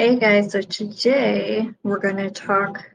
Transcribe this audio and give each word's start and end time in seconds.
Hey 0.00 0.16
guys, 0.16 0.52
so 0.52 0.60
today 0.60 1.70
we're 1.82 1.98
going 1.98 2.18
to 2.18 2.30
talk 2.30 2.88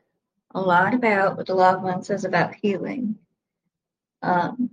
a 0.55 0.61
lot 0.61 0.93
about 0.93 1.35
what 1.35 1.48
the 1.48 1.53
Law 1.53 1.74
of 1.75 1.82
One 1.82 2.01
says 2.01 2.24
about 2.24 2.56
healing. 2.56 3.17
Um, 4.22 4.69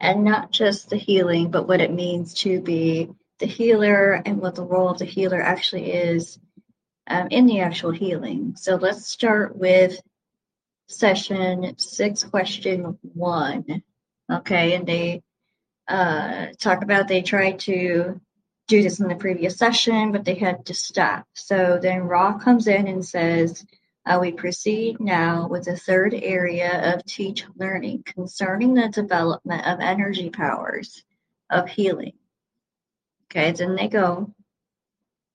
and 0.00 0.24
not 0.24 0.52
just 0.52 0.88
the 0.88 0.96
healing, 0.96 1.50
but 1.50 1.68
what 1.68 1.82
it 1.82 1.92
means 1.92 2.32
to 2.40 2.62
be 2.62 3.10
the 3.40 3.46
healer 3.46 4.22
and 4.24 4.40
what 4.40 4.54
the 4.54 4.64
role 4.64 4.88
of 4.88 5.00
the 5.00 5.04
healer 5.04 5.38
actually 5.38 5.92
is 5.92 6.38
um, 7.08 7.28
in 7.30 7.44
the 7.44 7.60
actual 7.60 7.90
healing. 7.90 8.54
So 8.56 8.76
let's 8.76 9.06
start 9.06 9.54
with 9.54 10.00
session 10.88 11.74
six, 11.76 12.24
question 12.24 12.98
one. 13.02 13.82
Okay, 14.32 14.72
and 14.72 14.86
they 14.86 15.22
uh, 15.88 16.46
talk 16.58 16.82
about 16.82 17.06
they 17.06 17.20
try 17.20 17.52
to 17.52 18.18
do 18.72 18.82
this 18.82 19.00
in 19.00 19.08
the 19.08 19.14
previous 19.14 19.58
session, 19.58 20.12
but 20.12 20.24
they 20.24 20.34
had 20.34 20.64
to 20.64 20.72
stop. 20.72 21.26
So 21.34 21.78
then 21.82 22.04
Ra 22.04 22.38
comes 22.38 22.66
in 22.66 22.88
and 22.88 23.04
says, 23.04 23.66
uh, 24.06 24.16
we 24.18 24.32
proceed 24.32 24.98
now 24.98 25.46
with 25.46 25.64
the 25.64 25.76
third 25.76 26.14
area 26.14 26.94
of 26.94 27.04
teach 27.04 27.44
learning 27.56 28.04
concerning 28.06 28.72
the 28.72 28.88
development 28.88 29.66
of 29.66 29.80
energy 29.80 30.30
powers 30.30 31.04
of 31.50 31.68
healing. 31.68 32.14
Okay, 33.26 33.52
then 33.52 33.76
they 33.76 33.88
go. 33.88 34.32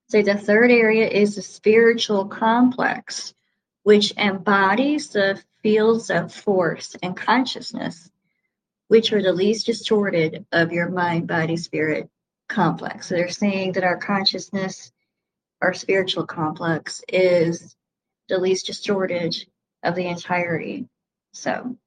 Say 0.10 0.24
the 0.24 0.36
third 0.36 0.72
area 0.72 1.08
is 1.08 1.36
the 1.36 1.44
spiritual 1.44 2.26
complex, 2.26 3.36
which 3.84 4.18
embodies 4.18 5.10
the 5.10 5.40
fields 5.62 6.10
of 6.10 6.34
force 6.34 6.96
and 7.04 7.16
consciousness, 7.16 8.10
which 8.88 9.14
are 9.14 9.22
the 9.22 9.32
least 9.32 9.68
distorted 9.68 10.48
of 10.52 10.72
your 10.72 10.90
mind, 10.90 11.28
body, 11.28 11.56
spirit 11.56 12.10
complex. 12.48 13.08
So 13.08 13.16
they're 13.16 13.30
saying 13.30 13.74
that 13.74 13.84
our 13.84 13.98
consciousness, 13.98 14.92
our 15.62 15.74
spiritual 15.74 16.26
complex, 16.26 17.02
is 17.08 17.76
the 18.30 18.38
least 18.38 18.68
distorted 18.68 19.36
of 19.84 19.96
the 19.96 20.08
entirety. 20.08 20.88
So 21.34 21.78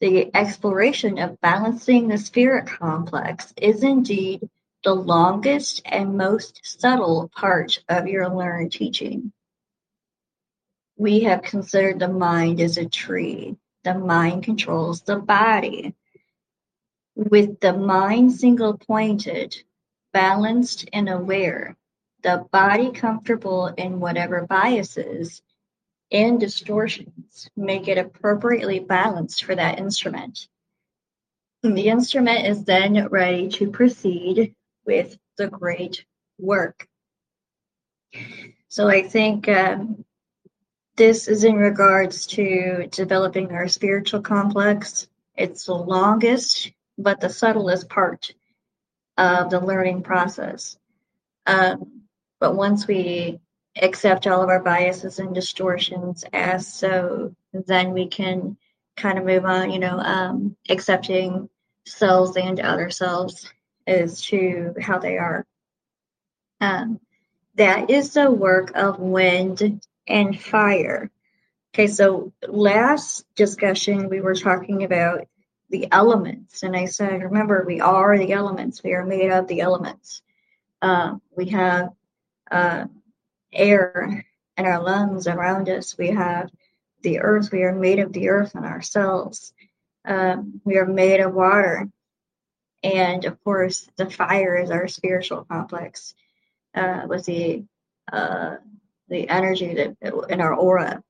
the 0.00 0.34
exploration 0.34 1.18
of 1.18 1.40
balancing 1.40 2.08
the 2.08 2.18
spirit 2.18 2.66
complex 2.66 3.52
is 3.56 3.82
indeed 3.82 4.48
the 4.84 4.94
longest 4.94 5.82
and 5.84 6.16
most 6.16 6.60
subtle 6.64 7.30
part 7.34 7.78
of 7.88 8.08
your 8.08 8.28
learned 8.28 8.72
teaching. 8.72 9.32
We 10.96 11.20
have 11.20 11.42
considered 11.42 11.98
the 11.98 12.08
mind 12.08 12.60
as 12.60 12.76
a 12.78 12.88
tree. 12.88 13.56
The 13.84 13.94
mind 13.94 14.44
controls 14.44 15.02
the 15.02 15.16
body. 15.16 15.94
With 17.14 17.60
the 17.60 17.72
mind 17.72 18.32
single 18.32 18.78
pointed, 18.78 19.62
balanced 20.12 20.88
and 20.92 21.08
aware, 21.08 21.76
the 22.22 22.46
body 22.52 22.90
comfortable 22.92 23.66
in 23.66 24.00
whatever 24.00 24.46
biases 24.46 25.42
and 26.10 26.38
distortions 26.38 27.48
make 27.56 27.88
it 27.88 27.98
appropriately 27.98 28.78
balanced 28.78 29.44
for 29.44 29.54
that 29.54 29.78
instrument. 29.78 30.48
The 31.62 31.88
instrument 31.88 32.46
is 32.46 32.64
then 32.64 33.08
ready 33.08 33.48
to 33.50 33.70
proceed 33.70 34.54
with 34.84 35.16
the 35.38 35.48
great 35.48 36.04
work. 36.38 36.86
So 38.68 38.88
I 38.88 39.02
think 39.02 39.48
um, 39.48 40.04
this 40.96 41.28
is 41.28 41.44
in 41.44 41.56
regards 41.56 42.26
to 42.28 42.88
developing 42.90 43.52
our 43.52 43.68
spiritual 43.68 44.20
complex. 44.20 45.08
It's 45.36 45.64
the 45.64 45.74
longest 45.74 46.72
but 46.98 47.20
the 47.20 47.30
subtlest 47.30 47.88
part 47.88 48.32
of 49.16 49.50
the 49.50 49.60
learning 49.60 50.02
process. 50.02 50.78
Um, 51.46 52.02
but 52.40 52.56
once 52.56 52.86
we 52.86 53.40
accept 53.80 54.26
all 54.26 54.42
of 54.42 54.48
our 54.48 54.62
biases 54.62 55.18
and 55.18 55.34
distortions 55.34 56.24
as 56.32 56.72
so, 56.72 57.34
then 57.52 57.92
we 57.92 58.06
can 58.06 58.56
kind 58.96 59.18
of 59.18 59.24
move 59.24 59.44
on, 59.44 59.70
you 59.70 59.78
know, 59.78 59.98
um, 59.98 60.56
accepting 60.68 61.48
selves 61.86 62.36
and 62.36 62.60
other 62.60 62.90
selves 62.90 63.50
as 63.86 64.20
to 64.22 64.74
how 64.80 64.98
they 64.98 65.18
are. 65.18 65.46
Um, 66.60 67.00
that 67.56 67.90
is 67.90 68.14
the 68.14 68.30
work 68.30 68.72
of 68.74 68.98
wind 68.98 69.82
and 70.06 70.40
fire. 70.40 71.10
Okay, 71.74 71.86
so 71.86 72.32
last 72.46 73.24
discussion 73.34 74.08
we 74.08 74.20
were 74.20 74.34
talking 74.34 74.84
about 74.84 75.26
the 75.72 75.88
elements, 75.90 76.62
and 76.62 76.76
I 76.76 76.84
said, 76.84 77.22
remember, 77.22 77.64
we 77.66 77.80
are 77.80 78.16
the 78.18 78.32
elements. 78.32 78.82
We 78.84 78.92
are 78.92 79.04
made 79.04 79.30
of 79.30 79.48
the 79.48 79.62
elements. 79.62 80.22
Uh, 80.82 81.16
we 81.34 81.46
have 81.46 81.88
uh, 82.50 82.84
air 83.50 84.26
in 84.58 84.66
our 84.66 84.82
lungs 84.82 85.26
around 85.26 85.70
us. 85.70 85.96
We 85.96 86.08
have 86.08 86.50
the 87.02 87.20
earth. 87.20 87.50
We 87.50 87.62
are 87.62 87.74
made 87.74 88.00
of 88.00 88.12
the 88.12 88.28
earth 88.28 88.54
in 88.54 88.64
ourselves. 88.64 89.54
Um, 90.04 90.60
we 90.62 90.76
are 90.76 90.86
made 90.86 91.20
of 91.20 91.32
water. 91.32 91.88
And 92.82 93.24
of 93.24 93.42
course, 93.42 93.88
the 93.96 94.10
fire 94.10 94.56
is 94.56 94.70
our 94.70 94.88
spiritual 94.88 95.44
complex 95.44 96.14
uh, 96.74 97.06
with 97.08 97.24
the 97.24 97.64
uh, 98.12 98.56
the 99.08 99.28
energy 99.28 99.74
that 99.74 99.96
in 100.28 100.40
our 100.40 100.54
aura. 100.54 101.02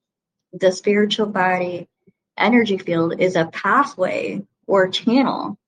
The 0.52 0.70
spiritual 0.70 1.26
body 1.26 1.88
energy 2.36 2.78
field 2.78 3.18
is 3.18 3.36
a 3.36 3.46
pathway 3.46 4.42
or 4.72 4.88
channel. 4.88 5.58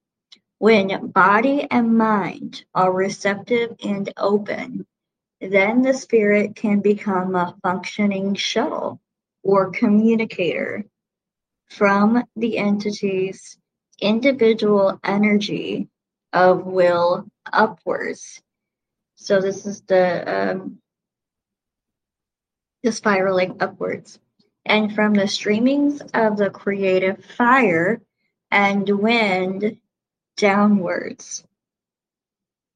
When 0.56 1.08
body 1.08 1.66
and 1.70 1.98
mind 1.98 2.64
are 2.74 2.90
receptive 2.90 3.76
and 3.84 4.10
open, 4.16 4.86
then 5.42 5.82
the 5.82 5.92
spirit 5.92 6.56
can 6.56 6.80
become 6.80 7.34
a 7.34 7.54
functioning 7.62 8.34
shuttle 8.34 9.02
or 9.42 9.72
communicator 9.72 10.86
from 11.68 12.24
the 12.36 12.56
entity's 12.56 13.58
individual 14.00 14.98
energy 15.04 15.90
of 16.32 16.64
will 16.64 17.26
upwards. 17.52 18.40
So 19.16 19.38
this 19.38 19.66
is 19.66 19.82
the 19.82 20.06
um, 20.52 20.78
the 22.82 22.90
spiraling 22.90 23.58
upwards, 23.60 24.18
and 24.64 24.94
from 24.94 25.12
the 25.12 25.24
streamings 25.24 26.00
of 26.14 26.38
the 26.38 26.48
creative 26.48 27.22
fire 27.36 28.00
and 28.54 28.88
wind 28.88 29.78
downwards. 30.36 31.44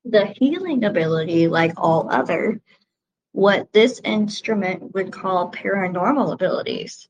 The 0.05 0.27
healing 0.27 0.83
ability, 0.84 1.47
like 1.47 1.75
all 1.77 2.11
other, 2.11 2.61
what 3.31 3.72
this 3.72 4.00
instrument 4.03 4.93
would 4.93 5.12
call 5.12 5.53
paranormal 5.53 6.33
abilities, 6.33 7.09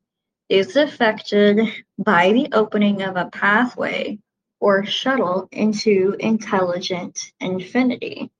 is 0.51 0.77
affected 0.77 1.61
by 1.97 2.33
the 2.33 2.49
opening 2.53 3.01
of 3.01 3.17
a 3.17 3.31
pathway 3.31 4.19
or 4.61 4.85
shuttle 4.85 5.49
into 5.50 6.15
intelligent 6.21 7.19
infinity. 7.41 8.31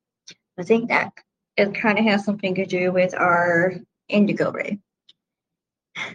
I 0.59 0.63
think 0.63 0.91
that 0.91 1.15
it 1.57 1.75
kind 1.75 1.99
of 1.99 2.05
has 2.05 2.27
something 2.27 2.55
to 2.57 2.67
do 2.67 2.93
with 2.93 3.15
our 3.15 3.77
indigo 4.11 4.53
ray. 4.53 4.79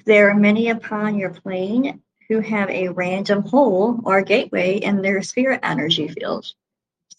There 0.05 0.29
are 0.29 0.35
many 0.35 0.69
upon 0.69 1.17
your 1.17 1.31
plane 1.31 2.03
who 2.33 2.39
have 2.39 2.67
a 2.71 2.87
random 2.87 3.43
hole 3.43 3.99
or 4.05 4.23
gateway 4.23 4.77
in 4.77 5.03
their 5.03 5.21
spirit 5.21 5.59
energy 5.61 6.07
field, 6.07 6.43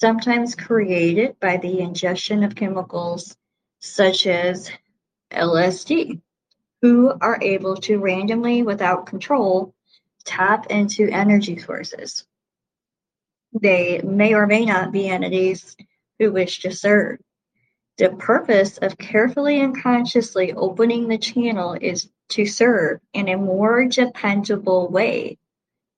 sometimes 0.00 0.56
created 0.56 1.38
by 1.38 1.56
the 1.56 1.78
ingestion 1.78 2.42
of 2.42 2.56
chemicals 2.56 3.36
such 3.78 4.26
as 4.26 4.72
LSD, 5.30 6.20
who 6.82 7.14
are 7.20 7.38
able 7.40 7.76
to 7.76 8.00
randomly, 8.00 8.64
without 8.64 9.06
control, 9.06 9.72
tap 10.24 10.66
into 10.66 11.08
energy 11.08 11.58
sources. 11.58 12.24
They 13.52 14.00
may 14.02 14.34
or 14.34 14.48
may 14.48 14.64
not 14.64 14.90
be 14.90 15.08
entities 15.08 15.76
who 16.18 16.32
wish 16.32 16.58
to 16.62 16.72
serve. 16.72 17.20
The 17.98 18.10
purpose 18.10 18.78
of 18.78 18.98
carefully 18.98 19.60
and 19.60 19.80
consciously 19.80 20.52
opening 20.54 21.06
the 21.06 21.18
channel 21.18 21.76
is 21.80 22.08
to 22.30 22.46
serve 22.46 23.00
in 23.12 23.28
a 23.28 23.36
more 23.36 23.86
dependable 23.86 24.88
way, 24.88 25.38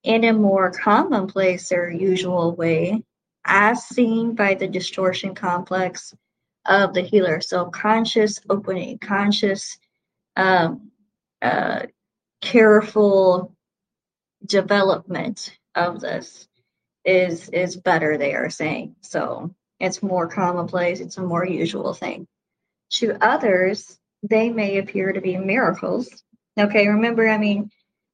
in 0.03 0.25
a 0.25 0.33
more 0.33 0.71
commonplace 0.71 1.73
or 1.73 1.91
usual 1.91 2.55
way, 2.55 3.03
as 3.45 3.85
seen 3.85 4.35
by 4.35 4.55
the 4.55 4.67
distortion 4.67 5.35
complex 5.35 6.15
of 6.67 6.95
the 6.95 7.03
healer. 7.03 7.41
So, 7.41 7.67
conscious 7.67 8.41
opening, 8.51 8.99
conscious, 8.99 9.79
um, 10.37 10.91
uh, 11.41 11.87
careful 12.41 13.55
development 14.45 15.57
of 15.75 16.01
this 16.01 16.49
is 17.05 17.49
is 17.51 17.77
better. 17.77 18.19
They 18.19 18.35
are 18.35 18.51
saying 18.51 18.97
so. 19.01 19.55
It's 19.79 20.03
more 20.03 20.27
commonplace. 20.27 21.01
It's 21.01 21.19
a 21.19 21.23
more 21.23 21.47
usual 21.47 21.93
thing. 21.93 22.27
To 22.93 23.17
others, 23.21 23.99
they 24.29 24.51
may 24.51 24.79
appear 24.79 25.13
to 25.13 25.21
be 25.21 25.37
miracles. 25.37 26.23
Okay, 26.59 26.89
remember, 26.89 27.29
I 27.29 27.39
mean, 27.39 27.71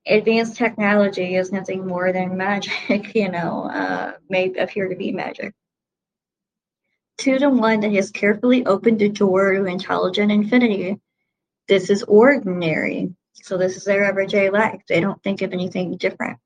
advanced 0.06 0.56
technology 0.56 1.36
is 1.36 1.52
nothing 1.52 1.86
more 1.86 2.12
than 2.12 2.36
magic, 2.36 3.14
you 3.14 3.30
know, 3.30 3.64
uh, 3.70 4.12
may 4.28 4.52
appear 4.54 4.88
to 4.88 4.96
be 4.96 5.12
magic. 5.12 5.54
Two 7.18 7.38
to 7.38 7.50
one 7.50 7.80
that 7.80 7.92
has 7.92 8.10
carefully 8.10 8.66
opened 8.66 8.98
the 8.98 9.08
door 9.08 9.52
to 9.52 9.64
intelligent 9.66 10.32
infinity. 10.32 10.98
This 11.68 11.90
is 11.90 12.02
ordinary. 12.02 13.14
So 13.34 13.56
this 13.56 13.76
is 13.76 13.84
their 13.84 14.04
everyday 14.04 14.50
life. 14.50 14.82
They 14.88 15.00
don't 15.00 15.22
think 15.22 15.42
of 15.42 15.52
anything 15.52 15.96
different. 15.96 16.38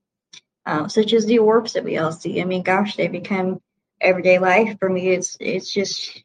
Um, 0.67 0.89
such 0.89 1.13
as 1.13 1.25
the 1.25 1.39
orbs 1.39 1.75
that 1.75 1.85
we 1.85 1.97
all 1.99 2.13
see. 2.13 2.41
I 2.41 2.45
mean, 2.45 2.63
gosh, 2.63 2.97
they 2.97 3.09
become 3.09 3.61
everyday 4.01 4.39
life. 4.39 4.77
For 4.81 4.89
me, 4.89 5.11
it's 5.11 5.37
it's 5.41 5.73
just 5.73 6.23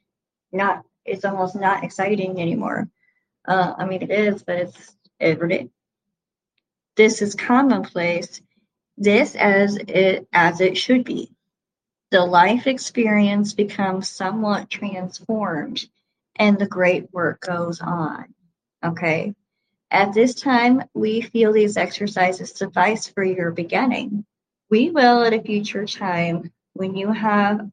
not. 0.51 0.83
It's 1.05 1.25
almost 1.25 1.55
not 1.55 1.83
exciting 1.83 2.41
anymore. 2.41 2.89
Uh, 3.47 3.73
I 3.77 3.85
mean, 3.85 4.01
it 4.01 4.11
is, 4.11 4.43
but 4.43 4.57
it's 4.57 4.95
everyday. 5.19 5.69
This 6.95 7.21
is 7.21 7.35
commonplace. 7.35 8.41
This 8.97 9.35
as 9.35 9.77
it 9.77 10.27
as 10.33 10.61
it 10.61 10.77
should 10.77 11.03
be 11.03 11.31
the 12.11 12.23
life 12.23 12.67
experience 12.67 13.53
becomes 13.53 14.09
somewhat 14.09 14.69
transformed 14.69 15.87
and 16.35 16.59
the 16.59 16.67
great 16.67 17.11
work 17.13 17.39
goes 17.39 17.79
on. 17.79 18.33
Okay. 18.83 19.33
At 19.89 20.13
this 20.13 20.35
time, 20.35 20.83
we 20.93 21.21
feel 21.21 21.53
these 21.53 21.77
exercises 21.77 22.51
suffice 22.51 23.07
for 23.07 23.23
your 23.23 23.51
beginning. 23.51 24.25
We 24.69 24.91
will 24.91 25.23
at 25.23 25.33
a 25.33 25.41
future 25.41 25.85
time, 25.85 26.51
when 26.73 26.95
you 26.95 27.11
have 27.11 27.69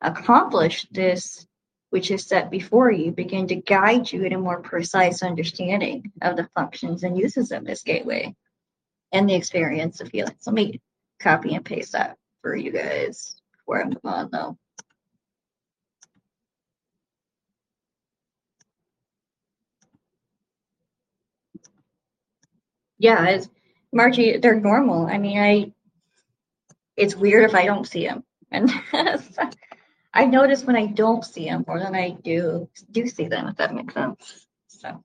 accomplished 0.00 0.92
this, 0.92 1.46
which 1.90 2.10
is 2.10 2.24
set 2.26 2.50
before 2.50 2.90
you, 2.90 3.12
begin 3.12 3.46
to 3.48 3.56
guide 3.56 4.10
you 4.10 4.24
in 4.24 4.32
a 4.32 4.38
more 4.38 4.60
precise 4.62 5.22
understanding 5.22 6.12
of 6.22 6.36
the 6.36 6.48
functions 6.54 7.02
and 7.02 7.18
uses 7.18 7.52
of 7.52 7.64
this 7.64 7.82
gateway 7.82 8.34
and 9.12 9.28
the 9.28 9.34
experience 9.34 10.00
of 10.00 10.08
healing. 10.08 10.34
So 10.38 10.50
let 10.50 10.54
me 10.56 10.80
copy 11.20 11.54
and 11.54 11.64
paste 11.64 11.92
that 11.92 12.16
for 12.42 12.54
you 12.54 12.70
guys 12.70 13.36
before 13.52 13.82
I'm 13.82 13.92
on 14.04 14.30
though. 14.32 14.56
Yeah, 22.98 23.24
it's 23.26 23.48
Margie, 23.92 24.36
they're 24.36 24.60
normal. 24.60 25.06
I 25.06 25.18
mean, 25.18 25.38
I 25.38 25.72
it's 26.96 27.16
weird 27.16 27.44
if 27.48 27.54
I 27.54 27.64
don't 27.64 27.86
see 27.86 28.06
them. 28.06 28.24
And 28.52 28.68
I 30.12 30.24
notice 30.24 30.64
when 30.64 30.76
I 30.76 30.86
don't 30.86 31.24
see 31.24 31.44
them 31.44 31.64
more 31.66 31.78
than 31.78 31.94
I 31.94 32.10
do 32.10 32.68
do 32.90 33.06
see 33.06 33.28
them, 33.28 33.48
if 33.48 33.56
that 33.56 33.74
makes 33.74 33.94
sense. 33.94 34.46
So 34.66 35.04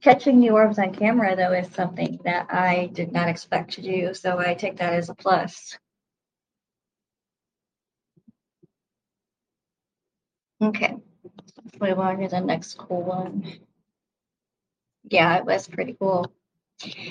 catching 0.00 0.40
the 0.40 0.50
orbs 0.50 0.78
on 0.78 0.94
camera 0.94 1.36
though 1.36 1.52
is 1.52 1.68
something 1.70 2.18
that 2.24 2.46
I 2.50 2.90
did 2.92 3.12
not 3.12 3.28
expect 3.28 3.72
to 3.74 3.82
do, 3.82 4.14
so 4.14 4.38
I 4.38 4.54
take 4.54 4.78
that 4.78 4.94
as 4.94 5.10
a 5.10 5.14
plus. 5.14 5.76
Okay, 10.62 10.96
let's 11.22 11.80
move 11.80 11.98
on 11.98 12.20
to 12.20 12.28
the 12.28 12.40
next 12.40 12.78
cool 12.78 13.02
one. 13.02 13.60
Yeah, 15.10 15.36
it 15.36 15.44
was 15.44 15.68
pretty 15.68 15.96
cool. 15.98 16.32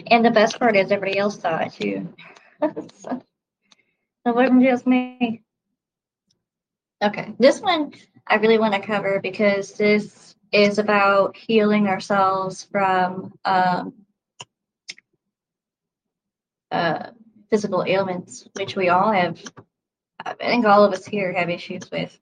And 0.08 0.26
the 0.26 0.32
best 0.32 0.60
part 0.60 0.76
is 0.76 0.92
everybody 0.92 1.20
else 1.20 1.40
saw 1.40 1.60
it 1.60 1.74
too. 1.74 2.14
so, 2.62 3.22
it 4.26 4.36
wasn't 4.36 4.64
just 4.64 4.88
me. 4.88 5.44
Okay, 7.04 7.34
this 7.38 7.60
one 7.60 7.94
I 8.28 8.36
really 8.36 8.58
want 8.58 8.74
to 8.76 8.80
cover 8.80 9.20
because 9.22 9.74
this 9.74 10.36
is 10.54 10.80
about 10.80 11.36
healing 11.36 11.88
ourselves 11.88 12.64
from 12.72 13.34
um, 13.44 13.94
uh, 16.72 17.08
physical 17.50 17.84
ailments, 17.86 18.48
which 18.54 18.78
we 18.78 18.88
all 18.88 19.12
have. 19.12 19.38
I 20.26 20.34
think 20.36 20.66
all 20.66 20.86
of 20.86 20.94
us 20.94 21.06
here 21.06 21.34
have 21.34 21.50
issues 21.50 21.92
with 21.92 22.18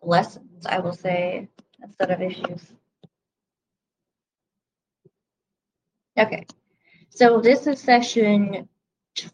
lessons, 0.00 0.64
I 0.64 0.78
will 0.78 0.92
say, 0.92 1.48
instead 1.82 2.12
of 2.12 2.22
issues. 2.22 2.62
Okay, 6.16 6.46
so 7.08 7.40
this 7.40 7.66
is 7.66 7.80
session 7.80 8.68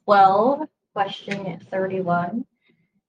12, 0.06 0.68
question 0.94 1.60
31. 1.70 2.46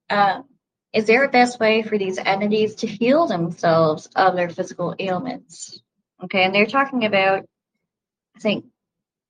Um, 0.10 0.46
is 0.94 1.06
there 1.06 1.26
a 1.26 1.30
best 1.30 1.60
way 1.60 1.82
for 1.82 1.98
these 1.98 2.18
entities 2.18 2.76
to 2.76 2.88
heal 2.88 3.28
themselves 3.28 4.08
of 4.16 4.36
their 4.36 4.50
physical 4.50 4.96
ailments? 5.00 5.82
Okay, 6.24 6.44
and 6.44 6.56
they're 6.56 6.66
talking 6.66 7.06
about, 7.06 7.46
I 8.36 8.40
think, 8.40 8.66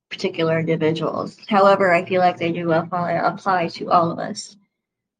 particular 0.10 0.60
individuals. 0.60 1.38
However, 1.48 1.94
I 1.94 2.06
feel 2.06 2.22
like 2.22 2.38
they 2.38 2.52
do 2.52 2.72
apply, 2.72 3.68
to 3.68 3.92
all 3.92 4.12
of 4.12 4.20
us. 4.20 4.56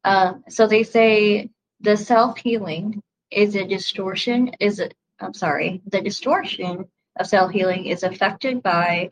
Um, 0.04 0.44
so 0.48 0.66
they 0.66 0.84
say 0.84 1.50
the 1.80 1.96
self-healing 1.96 3.02
is 3.30 3.54
a 3.54 3.66
distortion 3.66 4.50
is 4.60 4.80
it 4.80 4.94
i'm 5.20 5.34
sorry 5.34 5.82
the 5.86 6.00
distortion 6.00 6.84
of 7.16 7.26
self-healing 7.26 7.86
is 7.86 8.02
affected 8.02 8.62
by 8.62 9.10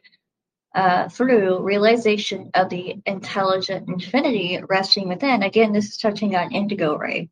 uh, 0.77 1.09
through 1.09 1.63
realization 1.63 2.51
of 2.55 2.69
the 2.69 2.97
intelligent 3.07 3.89
infinity 3.89 4.61
resting 4.69 5.09
within. 5.09 5.43
Again 5.43 5.73
this 5.73 5.87
is 5.87 5.97
touching 5.97 6.37
on 6.37 6.53
indigo 6.53 6.97
ray 6.97 7.31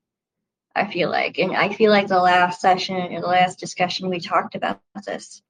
i 0.75 0.91
feel 0.91 1.11
like. 1.11 1.38
And 1.38 1.55
i 1.55 1.69
feel 1.69 1.91
like 1.91 2.08
the 2.08 2.19
last 2.19 2.61
session 2.61 2.96
and 2.96 3.23
the 3.23 3.29
last 3.29 3.61
discussion 3.61 4.08
we 4.08 4.19
talked 4.19 4.55
about 4.55 4.81
this. 5.06 5.43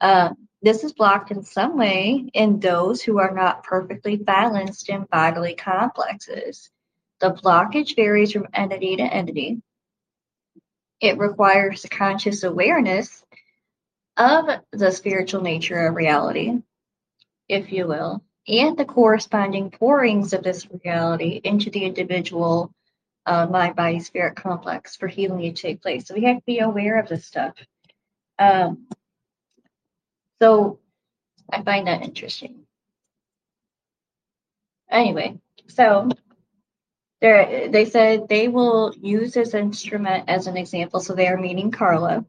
Uh, 0.00 0.30
this 0.62 0.84
is 0.84 0.92
blocked 0.92 1.30
in 1.30 1.42
some 1.42 1.76
way 1.76 2.24
in 2.34 2.60
those 2.60 3.02
who 3.02 3.18
are 3.18 3.34
not 3.34 3.64
perfectly 3.64 4.16
balanced 4.16 4.88
in 4.88 5.04
bodily 5.10 5.54
complexes. 5.54 6.70
The 7.18 7.32
blockage 7.32 7.96
varies 7.96 8.32
from 8.32 8.46
entity 8.54 8.96
to 8.96 9.02
entity. 9.02 9.60
It 11.00 11.18
requires 11.18 11.84
a 11.84 11.88
conscious 11.88 12.44
awareness 12.44 13.24
of 14.16 14.46
the 14.72 14.90
spiritual 14.90 15.42
nature 15.42 15.86
of 15.86 15.94
reality, 15.94 16.60
if 17.50 17.72
you 17.72 17.86
will, 17.86 18.22
and 18.46 18.76
the 18.76 18.84
corresponding 18.84 19.70
pourings 19.70 20.32
of 20.32 20.42
this 20.42 20.66
reality 20.84 21.40
into 21.44 21.68
the 21.70 21.84
individual 21.84 22.72
uh, 23.26 23.46
mind 23.46 23.76
body 23.76 24.00
spirit 24.00 24.36
complex 24.36 24.96
for 24.96 25.08
healing 25.08 25.42
to 25.42 25.52
take 25.52 25.82
place. 25.82 26.06
So 26.06 26.14
we 26.14 26.24
have 26.24 26.36
to 26.36 26.42
be 26.46 26.60
aware 26.60 26.98
of 26.98 27.08
this 27.08 27.26
stuff. 27.26 27.54
Um, 28.38 28.86
so 30.40 30.78
I 31.52 31.62
find 31.62 31.86
that 31.86 32.02
interesting. 32.02 32.66
Anyway, 34.90 35.38
so 35.68 36.08
they 37.20 37.68
they 37.70 37.84
said 37.84 38.28
they 38.28 38.48
will 38.48 38.94
use 39.00 39.34
this 39.34 39.54
instrument 39.54 40.24
as 40.28 40.46
an 40.46 40.56
example, 40.56 41.00
so 41.00 41.14
they 41.14 41.28
are 41.28 41.36
meaning 41.36 41.70
Carla. 41.70 42.24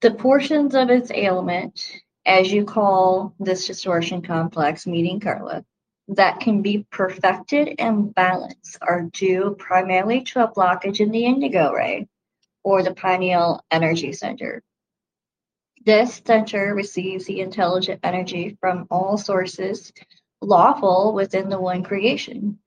The 0.00 0.10
portions 0.10 0.74
of 0.74 0.90
its 0.90 1.10
ailment, 1.12 1.88
as 2.24 2.52
you 2.52 2.64
call 2.64 3.34
this 3.38 3.66
distortion 3.66 4.22
complex, 4.22 4.86
meaning 4.86 5.20
Carla, 5.20 5.64
that 6.08 6.40
can 6.40 6.62
be 6.62 6.86
perfected 6.90 7.74
and 7.78 8.14
balanced 8.14 8.78
are 8.82 9.02
due 9.12 9.56
primarily 9.58 10.22
to 10.22 10.44
a 10.44 10.52
blockage 10.52 11.00
in 11.00 11.10
the 11.10 11.24
indigo 11.24 11.72
ray 11.72 12.08
or 12.64 12.82
the 12.82 12.94
pineal 12.94 13.64
energy 13.70 14.12
center. 14.12 14.62
This 15.84 16.22
center 16.24 16.74
receives 16.74 17.24
the 17.24 17.40
intelligent 17.40 18.00
energy 18.02 18.56
from 18.60 18.86
all 18.90 19.18
sources 19.18 19.92
lawful 20.40 21.12
within 21.12 21.48
the 21.48 21.60
one 21.60 21.82
creation 21.82 22.58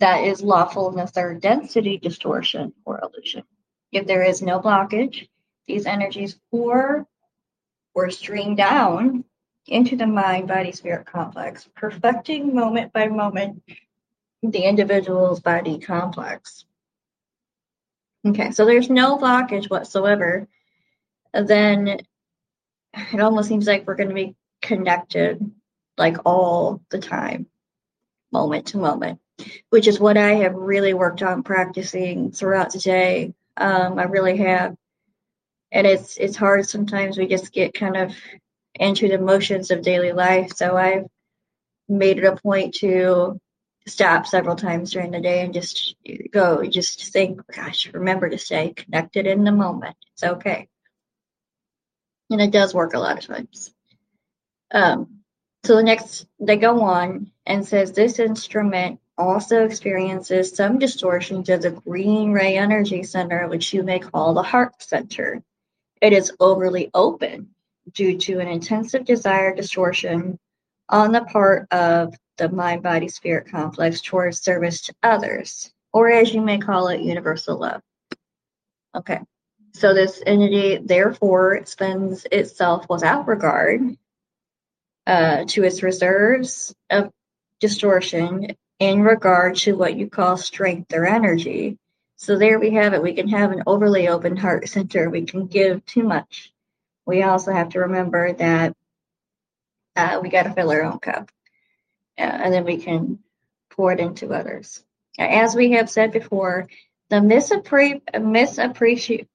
that 0.00 0.24
is 0.24 0.42
lawful 0.42 0.88
in 0.90 0.96
the 0.96 1.06
third 1.06 1.40
density 1.40 1.98
distortion 1.98 2.72
or 2.84 3.00
illusion. 3.00 3.42
If 3.90 4.06
there 4.06 4.22
is 4.22 4.42
no 4.42 4.60
blockage, 4.60 5.28
these 5.66 5.86
energies 5.86 6.38
pour 6.50 7.06
or 7.98 8.10
stream 8.10 8.54
down 8.54 9.24
into 9.66 9.96
the 9.96 10.06
mind 10.06 10.48
body 10.48 10.72
spirit 10.72 11.06
complex, 11.06 11.68
perfecting 11.74 12.54
moment 12.54 12.92
by 12.92 13.08
moment 13.08 13.62
the 14.42 14.60
individual's 14.60 15.40
body 15.40 15.78
complex. 15.78 16.64
Okay, 18.26 18.50
so 18.52 18.64
there's 18.64 18.88
no 18.88 19.18
blockage 19.18 19.68
whatsoever. 19.68 20.46
Then 21.34 22.00
it 22.94 23.20
almost 23.20 23.48
seems 23.48 23.66
like 23.66 23.86
we're 23.86 23.96
going 23.96 24.08
to 24.08 24.14
be 24.14 24.36
connected 24.62 25.38
like 25.96 26.16
all 26.24 26.80
the 26.90 26.98
time, 26.98 27.46
moment 28.32 28.66
to 28.68 28.78
moment 28.78 29.20
which 29.70 29.86
is 29.86 30.00
what 30.00 30.16
I 30.16 30.34
have 30.34 30.54
really 30.54 30.94
worked 30.94 31.22
on 31.22 31.42
practicing 31.42 32.32
throughout 32.32 32.72
the 32.72 32.78
day. 32.78 33.34
Um, 33.56 33.98
I 33.98 34.04
really 34.04 34.36
have, 34.38 34.76
and 35.72 35.86
it's 35.86 36.16
it's 36.16 36.36
hard 36.36 36.68
sometimes. 36.68 37.18
We 37.18 37.26
just 37.26 37.52
get 37.52 37.74
kind 37.74 37.96
of 37.96 38.14
into 38.74 39.08
the 39.08 39.18
motions 39.18 39.70
of 39.70 39.82
daily 39.82 40.12
life. 40.12 40.52
So 40.54 40.76
I've 40.76 41.06
made 41.88 42.18
it 42.18 42.24
a 42.24 42.36
point 42.36 42.74
to 42.76 43.40
stop 43.86 44.26
several 44.26 44.56
times 44.56 44.92
during 44.92 45.10
the 45.10 45.20
day 45.20 45.40
and 45.40 45.54
just 45.54 45.96
go, 46.30 46.64
just 46.64 47.12
think, 47.12 47.40
gosh, 47.54 47.88
remember 47.92 48.28
to 48.28 48.38
stay 48.38 48.72
connected 48.74 49.26
in 49.26 49.44
the 49.44 49.52
moment. 49.52 49.96
It's 50.12 50.22
okay. 50.22 50.68
And 52.30 52.40
it 52.40 52.50
does 52.50 52.74
work 52.74 52.94
a 52.94 52.98
lot 52.98 53.18
of 53.18 53.24
times. 53.24 53.72
Um, 54.70 55.20
so 55.64 55.76
the 55.76 55.82
next, 55.82 56.26
they 56.38 56.56
go 56.56 56.82
on 56.82 57.32
and 57.46 57.66
says 57.66 57.92
this 57.92 58.18
instrument 58.18 59.00
also 59.16 59.64
experiences 59.64 60.54
some 60.54 60.78
distortions 60.78 61.48
of 61.48 61.62
the 61.62 61.70
green 61.70 62.32
ray 62.32 62.56
energy 62.56 63.02
center, 63.02 63.48
which 63.48 63.72
you 63.72 63.82
may 63.82 63.98
call 63.98 64.34
the 64.34 64.42
heart 64.42 64.80
center. 64.82 65.42
It 66.00 66.12
is 66.12 66.32
overly 66.40 66.90
open 66.94 67.48
due 67.92 68.18
to 68.18 68.38
an 68.38 68.48
intensive 68.48 69.04
desire 69.04 69.54
distortion 69.54 70.38
on 70.88 71.12
the 71.12 71.22
part 71.22 71.66
of 71.72 72.14
the 72.36 72.48
mind 72.48 72.82
body 72.82 73.08
spirit 73.08 73.50
complex 73.50 74.00
towards 74.00 74.42
service 74.42 74.82
to 74.82 74.94
others, 75.02 75.72
or 75.92 76.10
as 76.10 76.32
you 76.32 76.40
may 76.40 76.58
call 76.58 76.88
it, 76.88 77.00
universal 77.00 77.58
love. 77.58 77.82
Okay, 78.94 79.18
so 79.74 79.92
this 79.92 80.22
entity 80.24 80.78
therefore 80.78 81.60
spends 81.64 82.26
itself 82.30 82.86
without 82.88 83.28
regard 83.28 83.96
uh, 85.06 85.44
to 85.48 85.64
its 85.64 85.82
reserves 85.82 86.74
of 86.90 87.10
distortion 87.60 88.54
in 88.78 89.02
regard 89.02 89.56
to 89.56 89.72
what 89.72 89.96
you 89.96 90.08
call 90.08 90.36
strength 90.36 90.92
or 90.94 91.06
energy. 91.06 91.76
So 92.18 92.36
there 92.36 92.58
we 92.58 92.70
have 92.70 92.94
it. 92.94 93.02
We 93.02 93.14
can 93.14 93.28
have 93.28 93.52
an 93.52 93.62
overly 93.66 94.08
open 94.08 94.36
heart 94.36 94.68
center. 94.68 95.08
We 95.08 95.24
can 95.24 95.46
give 95.46 95.86
too 95.86 96.02
much. 96.02 96.52
We 97.06 97.22
also 97.22 97.52
have 97.52 97.70
to 97.70 97.80
remember 97.80 98.32
that 98.32 98.74
uh, 99.94 100.18
we 100.20 100.28
got 100.28 100.42
to 100.42 100.52
fill 100.52 100.72
our 100.72 100.82
own 100.82 100.98
cup, 100.98 101.30
uh, 102.18 102.22
and 102.22 102.52
then 102.52 102.64
we 102.64 102.78
can 102.78 103.20
pour 103.70 103.92
it 103.92 104.00
into 104.00 104.32
others. 104.32 104.84
As 105.16 105.54
we 105.54 105.72
have 105.72 105.88
said 105.88 106.12
before, 106.12 106.68
the 107.08 107.16
misappre- 107.16 108.02
misappreci- 108.12 109.26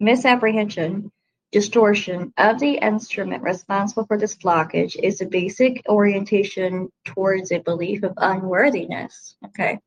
misapprehension 0.00 1.12
distortion 1.52 2.32
of 2.38 2.58
the 2.58 2.78
instrument 2.78 3.42
responsible 3.42 4.06
for 4.06 4.16
this 4.16 4.36
blockage 4.36 4.96
is 5.00 5.20
a 5.20 5.26
basic 5.26 5.82
orientation 5.86 6.90
towards 7.04 7.52
a 7.52 7.58
belief 7.58 8.02
of 8.02 8.14
unworthiness. 8.16 9.36
Okay. 9.44 9.78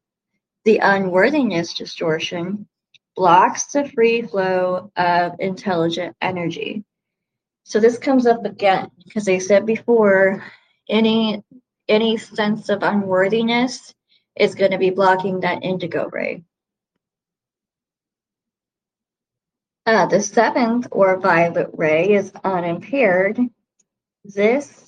The 0.65 0.79
unworthiness 0.79 1.75
distortion 1.75 2.67
blocks 3.15 3.67
the 3.67 3.87
free 3.89 4.23
flow 4.23 4.91
of 4.97 5.33
intelligent 5.39 6.15
energy. 6.21 6.83
So 7.63 7.79
this 7.79 7.97
comes 7.97 8.27
up 8.27 8.45
again 8.45 8.91
because 9.05 9.25
they 9.25 9.39
said 9.39 9.65
before 9.65 10.43
any 10.89 11.43
any 11.87 12.17
sense 12.17 12.69
of 12.69 12.81
unworthiness 12.81 13.93
is 14.35 14.55
going 14.55 14.71
to 14.71 14.77
be 14.77 14.89
blocking 14.89 15.39
that 15.41 15.63
indigo 15.63 16.09
ray. 16.09 16.43
Uh, 19.85 20.07
the 20.07 20.19
seventh 20.19 20.87
or 20.91 21.19
violet 21.19 21.69
ray 21.73 22.13
is 22.13 22.31
unimpaired. 22.43 23.39
This 24.23 24.84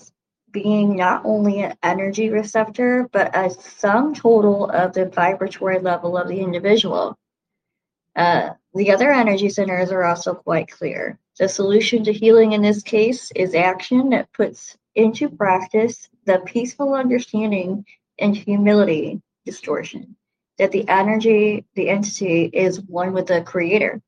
being 0.51 0.95
not 0.95 1.21
only 1.25 1.61
an 1.61 1.75
energy 1.83 2.29
receptor, 2.29 3.07
but 3.11 3.35
a 3.35 3.49
sum 3.49 4.13
total 4.13 4.69
of 4.69 4.93
the 4.93 5.05
vibratory 5.05 5.79
level 5.79 6.17
of 6.17 6.27
the 6.27 6.39
individual. 6.39 7.17
Uh, 8.15 8.51
the 8.73 8.91
other 8.91 9.11
energy 9.11 9.49
centers 9.49 9.91
are 9.91 10.03
also 10.03 10.33
quite 10.33 10.69
clear. 10.69 11.19
The 11.37 11.47
solution 11.47 12.03
to 12.05 12.13
healing 12.13 12.53
in 12.53 12.61
this 12.61 12.81
case 12.81 13.31
is 13.35 13.53
action 13.53 14.09
that 14.09 14.31
puts 14.33 14.75
into 14.95 15.29
practice 15.29 16.09
the 16.25 16.39
peaceful 16.45 16.95
understanding 16.95 17.85
and 18.17 18.35
humility 18.35 19.21
distortion 19.45 20.15
that 20.57 20.71
the 20.71 20.87
energy, 20.89 21.65
the 21.75 21.87
entity 21.87 22.45
is 22.45 22.81
one 22.81 23.13
with 23.13 23.27
the 23.27 23.41
creator 23.41 24.01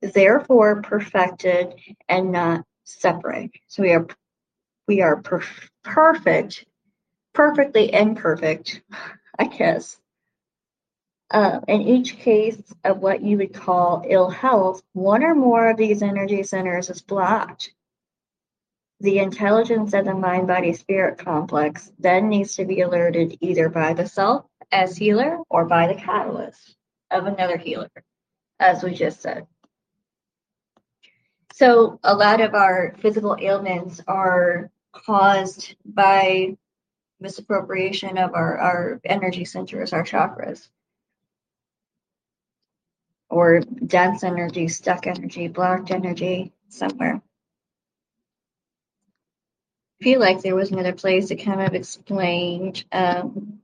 therefore 0.00 0.82
perfected 0.82 1.74
and 2.08 2.32
not 2.32 2.64
separate. 2.84 3.50
So 3.66 3.82
we 3.82 3.92
are 3.92 4.06
we 4.88 5.02
are 5.02 5.22
per- 5.22 5.42
perfect, 5.84 6.64
perfectly 7.34 7.92
imperfect, 7.92 8.82
I 9.38 9.44
guess. 9.44 10.00
Uh, 11.30 11.60
in 11.68 11.82
each 11.82 12.16
case 12.16 12.60
of 12.84 12.98
what 12.98 13.22
you 13.22 13.36
would 13.36 13.52
call 13.52 14.02
ill 14.08 14.30
health, 14.30 14.82
one 14.94 15.22
or 15.22 15.34
more 15.34 15.68
of 15.70 15.76
these 15.76 16.02
energy 16.02 16.42
centers 16.42 16.88
is 16.88 17.02
blocked. 17.02 17.70
The 19.00 19.18
intelligence 19.18 19.92
of 19.92 20.06
the 20.06 20.14
mind 20.14 20.48
body 20.48 20.72
spirit 20.72 21.18
complex 21.18 21.92
then 21.98 22.30
needs 22.30 22.56
to 22.56 22.64
be 22.64 22.80
alerted 22.80 23.36
either 23.40 23.68
by 23.68 23.92
the 23.92 24.08
self 24.08 24.46
as 24.72 24.96
healer 24.96 25.38
or 25.50 25.66
by 25.66 25.86
the 25.86 26.00
catalyst 26.00 26.76
of 27.10 27.26
another 27.26 27.58
healer, 27.58 27.90
as 28.58 28.82
we 28.82 28.94
just 28.94 29.20
said. 29.20 29.46
So 31.52 32.00
a 32.02 32.14
lot 32.14 32.40
of 32.40 32.54
our 32.54 32.94
physical 33.00 33.36
ailments 33.38 34.00
are 34.06 34.70
caused 35.04 35.74
by 35.84 36.56
misappropriation 37.20 38.18
of 38.18 38.34
our, 38.34 38.58
our 38.58 39.00
energy 39.04 39.44
centers, 39.44 39.92
our 39.92 40.04
chakras. 40.04 40.68
Or 43.30 43.60
dense 43.60 44.24
energy, 44.24 44.68
stuck 44.68 45.06
energy, 45.06 45.48
blocked 45.48 45.90
energy 45.90 46.52
somewhere. 46.68 47.20
I 50.00 50.04
feel 50.04 50.20
like 50.20 50.40
there 50.40 50.54
was 50.54 50.70
another 50.70 50.92
place 50.92 51.28
that 51.28 51.42
kind 51.42 51.60
of 51.60 51.74
explained 51.74 52.84
um, 52.92 53.58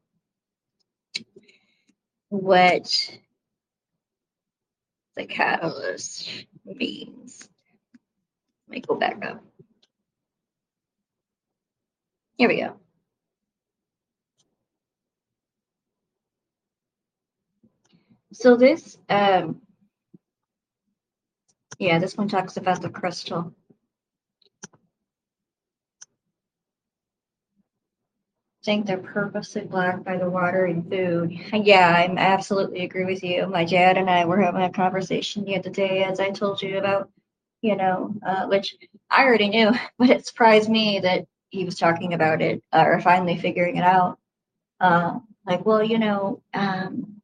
what 2.28 3.18
the 5.16 5.26
catalyst 5.26 6.28
means. 6.64 7.48
Let 8.68 8.74
me 8.74 8.80
go 8.80 8.96
back 8.96 9.24
up. 9.24 9.44
Here 12.36 12.48
we 12.48 12.60
go. 12.60 12.76
So 18.32 18.56
this, 18.56 18.98
um, 19.08 19.62
yeah, 21.78 21.98
this 21.98 22.16
one 22.16 22.28
talks 22.28 22.56
about 22.56 22.82
the 22.82 22.90
crystal. 22.90 23.54
I 28.62 28.64
think 28.64 28.86
they're 28.86 28.98
purposely 28.98 29.62
blocked 29.62 30.04
by 30.04 30.16
the 30.16 30.30
water 30.30 30.64
and 30.64 30.88
food. 30.88 31.32
Yeah, 31.52 31.88
I 31.88 32.12
absolutely 32.16 32.82
agree 32.84 33.04
with 33.04 33.22
you. 33.22 33.46
My 33.46 33.64
dad 33.64 33.98
and 33.98 34.08
I 34.10 34.24
were 34.24 34.40
having 34.40 34.62
a 34.62 34.70
conversation 34.72 35.44
the 35.44 35.58
other 35.58 35.70
day, 35.70 36.02
as 36.02 36.18
I 36.18 36.30
told 36.30 36.62
you 36.62 36.78
about 36.78 37.10
you 37.62 37.76
know, 37.76 38.14
uh, 38.26 38.46
which 38.46 38.76
I 39.10 39.24
already 39.24 39.48
knew, 39.48 39.72
but 39.98 40.10
it 40.10 40.26
surprised 40.26 40.68
me 40.70 41.00
that 41.00 41.26
he 41.54 41.64
was 41.64 41.76
talking 41.76 42.14
about 42.14 42.42
it 42.42 42.62
uh, 42.72 42.84
or 42.86 43.00
finally 43.00 43.38
figuring 43.38 43.76
it 43.76 43.84
out. 43.84 44.18
Uh, 44.80 45.18
like, 45.46 45.64
well, 45.64 45.82
you 45.82 45.98
know, 45.98 46.42
um, 46.52 47.20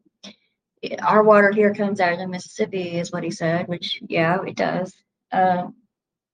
our 1.03 1.23
water 1.23 1.51
here 1.51 1.75
comes 1.75 2.01
out 2.01 2.13
of 2.13 2.19
the 2.19 2.29
Mississippi, 2.29 2.99
is 2.99 3.13
what 3.13 3.25
he 3.25 3.31
said, 3.31 3.69
which, 3.69 4.01
yeah, 4.09 4.39
it 4.47 4.57
does. 4.57 4.95
Um, 5.33 5.75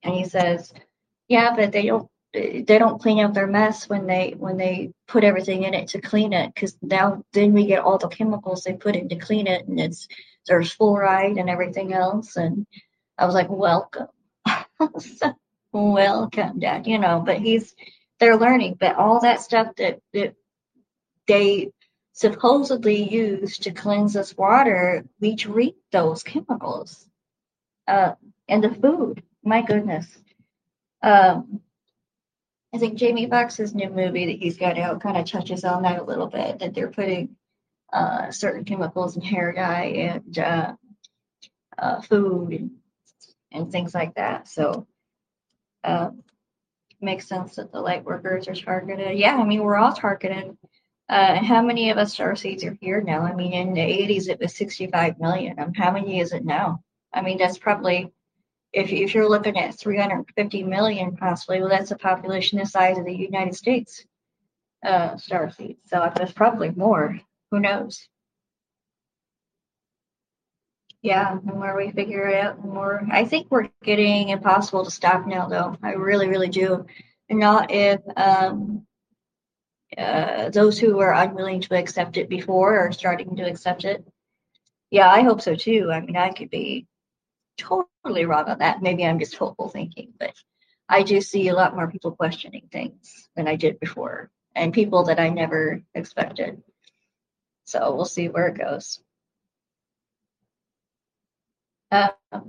and 0.03 0.15
he 0.15 0.25
says, 0.25 0.73
yeah, 1.29 1.55
but 1.57 1.73
they 1.73 1.87
don't 1.87 2.09
they 2.33 2.79
don't 2.79 3.01
clean 3.01 3.25
up 3.25 3.33
their 3.33 3.47
mess 3.47 3.89
when 3.89 4.07
they 4.07 4.35
when 4.37 4.59
they 4.59 4.93
put 5.09 5.25
everything 5.25 5.63
in 5.63 5.73
it 5.73 5.89
to 5.89 6.03
clean 6.03 6.35
it 6.35 6.55
because 6.55 6.77
now 6.83 7.25
then 7.33 7.55
we 7.55 7.65
get 7.65 7.79
all 7.79 7.97
the 7.97 8.09
chemicals 8.09 8.63
they 8.63 8.75
put 8.75 8.95
in 8.95 9.09
to 9.09 9.17
clean 9.17 9.47
it 9.47 9.67
and 9.67 9.81
it's 9.81 10.07
there's 10.47 10.77
fluoride 10.77 11.41
and 11.41 11.49
everything 11.49 11.95
else 11.95 12.37
and 12.37 12.67
I 13.19 13.25
was 13.25 13.35
like, 13.35 13.49
welcome. 13.49 14.09
welcome, 15.77 16.59
Dad. 16.59 16.87
You 16.87 16.99
know, 16.99 17.23
but 17.25 17.39
he's 17.39 17.75
they're 18.19 18.37
learning. 18.37 18.77
But 18.79 18.97
all 18.97 19.21
that 19.21 19.41
stuff 19.41 19.75
that, 19.77 20.01
that 20.13 20.35
they 21.27 21.71
supposedly 22.13 23.03
use 23.11 23.59
to 23.59 23.73
cleanse 23.73 24.15
this 24.15 24.37
water, 24.37 25.05
we 25.21 25.35
drink 25.35 25.77
those 25.93 26.23
chemicals. 26.23 27.07
Uh, 27.87 28.15
and 28.49 28.65
the 28.65 28.75
food. 28.75 29.23
My 29.45 29.63
goodness. 29.63 30.07
Um, 31.03 31.61
I 32.75 32.79
think 32.79 32.99
Jamie 32.99 33.29
Foxx's 33.29 33.75
new 33.75 33.89
movie 33.89 34.27
that 34.27 34.39
he's 34.39 34.57
got 34.57 34.79
out 34.79 35.01
kind 35.01 35.17
of 35.17 35.25
touches 35.25 35.65
on 35.65 35.83
that 35.83 36.01
a 36.01 36.05
little 36.05 36.27
bit. 36.27 36.59
That 36.59 36.75
they're 36.75 36.91
putting 36.91 37.37
uh, 37.93 38.31
certain 38.31 38.65
chemicals 38.65 39.17
in 39.17 39.23
hair 39.23 39.53
dye 39.53 39.85
and 39.85 40.39
uh, 40.39 40.75
uh, 41.79 42.01
food 42.03 42.53
and 42.53 42.71
and 43.53 43.71
things 43.71 43.95
like 43.95 44.15
that. 44.17 44.49
So 44.49 44.87
um, 45.87 46.23
makes 47.01 47.29
sense 47.29 47.57
that 47.57 47.73
the 47.73 47.81
light 47.81 48.05
workers 48.05 48.49
are 48.49 48.55
targeted. 48.55 49.19
Yeah, 49.19 49.37
I 49.37 49.45
mean 49.45 49.63
we're 49.63 49.77
all 49.77 49.93
targeted. 49.93 50.57
Uh, 51.09 51.37
how 51.37 51.63
many 51.63 51.91
of 51.91 51.99
us 51.99 52.15
star 52.15 52.35
seeds 52.35 52.65
are 52.65 52.77
here 52.81 53.01
now? 53.01 53.21
I 53.21 53.33
mean, 53.33 53.53
in 53.53 53.75
the 53.75 53.81
80s 53.81 54.29
it 54.29 54.41
was 54.41 54.57
65 54.57 55.21
million. 55.21 55.59
Um, 55.59 55.73
how 55.73 55.93
many 55.93 56.19
is 56.19 56.33
it 56.33 56.45
now? 56.45 56.83
I 57.13 57.23
mean, 57.23 57.39
that's 57.39 57.59
probably 57.59 58.13
if 58.73 58.93
if 58.93 59.15
you're 59.15 59.29
looking 59.29 59.57
at 59.59 59.79
350 59.79 60.65
million 60.65 61.17
possibly, 61.17 61.61
well, 61.61 61.69
that's 61.69 61.91
the 61.91 61.97
population 61.97 62.59
the 62.59 62.67
size 62.67 62.99
of 62.99 63.05
the 63.05 63.15
United 63.15 63.55
States 63.55 64.05
uh, 64.85 65.17
star 65.17 65.51
seeds. 65.51 65.81
So 65.87 66.11
there's 66.17 66.33
probably 66.33 66.71
more. 66.71 67.19
Who 67.51 67.61
knows? 67.61 68.09
Yeah, 71.11 71.39
the 71.45 71.53
more 71.53 71.77
we 71.77 71.91
figure 71.93 72.27
it 72.29 72.45
out, 72.45 72.61
the 72.61 72.69
more 72.69 72.95
I 73.11 73.25
think 73.25 73.47
we're 73.51 73.69
getting 73.83 74.31
impossible 74.31 74.85
to 74.85 74.91
stop 74.91 75.27
now, 75.27 75.45
though. 75.49 75.77
I 75.83 75.93
really, 75.93 76.29
really 76.29 76.49
do. 76.49 76.87
And 77.29 77.39
not 77.39 77.71
if 77.71 78.01
um, 78.17 78.87
Uh, 79.97 80.51
those 80.51 80.79
who 80.79 80.97
were 80.97 81.13
unwilling 81.13 81.61
to 81.61 81.77
accept 81.77 82.17
it 82.17 82.29
before 82.29 82.79
are 82.79 82.93
starting 82.93 83.37
to 83.37 83.49
accept 83.49 83.85
it. 83.85 84.05
Yeah, 84.91 85.09
I 85.09 85.23
hope 85.23 85.41
so 85.41 85.55
too. 85.55 85.91
I 85.93 86.01
mean, 86.01 86.17
I 86.17 86.31
could 86.33 86.51
be 86.51 86.87
totally 87.57 88.25
wrong 88.27 88.47
on 88.49 88.59
that. 88.59 88.83
Maybe 88.83 89.05
I'm 89.05 89.19
just 89.19 89.37
hopeful 89.37 89.69
thinking, 89.69 90.13
but 90.19 90.35
I 90.89 91.03
do 91.03 91.21
see 91.21 91.49
a 91.49 91.55
lot 91.55 91.75
more 91.75 91.91
people 91.91 92.13
questioning 92.13 92.69
things 92.71 93.29
than 93.37 93.49
I 93.49 93.57
did 93.57 93.81
before, 93.81 94.31
and 94.55 94.73
people 94.73 95.05
that 95.05 95.21
I 95.21 95.29
never 95.31 95.83
expected. 95.95 96.63
So 97.65 97.95
we'll 97.95 98.05
see 98.17 98.29
where 98.29 98.49
it 98.49 98.59
goes. 98.59 99.01
Uh, 101.91 102.09
let 102.33 102.43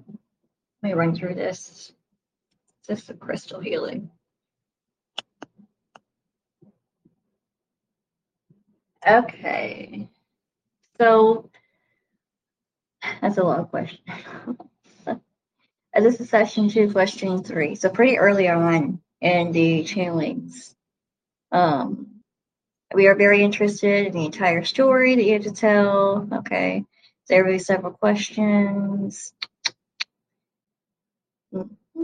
me 0.82 0.94
run 0.94 1.16
through 1.16 1.36
this. 1.36 1.92
This 2.88 3.04
is 3.04 3.10
a 3.10 3.14
crystal 3.14 3.60
healing. 3.60 4.10
Okay. 9.06 10.10
So 11.00 11.50
that's 13.22 13.38
a 13.38 13.44
long 13.44 13.68
question. 13.68 14.00
this 15.94 16.20
is 16.20 16.30
session 16.30 16.70
two, 16.70 16.92
question 16.92 17.44
three. 17.44 17.76
So 17.76 17.90
pretty 17.90 18.18
early 18.18 18.50
on 18.50 19.00
in 19.22 19.52
the 19.52 19.84
channelings. 19.84 20.74
Um, 21.52 22.08
we 22.94 23.08
are 23.08 23.16
very 23.16 23.44
interested 23.44 24.08
in 24.08 24.14
the 24.14 24.26
entire 24.26 24.64
story 24.64 25.16
that 25.16 25.24
you 25.24 25.34
have 25.34 25.44
to 25.44 25.52
tell. 25.52 26.28
Okay. 26.32 26.86
There 27.30 27.44
will 27.44 27.54
be 27.54 27.60
several 27.60 27.94
questions. 27.94 29.34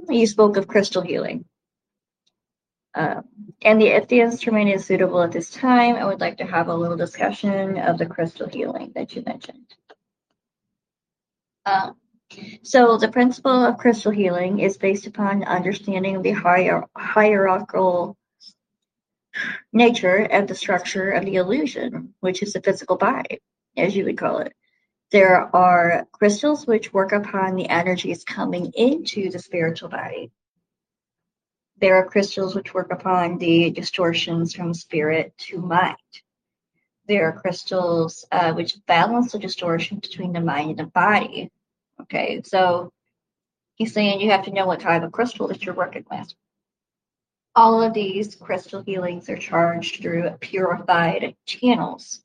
You 0.09 0.27
spoke 0.27 0.57
of 0.57 0.67
crystal 0.67 1.01
healing. 1.01 1.45
Um, 2.95 3.23
and 3.63 3.81
the, 3.81 3.87
if 3.87 4.07
the 4.07 4.21
instrument 4.21 4.69
is 4.69 4.85
suitable 4.85 5.21
at 5.23 5.31
this 5.31 5.49
time, 5.49 5.95
I 5.95 6.05
would 6.05 6.19
like 6.19 6.37
to 6.37 6.45
have 6.45 6.67
a 6.67 6.75
little 6.75 6.97
discussion 6.97 7.79
of 7.79 7.97
the 7.97 8.05
crystal 8.05 8.47
healing 8.47 8.91
that 8.95 9.15
you 9.15 9.23
mentioned. 9.25 9.65
Um, 11.65 11.95
so 12.61 12.97
the 12.97 13.07
principle 13.07 13.65
of 13.65 13.77
crystal 13.77 14.11
healing 14.11 14.59
is 14.59 14.77
based 14.77 15.07
upon 15.07 15.43
understanding 15.43 16.21
the 16.21 16.33
hier- 16.33 16.85
hierarchical 16.95 18.17
nature 19.71 20.25
of 20.25 20.47
the 20.47 20.55
structure 20.55 21.11
of 21.11 21.25
the 21.25 21.35
illusion, 21.35 22.13
which 22.19 22.43
is 22.43 22.53
the 22.53 22.61
physical 22.61 22.97
body, 22.97 23.39
as 23.77 23.95
you 23.95 24.05
would 24.05 24.17
call 24.17 24.39
it. 24.39 24.53
There 25.13 25.55
are 25.55 26.07
crystals 26.11 26.65
which 26.65 26.91
work 26.91 27.11
upon 27.11 27.53
the 27.53 27.69
energies 27.69 28.23
coming 28.23 28.71
into 28.73 29.29
the 29.29 29.37
spiritual 29.37 29.89
body. 29.89 30.31
There 31.77 31.97
are 31.97 32.09
crystals 32.09 32.55
which 32.55 32.73
work 32.73 32.91
upon 32.91 33.37
the 33.37 33.69
distortions 33.69 34.55
from 34.55 34.73
spirit 34.73 35.37
to 35.49 35.59
mind. 35.59 35.97
There 37.07 37.27
are 37.27 37.39
crystals 37.39 38.25
uh, 38.31 38.53
which 38.53 38.83
balance 38.87 39.33
the 39.33 39.37
distortion 39.37 39.99
between 39.99 40.33
the 40.33 40.41
mind 40.41 40.71
and 40.71 40.79
the 40.79 40.85
body. 40.85 41.51
Okay, 42.01 42.41
so 42.43 42.91
he's 43.75 43.93
saying 43.93 44.19
you 44.19 44.31
have 44.31 44.45
to 44.45 44.51
know 44.51 44.65
what 44.65 44.79
type 44.79 45.03
of 45.03 45.11
crystal 45.11 45.47
that 45.49 45.63
you're 45.63 45.75
working 45.75 46.05
with. 46.09 46.33
All 47.55 47.83
of 47.83 47.93
these 47.93 48.33
crystal 48.33 48.81
healings 48.81 49.29
are 49.29 49.37
charged 49.37 50.01
through 50.01 50.31
purified 50.39 51.35
channels. 51.45 52.19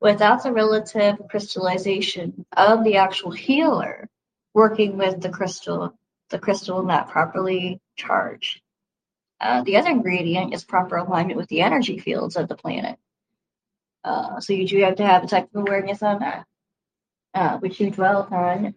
Without 0.00 0.42
the 0.42 0.52
relative 0.52 1.16
crystallization 1.30 2.44
of 2.56 2.84
the 2.84 2.96
actual 2.96 3.30
healer 3.30 4.08
working 4.52 4.96
with 4.96 5.20
the 5.20 5.28
crystal, 5.28 5.94
the 6.30 6.38
crystal 6.38 6.82
not 6.82 7.08
properly 7.08 7.80
charged. 7.96 8.60
Uh, 9.40 9.62
the 9.62 9.76
other 9.76 9.90
ingredient 9.90 10.54
is 10.54 10.64
proper 10.64 10.96
alignment 10.96 11.38
with 11.38 11.48
the 11.48 11.60
energy 11.60 11.98
fields 11.98 12.36
of 12.36 12.48
the 12.48 12.56
planet. 12.56 12.98
Uh, 14.04 14.40
so 14.40 14.52
you 14.52 14.66
do 14.66 14.78
have 14.80 14.96
to 14.96 15.06
have 15.06 15.24
a 15.24 15.26
type 15.26 15.48
of 15.54 15.62
awareness 15.62 16.02
on 16.02 16.20
that, 16.20 16.46
uh, 17.34 17.58
which 17.58 17.80
you 17.80 17.90
dwell 17.90 18.20
upon, 18.20 18.74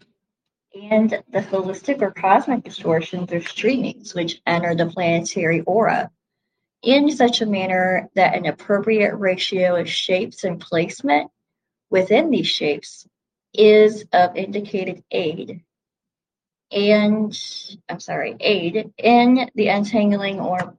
and 0.74 1.12
the 1.32 1.40
holistic 1.40 2.02
or 2.02 2.12
cosmic 2.12 2.64
distortions 2.64 3.32
or 3.32 3.40
streamings 3.40 4.14
which 4.14 4.42
enter 4.46 4.76
the 4.76 4.86
planetary 4.86 5.62
aura 5.62 6.12
in 6.82 7.12
such 7.12 7.42
a 7.42 7.46
manner 7.46 8.10
that 8.16 8.36
an 8.36 8.46
appropriate 8.46 9.16
ratio 9.16 9.76
of 9.76 9.90
shapes 9.90 10.44
and 10.44 10.60
placement 10.60 11.30
within 11.90 12.30
these 12.30 12.48
shapes 12.48 13.08
is 13.54 14.06
of 14.14 14.36
indicated 14.36 15.04
aid 15.12 15.64
and 16.72 17.38
I'm 17.88 18.00
sorry, 18.00 18.36
aid 18.40 18.92
in 18.98 19.50
the 19.56 19.70
untangling 19.70 20.40
or 20.40 20.76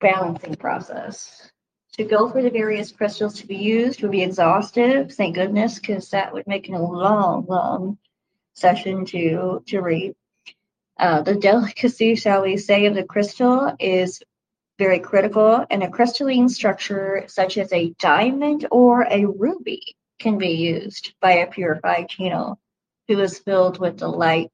balancing 0.00 0.54
process. 0.56 1.50
To 1.96 2.04
go 2.04 2.28
for 2.28 2.42
the 2.42 2.50
various 2.50 2.90
crystals 2.90 3.34
to 3.40 3.46
be 3.46 3.56
used 3.56 4.02
would 4.02 4.10
be 4.10 4.22
exhaustive, 4.22 5.12
thank 5.12 5.36
goodness, 5.36 5.78
because 5.78 6.10
that 6.10 6.32
would 6.32 6.46
make 6.46 6.68
a 6.68 6.72
long, 6.72 7.46
long 7.48 7.98
session 8.54 9.04
to 9.06 9.62
to 9.66 9.80
read. 9.80 10.14
Uh, 10.98 11.22
the 11.22 11.34
delicacy, 11.34 12.14
shall 12.14 12.42
we 12.42 12.56
say, 12.56 12.86
of 12.86 12.94
the 12.94 13.04
crystal 13.04 13.74
is 13.80 14.22
very 14.78 14.98
critical, 14.98 15.64
and 15.70 15.82
a 15.82 15.90
crystalline 15.90 16.48
structure 16.48 17.24
such 17.28 17.58
as 17.58 17.72
a 17.72 17.94
diamond 17.98 18.66
or 18.70 19.02
a 19.10 19.24
ruby 19.24 19.96
can 20.18 20.38
be 20.38 20.48
used 20.48 21.14
by 21.20 21.32
a 21.32 21.50
purified 21.50 22.08
channel 22.08 22.58
who 23.08 23.18
is 23.20 23.38
filled 23.38 23.78
with 23.78 23.98
the 23.98 24.08
light 24.08 24.52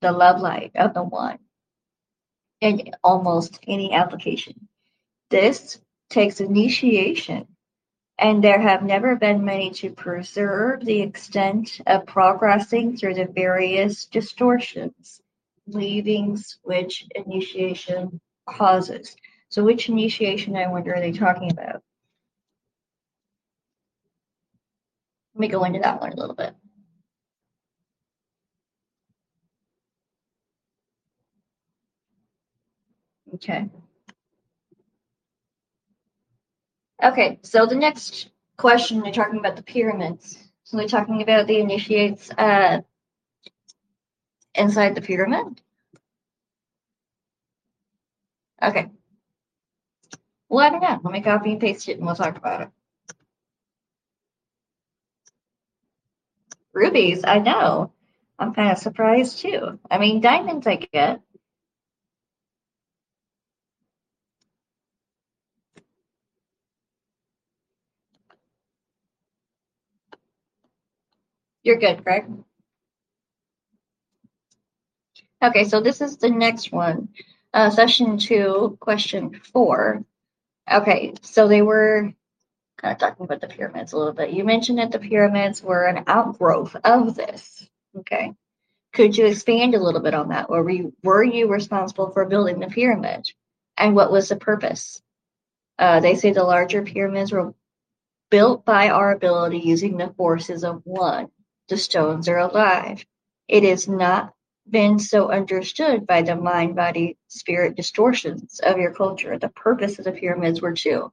the 0.00 0.12
love 0.12 0.40
light 0.40 0.70
of 0.76 0.94
the 0.94 1.02
One 1.02 1.38
in 2.60 2.92
almost 3.02 3.58
any 3.66 3.92
application. 3.92 4.68
This 5.30 5.80
takes 6.10 6.40
initiation, 6.40 7.46
and 8.18 8.42
there 8.42 8.60
have 8.60 8.82
never 8.82 9.16
been 9.16 9.44
many 9.44 9.70
to 9.72 9.90
preserve 9.90 10.84
the 10.84 11.00
extent 11.00 11.80
of 11.86 12.06
progressing 12.06 12.96
through 12.96 13.14
the 13.14 13.26
various 13.26 14.06
distortions, 14.06 15.20
leavings 15.66 16.58
which 16.62 17.04
initiation 17.14 18.20
causes. 18.46 19.16
So, 19.50 19.64
which 19.64 19.88
initiation, 19.88 20.56
I 20.56 20.68
wonder, 20.68 20.94
are 20.94 21.00
they 21.00 21.12
talking 21.12 21.50
about? 21.50 21.82
Let 25.34 25.40
me 25.40 25.48
go 25.48 25.64
into 25.64 25.78
that 25.80 26.00
one 26.00 26.12
a 26.12 26.16
little 26.16 26.34
bit. 26.34 26.54
Okay. 33.34 33.68
Okay, 37.02 37.38
so 37.42 37.64
the 37.66 37.76
next 37.76 38.30
question, 38.56 39.00
they're 39.00 39.12
talking 39.12 39.38
about 39.38 39.56
the 39.56 39.62
pyramids. 39.62 40.38
So 40.64 40.76
they're 40.76 40.88
talking 40.88 41.22
about 41.22 41.46
the 41.46 41.60
initiates 41.60 42.30
uh, 42.32 42.80
inside 44.54 44.94
the 44.94 45.00
pyramid. 45.00 45.62
Okay. 48.60 48.90
Well, 50.48 50.66
I 50.66 50.70
don't 50.70 50.82
know. 50.82 51.00
Let 51.04 51.12
me 51.12 51.20
copy 51.22 51.52
and 51.52 51.60
paste 51.60 51.88
it 51.88 51.98
and 51.98 52.06
we'll 52.06 52.14
talk 52.14 52.36
about 52.36 52.62
it. 52.62 52.68
Rubies, 56.72 57.24
I 57.24 57.38
know. 57.38 57.92
I'm 58.38 58.54
kind 58.54 58.72
of 58.72 58.78
surprised 58.78 59.40
too. 59.40 59.80
I 59.90 59.98
mean, 59.98 60.20
diamonds 60.20 60.66
I 60.66 60.76
get. 60.76 61.20
You're 71.62 71.78
good, 71.78 72.04
Greg. 72.04 72.26
Okay, 75.42 75.64
so 75.64 75.80
this 75.80 76.00
is 76.00 76.16
the 76.16 76.30
next 76.30 76.72
one. 76.72 77.08
Uh, 77.54 77.70
session 77.70 78.18
two, 78.18 78.76
question 78.80 79.40
four. 79.52 80.04
Okay, 80.70 81.14
so 81.22 81.48
they 81.48 81.62
were 81.62 82.12
kind 82.78 82.92
of 82.92 82.98
talking 82.98 83.24
about 83.24 83.40
the 83.40 83.48
pyramids 83.48 83.92
a 83.92 83.98
little 83.98 84.12
bit. 84.12 84.30
You 84.30 84.44
mentioned 84.44 84.78
that 84.78 84.92
the 84.92 84.98
pyramids 84.98 85.62
were 85.62 85.84
an 85.84 86.04
outgrowth 86.06 86.76
of 86.84 87.14
this. 87.14 87.66
Okay. 87.96 88.32
Could 88.92 89.16
you 89.16 89.26
expand 89.26 89.74
a 89.74 89.82
little 89.82 90.00
bit 90.00 90.14
on 90.14 90.28
that? 90.28 90.48
Were 90.48 90.68
you, 90.68 90.94
were 91.02 91.22
you 91.22 91.48
responsible 91.48 92.10
for 92.10 92.24
building 92.24 92.60
the 92.60 92.68
pyramid? 92.68 93.26
And 93.76 93.94
what 93.94 94.10
was 94.10 94.28
the 94.28 94.36
purpose? 94.36 95.00
Uh, 95.78 96.00
they 96.00 96.16
say 96.16 96.32
the 96.32 96.42
larger 96.42 96.82
pyramids 96.82 97.32
were 97.32 97.54
built 98.30 98.64
by 98.64 98.88
our 98.88 99.12
ability 99.12 99.58
using 99.58 99.96
the 99.96 100.12
forces 100.16 100.64
of 100.64 100.82
one 100.84 101.28
the 101.68 101.76
stones 101.76 102.28
are 102.28 102.38
alive. 102.38 103.04
It 103.46 103.62
is 103.62 103.88
not 103.88 104.32
been 104.70 104.98
so 104.98 105.30
understood 105.30 106.06
by 106.06 106.22
the 106.22 106.36
mind 106.36 106.76
body 106.76 107.16
spirit 107.28 107.76
distortions 107.76 108.60
of 108.60 108.78
your 108.78 108.94
culture. 108.94 109.38
The 109.38 109.48
purpose 109.48 109.98
of 109.98 110.04
the 110.04 110.12
pyramids 110.12 110.60
were 110.62 110.74
two. 110.74 111.12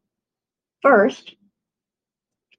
First, 0.81 1.35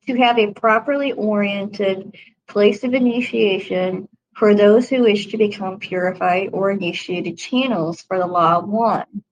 to 0.07 0.17
have 0.17 0.39
a 0.39 0.53
properly 0.53 1.13
oriented 1.13 2.17
place 2.49 2.85
of 2.85 2.95
initiation 2.95 4.09
for 4.37 4.55
those 4.55 4.89
who 4.89 5.03
wish 5.03 5.29
to 5.29 5.39
become 5.39 5.79
purified 5.79 6.51
or 6.53 6.71
initiated 6.71 7.39
channels 7.39 8.03
for 8.03 8.19
the 8.19 8.27
law 8.27 8.59
of 8.59 8.69
one. 8.69 9.25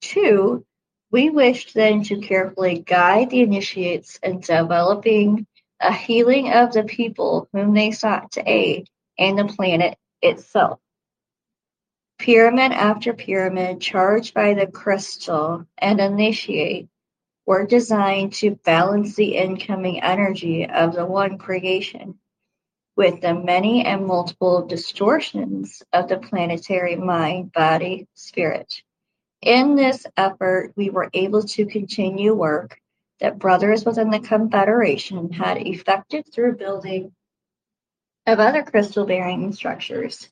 Two, 0.00 0.64
We 1.12 1.28
wished 1.28 1.74
then 1.74 2.02
to 2.04 2.20
carefully 2.20 2.78
guide 2.78 3.30
the 3.30 3.42
initiates 3.42 4.18
in 4.22 4.40
developing 4.40 5.46
a 5.78 5.92
healing 5.92 6.50
of 6.52 6.72
the 6.72 6.84
people 6.84 7.48
whom 7.52 7.74
they 7.74 7.90
sought 7.90 8.32
to 8.32 8.42
aid 8.50 8.88
and 9.18 9.38
the 9.38 9.44
planet 9.44 9.98
itself. 10.22 10.80
Pyramid 12.22 12.70
after 12.70 13.12
pyramid 13.12 13.80
charged 13.80 14.32
by 14.32 14.54
the 14.54 14.68
crystal 14.68 15.66
and 15.78 16.00
initiate 16.00 16.86
were 17.46 17.66
designed 17.66 18.32
to 18.32 18.54
balance 18.64 19.16
the 19.16 19.36
incoming 19.36 20.00
energy 20.04 20.64
of 20.64 20.94
the 20.94 21.04
one 21.04 21.36
creation 21.36 22.16
with 22.94 23.20
the 23.22 23.34
many 23.34 23.84
and 23.84 24.06
multiple 24.06 24.64
distortions 24.64 25.82
of 25.92 26.06
the 26.06 26.16
planetary 26.16 26.94
mind, 26.94 27.52
body, 27.52 28.06
spirit. 28.14 28.72
In 29.40 29.74
this 29.74 30.06
effort, 30.16 30.72
we 30.76 30.90
were 30.90 31.10
able 31.14 31.42
to 31.42 31.66
continue 31.66 32.34
work 32.34 32.78
that 33.18 33.40
brothers 33.40 33.84
within 33.84 34.10
the 34.10 34.20
Confederation 34.20 35.32
had 35.32 35.56
effected 35.56 36.32
through 36.32 36.54
building 36.54 37.10
of 38.28 38.38
other 38.38 38.62
crystal 38.62 39.06
bearing 39.06 39.52
structures 39.52 40.28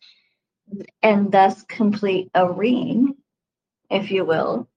and 1.03 1.33
thus 1.33 1.63
complete 1.63 2.31
a 2.35 2.51
ring, 2.51 3.17
if 3.91 4.11
you 4.11 4.25
will, 4.25 4.69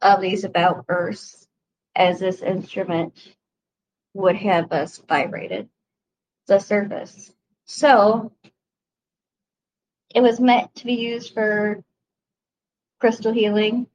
of 0.00 0.20
these 0.20 0.44
about 0.44 0.84
Earths 0.88 1.46
as 1.94 2.20
this 2.20 2.42
instrument 2.42 3.14
would 4.14 4.36
have 4.36 4.72
us 4.72 4.98
vibrated 5.08 5.68
the 6.46 6.58
surface. 6.58 7.32
So 7.64 8.32
it 10.14 10.20
was 10.20 10.40
meant 10.40 10.74
to 10.76 10.84
be 10.84 10.94
used 10.94 11.32
for 11.32 11.82
crystal 13.00 13.32
healing, 13.32 13.86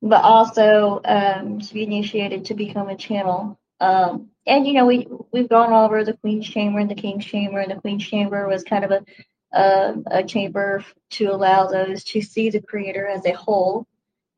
but 0.00 0.22
also 0.22 1.00
um, 1.04 1.60
to 1.60 1.74
be 1.74 1.82
initiated 1.82 2.46
to 2.46 2.54
become 2.54 2.88
a 2.88 2.96
channel. 2.96 3.58
Um, 3.80 4.30
and 4.46 4.66
you 4.66 4.72
know, 4.72 4.86
we 4.86 5.06
we've 5.32 5.48
gone 5.48 5.72
over 5.72 6.04
the 6.04 6.14
Queen's 6.14 6.48
Chamber 6.48 6.80
and 6.80 6.90
the 6.90 6.94
King's 6.94 7.24
Chamber, 7.24 7.60
and 7.60 7.70
the 7.70 7.80
Queen's 7.80 8.04
Chamber 8.04 8.48
was 8.48 8.64
kind 8.64 8.84
of 8.84 8.90
a 8.90 9.04
a 9.52 10.24
chamber 10.26 10.84
to 11.10 11.26
allow 11.26 11.66
those 11.66 12.04
to 12.04 12.22
see 12.22 12.50
the 12.50 12.62
creator 12.62 13.06
as 13.06 13.24
a 13.26 13.32
whole. 13.32 13.86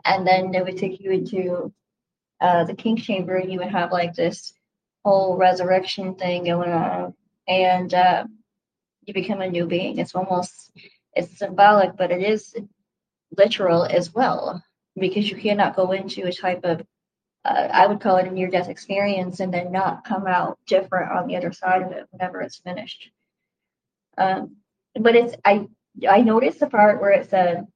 And 0.04 0.26
then 0.26 0.50
they 0.50 0.60
would 0.60 0.76
take 0.76 1.00
you 1.00 1.12
into 1.12 1.72
uh, 2.40 2.64
the 2.64 2.74
king 2.74 2.96
chamber, 2.96 3.36
and 3.36 3.50
you 3.50 3.58
would 3.58 3.70
have 3.70 3.92
like 3.92 4.14
this 4.14 4.52
whole 5.04 5.36
resurrection 5.36 6.14
thing 6.14 6.44
going 6.44 6.70
on, 6.70 7.14
and 7.48 7.92
uh, 7.94 8.24
you 9.06 9.14
become 9.14 9.40
a 9.40 9.48
new 9.48 9.66
being. 9.66 9.98
It's 9.98 10.14
almost 10.14 10.72
it's 11.14 11.38
symbolic, 11.38 11.96
but 11.96 12.10
it 12.10 12.22
is 12.22 12.54
literal 13.36 13.84
as 13.84 14.12
well 14.12 14.62
because 14.98 15.30
you 15.30 15.36
cannot 15.36 15.76
go 15.76 15.92
into 15.92 16.26
a 16.26 16.32
type 16.32 16.64
of 16.64 16.82
uh, 17.44 17.68
I 17.72 17.86
would 17.86 18.00
call 18.00 18.16
it 18.16 18.26
a 18.26 18.30
near 18.30 18.48
death 18.48 18.70
experience 18.70 19.40
and 19.40 19.52
then 19.52 19.70
not 19.70 20.04
come 20.04 20.26
out 20.26 20.58
different 20.66 21.12
on 21.12 21.26
the 21.26 21.36
other 21.36 21.52
side 21.52 21.82
of 21.82 21.92
it 21.92 22.06
whenever 22.10 22.40
it's 22.40 22.56
finished. 22.56 23.10
Um, 24.16 24.56
but 25.00 25.16
it's 25.16 25.34
I 25.44 25.68
I 26.08 26.20
noticed 26.20 26.60
the 26.60 26.66
part 26.66 27.00
where 27.00 27.12
it 27.12 27.28
said 27.30 27.66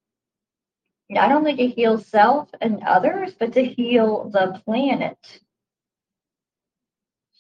not 1.09 1.33
only 1.33 1.57
to 1.57 1.67
heal 1.67 1.99
self 1.99 2.51
and 2.61 2.83
others, 2.83 3.35
but 3.39 3.53
to 3.55 3.65
heal 3.65 4.29
the 4.29 4.61
planet. 4.65 5.19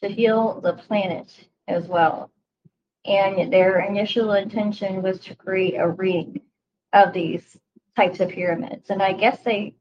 To 0.02 0.08
heal 0.08 0.60
the 0.60 0.74
planet 0.74 1.32
as 1.66 1.86
well. 1.86 2.30
And 3.04 3.52
their 3.52 3.80
initial 3.80 4.32
intention 4.32 5.02
was 5.02 5.20
to 5.20 5.34
create 5.34 5.74
a 5.74 5.88
ring 5.88 6.40
of 6.92 7.12
these 7.12 7.58
types 7.96 8.20
of 8.20 8.30
pyramids. 8.30 8.90
And 8.90 9.02
I 9.02 9.12
guess 9.12 9.42
they, 9.42 9.74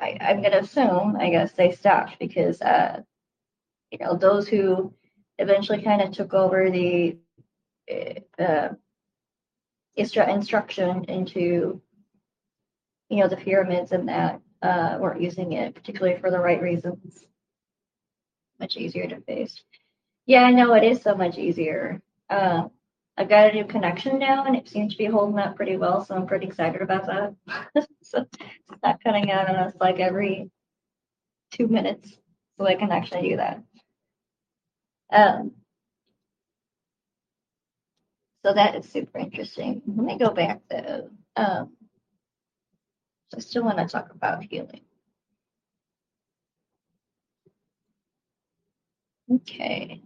I, 0.00 0.16
am 0.20 0.40
going 0.40 0.52
to 0.52 0.60
assume, 0.60 1.16
I 1.16 1.30
guess 1.30 1.52
they 1.52 1.72
stopped 1.72 2.18
because, 2.18 2.62
uh, 2.62 3.02
you 3.90 3.98
know, 3.98 4.16
those 4.16 4.48
who 4.48 4.94
eventually 5.38 5.82
kind 5.82 6.00
of 6.00 6.12
took 6.12 6.32
over 6.32 6.70
the 6.70 7.18
uh, 8.38 8.70
instruction 9.96 11.04
into 11.04 11.80
you 13.08 13.18
know 13.18 13.28
the 13.28 13.36
pyramids 13.36 13.92
and 13.92 14.08
that 14.08 14.40
uh, 14.62 14.96
weren't 15.00 15.20
using 15.20 15.52
it 15.52 15.74
particularly 15.74 16.18
for 16.20 16.30
the 16.30 16.38
right 16.38 16.62
reasons. 16.62 17.24
Much 18.60 18.76
easier 18.76 19.06
to 19.08 19.20
face. 19.22 19.60
Yeah 20.26 20.42
i 20.44 20.52
know 20.52 20.72
it 20.74 20.84
is 20.84 21.02
so 21.02 21.14
much 21.14 21.38
easier. 21.38 22.00
Uh, 22.30 22.68
i've 23.18 23.28
got 23.28 23.50
a 23.50 23.52
new 23.52 23.64
connection 23.64 24.18
now 24.18 24.44
and 24.44 24.56
it 24.56 24.68
seems 24.68 24.92
to 24.92 24.98
be 24.98 25.04
holding 25.04 25.38
up 25.38 25.54
pretty 25.56 25.76
well 25.76 26.02
so 26.02 26.14
i'm 26.14 26.26
pretty 26.26 26.46
excited 26.46 26.80
about 26.82 27.06
that. 27.06 27.86
So 28.04 28.26
it's 28.30 28.82
not 28.82 29.02
cutting 29.02 29.30
out 29.30 29.48
on 29.48 29.56
us 29.56 29.74
like 29.80 29.98
every 29.98 30.50
two 31.50 31.66
minutes 31.66 32.18
so 32.58 32.66
i 32.66 32.74
can 32.74 32.90
actually 32.90 33.30
do 33.30 33.36
that. 33.36 33.62
Um, 35.12 35.52
so 38.44 38.54
that 38.54 38.76
is 38.76 38.90
super 38.90 39.18
interesting. 39.18 39.82
Let 39.86 40.06
me 40.06 40.18
go 40.18 40.30
back 40.30 40.62
though. 40.70 41.10
Um, 41.36 41.72
I 43.36 43.40
still 43.40 43.64
want 43.64 43.78
to 43.78 43.86
talk 43.86 44.10
about 44.14 44.44
healing. 44.44 44.82
Okay. 49.32 50.02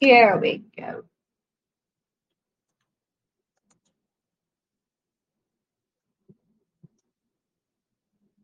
Here 0.00 0.38
we 0.38 0.64
go. 0.78 1.04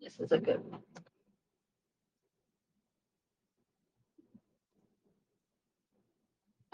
This 0.03 0.19
is 0.21 0.33
a 0.33 0.39
good 0.39 0.63
one. 0.71 0.83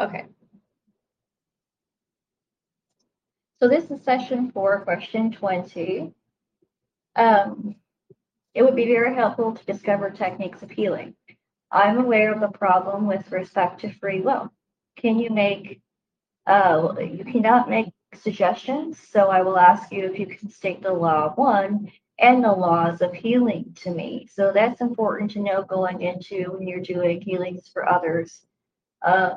Okay. 0.00 0.26
So 3.60 3.68
this 3.68 3.90
is 3.90 4.02
session 4.02 4.50
four, 4.50 4.80
question 4.80 5.32
20. 5.32 6.12
Um, 7.16 7.76
it 8.54 8.62
would 8.62 8.76
be 8.76 8.86
very 8.86 9.14
helpful 9.14 9.54
to 9.54 9.64
discover 9.64 10.10
techniques 10.10 10.62
of 10.62 10.70
healing. 10.70 11.14
I'm 11.70 11.98
aware 11.98 12.32
of 12.32 12.40
the 12.40 12.48
problem 12.48 13.06
with 13.06 13.30
respect 13.32 13.80
to 13.80 13.92
free 13.92 14.20
will. 14.20 14.52
Can 14.96 15.18
you 15.18 15.30
make, 15.30 15.80
uh, 16.46 16.94
you 17.00 17.24
cannot 17.24 17.70
make 17.70 17.92
suggestions, 18.14 18.98
so 18.98 19.28
I 19.28 19.42
will 19.42 19.58
ask 19.58 19.92
you 19.92 20.04
if 20.04 20.18
you 20.18 20.26
can 20.26 20.50
state 20.50 20.82
the 20.82 20.92
law 20.92 21.26
of 21.26 21.36
one 21.36 21.90
and 22.18 22.44
the 22.44 22.52
laws 22.52 23.00
of 23.00 23.12
healing 23.12 23.76
to 23.82 23.90
me. 23.90 24.28
So 24.32 24.52
that's 24.52 24.80
important 24.80 25.32
to 25.32 25.40
know 25.40 25.62
going 25.62 26.02
into 26.02 26.52
when 26.52 26.68
you're 26.68 26.80
doing 26.80 27.20
healings 27.20 27.68
for 27.72 27.88
others. 27.88 28.42
Uh, 29.02 29.36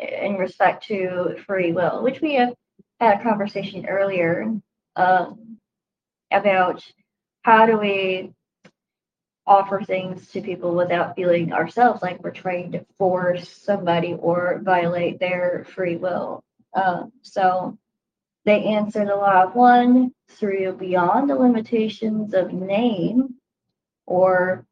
in 0.00 0.36
respect 0.36 0.86
to 0.86 1.36
free 1.46 1.72
will, 1.72 2.02
which 2.02 2.20
we 2.20 2.34
have 2.34 2.54
had 2.98 3.20
a 3.20 3.22
conversation 3.22 3.86
earlier 3.86 4.54
um, 4.96 5.58
about 6.30 6.84
how 7.42 7.66
do 7.66 7.78
we 7.78 8.32
offer 9.46 9.82
things 9.82 10.28
to 10.28 10.40
people 10.40 10.74
without 10.74 11.16
feeling 11.16 11.52
ourselves 11.52 12.02
like 12.02 12.22
we're 12.22 12.30
trying 12.30 12.72
to 12.72 12.84
force 12.98 13.48
somebody 13.48 14.14
or 14.14 14.60
violate 14.62 15.18
their 15.18 15.66
free 15.74 15.96
will. 15.96 16.44
Um, 16.74 17.12
so 17.22 17.76
they 18.44 18.62
answer 18.64 19.04
the 19.04 19.16
law 19.16 19.42
of 19.42 19.54
one 19.54 20.12
through 20.28 20.74
beyond 20.74 21.28
the 21.28 21.34
limitations 21.34 22.32
of 22.32 22.52
name 22.52 23.34
or 24.06 24.66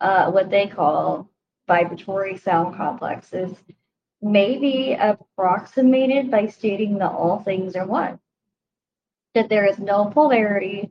uh, 0.00 0.30
what 0.30 0.50
they 0.50 0.66
call 0.66 1.30
vibratory 1.68 2.36
sound 2.36 2.76
complexes 2.76 3.54
may 4.20 4.58
be 4.58 4.94
approximated 4.94 6.30
by 6.30 6.46
stating 6.46 6.98
that 6.98 7.12
all 7.12 7.40
things 7.40 7.76
are 7.76 7.86
one, 7.86 8.18
that 9.34 9.48
there 9.48 9.66
is 9.66 9.78
no 9.78 10.06
polarity, 10.06 10.90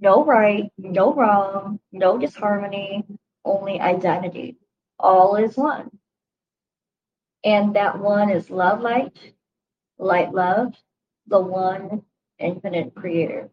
no 0.00 0.24
right, 0.24 0.70
no 0.76 1.14
wrong, 1.14 1.80
no 1.92 2.18
disharmony, 2.18 3.04
only 3.44 3.80
identity. 3.80 4.56
All 4.98 5.36
is 5.36 5.56
one. 5.56 5.90
And 7.44 7.76
that 7.76 7.98
one 7.98 8.30
is 8.30 8.50
love, 8.50 8.80
light, 8.80 9.34
light, 9.98 10.34
love, 10.34 10.74
the 11.26 11.40
one 11.40 12.02
infinite 12.38 12.94
creator. 12.94 13.50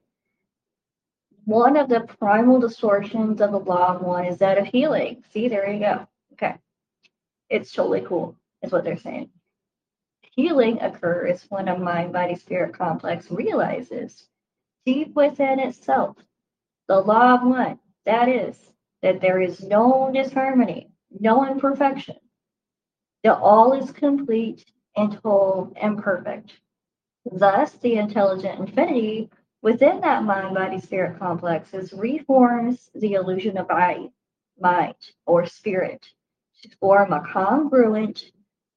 One 1.46 1.78
of 1.78 1.90
the 1.90 2.02
primal 2.02 2.60
distortions 2.60 3.42
of 3.42 3.52
the 3.52 3.60
law 3.60 3.96
of 3.96 4.02
one 4.02 4.26
is 4.26 4.38
that 4.40 4.58
of 4.58 4.66
healing. 4.66 5.24
See, 5.32 5.48
there 5.48 5.70
you 5.70 5.80
go. 5.80 6.08
Okay. 6.34 6.56
It's 7.50 7.72
totally 7.72 8.02
cool 8.02 8.38
is 8.64 8.72
what 8.72 8.84
they're 8.84 8.98
saying. 8.98 9.30
Healing 10.22 10.82
occurs 10.82 11.46
when 11.50 11.68
a 11.68 11.78
mind 11.78 12.14
body 12.14 12.36
spirit 12.36 12.74
complex 12.74 13.30
realizes 13.30 14.28
deep 14.86 15.14
within 15.16 15.60
itself 15.60 16.18
the 16.88 17.00
law 17.00 17.36
of 17.36 17.44
one 17.44 17.80
that 18.06 18.28
is, 18.28 18.58
that 19.02 19.22
there 19.22 19.42
is 19.42 19.64
no 19.64 20.12
disharmony, 20.14 20.90
no 21.20 21.48
imperfection, 21.48 22.18
that 23.24 23.38
all 23.38 23.74
is 23.74 23.92
complete 23.92 24.66
and 24.98 25.14
whole 25.24 25.72
and 25.78 25.98
perfect. 25.98 26.54
Thus, 27.32 27.72
the 27.74 27.96
intelligent 27.96 28.60
infinity 28.60 29.30
within 29.62 30.02
that 30.02 30.24
mind 30.24 30.54
body 30.56 30.82
spirit 30.82 31.18
complexes 31.18 31.94
reforms 31.94 32.90
the 32.96 33.14
illusion 33.14 33.58
of 33.58 33.68
I, 33.70 34.10
mind, 34.60 34.96
or 35.26 35.46
spirit 35.46 36.06
to 36.62 36.70
form 36.80 37.14
a 37.14 37.26
congruent 37.32 38.32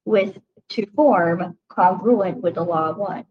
with 0.07 0.39
to 0.71 0.87
form 0.95 1.59
congruent 1.69 2.43
with 2.43 2.55
the 2.55 2.63
law 2.63 2.89
of 2.89 2.97
one. 2.97 3.27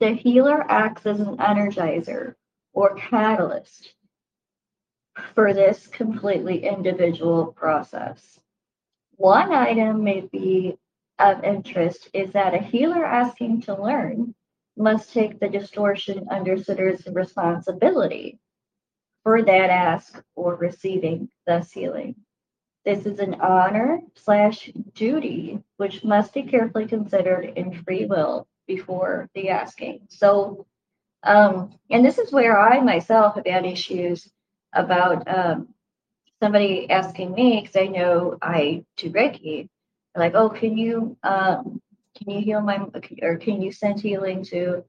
The 0.00 0.12
healer 0.14 0.64
acts 0.70 1.04
as 1.04 1.20
an 1.20 1.36
energizer 1.36 2.34
or 2.72 2.94
catalyst 2.94 3.94
for 5.34 5.52
this 5.52 5.86
completely 5.86 6.64
individual 6.64 7.46
process. 7.52 8.40
One 9.16 9.52
item 9.52 10.02
may 10.02 10.22
be 10.22 10.76
of 11.18 11.44
interest 11.44 12.08
is 12.12 12.32
that 12.32 12.54
a 12.54 12.58
healer 12.58 13.04
asking 13.04 13.62
to 13.62 13.80
learn 13.80 14.34
must 14.76 15.12
take 15.12 15.38
the 15.38 15.48
distortion 15.48 16.26
understanders 16.30 17.06
responsibility 17.12 18.40
for 19.22 19.42
that 19.42 19.70
ask 19.70 20.22
or 20.34 20.56
receiving 20.56 21.28
thus 21.46 21.70
healing. 21.70 22.16
This 22.84 23.06
is 23.06 23.18
an 23.18 23.34
honor 23.40 24.00
slash 24.14 24.70
duty 24.94 25.60
which 25.78 26.04
must 26.04 26.34
be 26.34 26.42
carefully 26.42 26.86
considered 26.86 27.52
in 27.56 27.82
free 27.82 28.04
will 28.04 28.46
before 28.66 29.28
the 29.34 29.48
asking. 29.48 30.00
So, 30.08 30.66
um, 31.22 31.78
and 31.90 32.04
this 32.04 32.18
is 32.18 32.32
where 32.32 32.58
I 32.58 32.80
myself 32.80 33.36
have 33.36 33.46
had 33.46 33.64
issues 33.64 34.28
about 34.74 35.26
um, 35.26 35.68
somebody 36.42 36.90
asking 36.90 37.32
me 37.32 37.60
because 37.60 37.76
I 37.76 37.86
know 37.86 38.36
I 38.42 38.84
do 38.96 39.10
Reiki, 39.10 39.68
like, 40.14 40.34
oh, 40.34 40.50
can 40.50 40.76
you 40.76 41.16
um, 41.22 41.80
can 42.16 42.30
you 42.30 42.40
heal 42.40 42.60
my 42.60 42.86
or 43.22 43.36
can 43.36 43.60
you 43.60 43.72
send 43.72 44.00
healing 44.00 44.44
to 44.44 44.84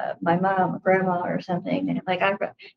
uh, 0.00 0.14
my 0.20 0.36
mom 0.36 0.74
or 0.74 0.78
grandma 0.78 1.22
or 1.22 1.40
something 1.40 1.88
and 1.88 2.00
like 2.06 2.20
i 2.20 2.34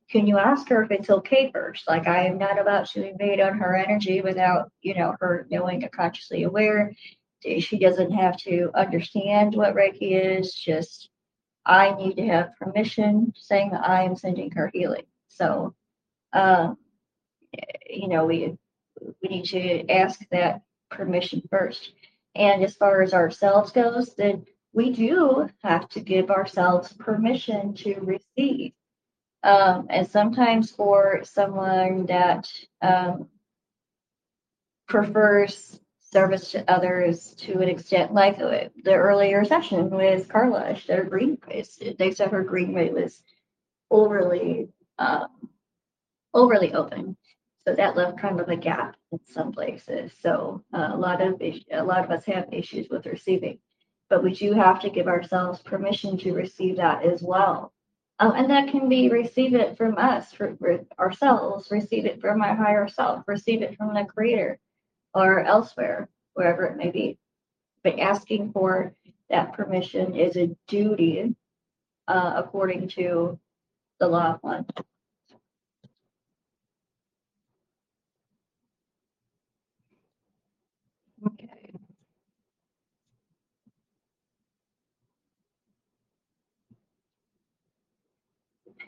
can 0.10 0.26
you 0.26 0.38
ask 0.38 0.70
her 0.70 0.84
if 0.84 0.92
it's 0.92 1.10
okay 1.10 1.52
first? 1.52 1.88
Like 1.88 2.08
i 2.08 2.26
am 2.26 2.38
not 2.38 2.60
about 2.60 2.88
to 2.92 3.08
invade 3.08 3.40
on 3.40 3.58
her 3.58 3.76
energy 3.76 4.22
without 4.22 4.72
you 4.82 4.96
know 4.96 5.16
her 5.20 5.46
knowing 5.52 5.84
or 5.84 5.90
consciously 5.90 6.44
aware. 6.44 6.94
She 7.44 7.80
doesn't 7.80 8.12
have 8.12 8.38
to 8.38 8.72
understand 8.76 9.56
what 9.56 9.76
reiki 9.76 10.40
is 10.40 10.54
just 10.54 11.10
i 11.66 11.94
need 11.96 12.16
to 12.16 12.26
have 12.28 12.56
permission 12.60 13.34
saying 13.36 13.74
i 13.74 14.04
am 14.04 14.16
sending 14.16 14.52
her 14.52 14.70
healing. 14.74 15.06
So 15.28 15.76
um, 16.34 16.78
you 17.90 18.08
know 18.08 18.26
we 18.26 18.58
we 19.22 19.30
need 19.30 19.46
to 19.46 19.90
ask 19.90 20.20
that 20.32 20.62
permission 20.90 21.42
first. 21.50 21.92
And 22.36 22.64
as 22.64 22.76
far 22.76 23.02
as 23.02 23.14
ourselves 23.14 23.72
goes 23.72 24.16
then 24.16 24.46
we 24.74 24.92
do 24.92 25.50
have 25.64 25.90
to 25.90 26.00
give 26.00 26.30
ourselves 26.30 26.94
permission 26.94 27.74
to 27.74 27.96
receive. 28.02 28.74
Um, 29.44 29.88
and 29.90 30.08
sometimes 30.08 30.72
for 30.72 31.22
someone 31.24 32.06
that 32.08 32.52
um, 32.82 33.30
prefers 34.88 35.80
service 36.12 36.52
to 36.52 36.70
others 36.72 37.36
to 37.36 37.60
an 37.60 37.70
extent, 37.70 38.14
like 38.14 38.38
the 38.38 38.70
earlier 38.94 39.46
session 39.46 39.90
with 39.90 40.28
Carla, 40.28 40.76
their 40.88 41.04
green 41.04 41.38
they 41.98 42.12
said 42.12 42.32
her 42.32 42.44
green 42.44 42.74
was 42.74 43.24
overly 43.92 44.68
um, 44.98 45.28
overly 46.34 46.74
open, 46.74 47.16
so 47.66 47.76
that 47.76 47.96
left 47.96 48.20
kind 48.20 48.40
of 48.40 48.50
a 48.50 48.58
gap 48.58 48.96
in 49.12 49.20
some 49.26 49.52
places. 49.52 50.12
So 50.22 50.64
uh, 50.74 50.90
a 50.92 50.98
lot 50.98 51.22
of 51.22 51.42
a 51.42 51.84
lot 51.84 52.04
of 52.04 52.12
us 52.12 52.26
have 52.26 52.52
issues 52.52 52.90
with 52.90 53.06
receiving 53.06 53.60
but 54.10 54.24
we 54.24 54.34
do 54.34 54.54
have 54.54 54.80
to 54.82 54.90
give 54.90 55.08
ourselves 55.08 55.62
permission 55.62 56.18
to 56.18 56.34
receive 56.34 56.78
that 56.78 57.04
as 57.04 57.22
well. 57.22 57.72
Um, 58.20 58.34
and 58.36 58.50
that 58.50 58.70
can 58.70 58.90
be 58.90 59.10
receive 59.10 59.54
it 59.54 59.78
from 59.78 59.98
us, 59.98 60.34
for, 60.34 60.56
for 60.58 60.86
ourselves, 61.00 61.72
receive 61.72 62.06
it 62.06 62.20
from 62.20 62.38
my 62.38 62.54
higher 62.54 62.88
self, 62.88 63.24
receive 63.28 63.62
it 63.62 63.78
from 63.78 63.94
the 63.94 64.04
creator 64.04 64.60
or 65.14 65.40
elsewhere, 65.40 66.10
wherever 66.34 66.66
it 66.66 66.78
may 66.78 66.92
be. 66.92 67.18
But 67.84 68.00
asking 68.00 68.52
for 68.52 68.94
that 69.30 69.54
permission 69.54 70.16
is 70.16 70.36
a 70.36 70.56
duty 70.68 71.36
uh, 72.08 72.34
according 72.36 72.90
to 72.90 73.40
the 74.00 74.08
law 74.08 74.34
of 74.34 74.40
one. 74.42 74.66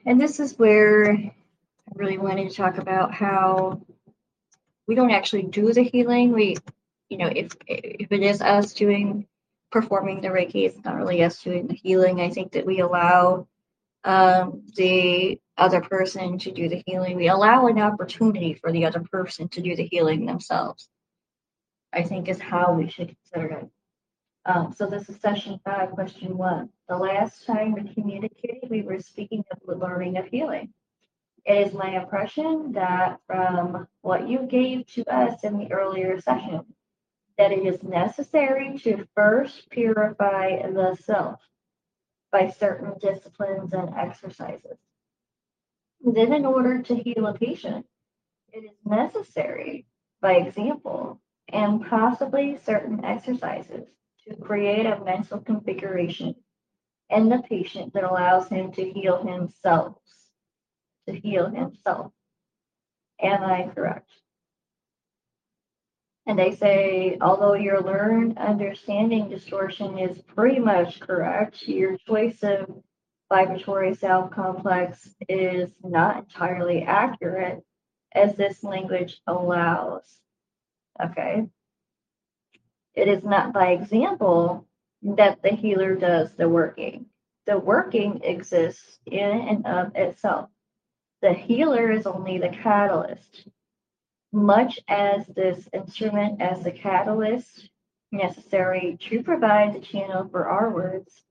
And 0.06 0.20
this 0.20 0.40
is 0.40 0.58
where 0.58 1.12
I 1.12 1.34
really 1.94 2.18
wanted 2.18 2.50
to 2.50 2.56
talk 2.56 2.78
about 2.78 3.14
how 3.14 3.82
we 4.88 4.96
don't 4.96 5.12
actually 5.12 5.44
do 5.44 5.74
the 5.74 5.84
healing. 5.84 6.32
We, 6.32 6.58
you 7.10 7.18
know, 7.18 7.28
if 7.28 7.56
if 7.68 8.12
it 8.12 8.24
is 8.24 8.42
us 8.42 8.74
doing 8.74 9.28
performing 9.72 10.22
the 10.22 10.30
Reiki, 10.30 10.66
it's 10.66 10.84
not 10.84 10.96
really 10.96 11.24
us 11.24 11.42
doing 11.42 11.68
the 11.68 11.76
healing. 11.76 12.20
I 12.20 12.30
think 12.30 12.52
that 12.54 12.66
we 12.66 12.80
allow 12.80 13.48
um, 14.04 14.64
the 14.76 15.40
other 15.58 15.82
person 15.82 16.40
to 16.40 16.52
do 16.52 16.68
the 16.68 16.84
healing. 16.86 17.16
We 17.16 17.30
allow 17.30 17.68
an 17.68 17.80
opportunity 17.80 18.56
for 18.56 18.72
the 18.72 18.86
other 18.86 19.02
person 19.12 19.48
to 19.50 19.62
do 19.62 19.76
the 19.76 19.88
healing 19.88 20.26
themselves. 20.26 20.90
I 21.94 22.04
think 22.04 22.28
is 22.28 22.40
how 22.40 22.74
we 22.74 22.90
should 22.90 23.16
consider 23.32 23.54
it. 23.56 23.70
Um, 24.46 24.74
so 24.76 24.88
this 24.88 25.08
is 25.08 25.20
session 25.22 25.60
five, 25.64 25.92
question 25.92 26.36
one. 26.36 26.70
The 26.90 26.98
last 26.98 27.46
time 27.46 27.74
we 27.74 27.94
communicated, 27.94 28.70
we 28.70 28.82
were 28.82 29.00
speaking 29.00 29.44
of 29.52 29.60
the 29.66 29.76
learning 29.76 30.18
of 30.18 30.26
healing. 30.26 30.74
It 31.46 31.68
is 31.68 31.74
my 31.74 32.02
impression 32.02 32.72
that 32.72 33.20
from 33.28 33.88
what 34.02 34.28
you 34.28 34.40
gave 34.40 34.88
to 34.94 35.06
us 35.06 35.44
in 35.44 35.60
the 35.60 35.72
earlier 35.72 36.20
session, 36.22 36.66
that 37.38 37.52
it 37.52 37.66
is 37.66 37.84
necessary 37.84 38.80
to 38.80 39.08
first 39.16 39.70
purify 39.70 40.62
the 40.72 40.96
self 41.04 41.40
by 42.32 42.50
certain 42.50 42.94
disciplines 43.00 43.74
and 43.74 43.94
exercises. 43.96 44.78
Then, 46.04 46.34
in 46.34 46.48
order 46.48 46.82
to 46.82 46.96
heal 46.96 47.28
a 47.28 47.34
patient, 47.34 47.86
it 48.54 48.64
is 48.64 48.78
necessary, 48.86 49.86
by 50.20 50.34
example, 50.34 51.22
and 51.48 51.86
possibly 51.86 52.58
certain 52.64 53.06
exercises 53.06 53.88
to 54.32 54.42
create 54.42 54.86
a 54.86 55.04
mental 55.04 55.40
configuration 55.40 56.36
in 57.10 57.30
the 57.30 57.42
patient 57.50 57.94
that 57.94 58.04
allows 58.04 58.48
him 58.48 58.72
to 58.74 58.92
heal 58.92 59.24
himself. 59.24 59.98
To 61.08 61.14
heal 61.16 61.50
himself. 61.50 62.12
Am 63.22 63.44
I 63.44 63.70
correct? 63.74 64.10
And 66.26 66.38
they 66.38 66.56
say, 66.56 67.18
although 67.20 67.56
your 67.56 67.82
learned 67.82 68.38
understanding 68.38 69.30
distortion 69.30 69.98
is 69.98 70.22
pretty 70.22 70.60
much 70.60 71.00
correct, 71.00 71.68
your 71.68 71.98
choice 72.08 72.44
of 72.44 72.72
vibratory 73.30 73.96
self 73.96 74.32
complex 74.32 75.10
is 75.28 75.72
not 75.84 76.18
entirely 76.18 76.84
accurate 76.84 77.64
as 78.14 78.36
this 78.36 78.64
language 78.64 79.20
allows. 79.26 80.20
Okay. 81.04 81.48
It 82.96 83.08
is 83.08 83.24
not 83.24 83.54
by 83.54 83.72
example 83.72 84.68
that 85.02 85.42
the 85.42 85.50
healer 85.50 85.96
does 85.96 86.32
the 86.34 86.50
working. 86.50 87.06
The 87.46 87.58
working 87.58 88.22
exists 88.24 89.00
in 89.06 89.30
and 89.30 89.66
of 89.66 89.96
itself. 89.96 90.50
The 91.22 91.34
healer 91.34 91.92
is 91.92 92.06
only 92.06 92.38
the 92.38 92.50
catalyst, 92.50 93.48
much 94.34 94.80
as 94.88 95.26
this 95.28 95.70
instrument 95.74 96.42
as 96.42 96.64
the 96.64 96.72
catalyst 96.72 97.70
necessary 98.12 98.98
to 99.10 99.24
provide 99.24 99.74
the 99.74 99.80
channel 99.80 100.28
for 100.30 100.48
our 100.48 100.70
words, 100.70 101.24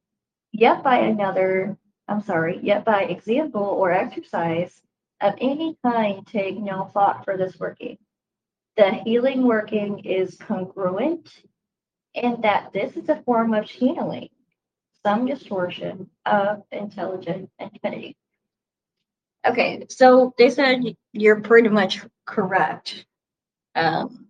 yet 0.53 0.83
by 0.83 0.99
another, 0.99 1.77
I'm 2.09 2.23
sorry, 2.23 2.59
yet 2.63 2.85
by 2.85 3.03
example 3.03 3.63
or 3.63 3.93
exercise 3.93 4.81
of 5.21 5.35
any 5.39 5.77
kind 5.85 6.27
take 6.27 6.59
no 6.59 6.91
thought 6.95 7.25
for 7.25 7.37
this 7.37 7.59
working. 7.59 7.99
The 8.77 8.93
healing 8.93 9.47
working 9.47 10.01
is 10.01 10.37
congruent 10.37 11.31
in 12.15 12.41
that 12.43 12.73
this 12.73 12.97
is 12.97 13.09
a 13.09 13.23
form 13.23 13.55
of 13.55 13.67
channeling 13.67 14.29
some 15.03 15.27
distortion 15.27 16.11
of 16.27 16.63
intelligent 16.73 17.51
infinity. 17.59 18.17
Okay, 19.47 19.87
so 19.89 20.35
they 20.37 20.51
said 20.51 20.83
you're 21.13 21.41
pretty 21.41 21.71
much 21.71 22.01
correct. 22.27 23.07
Um, 23.75 24.27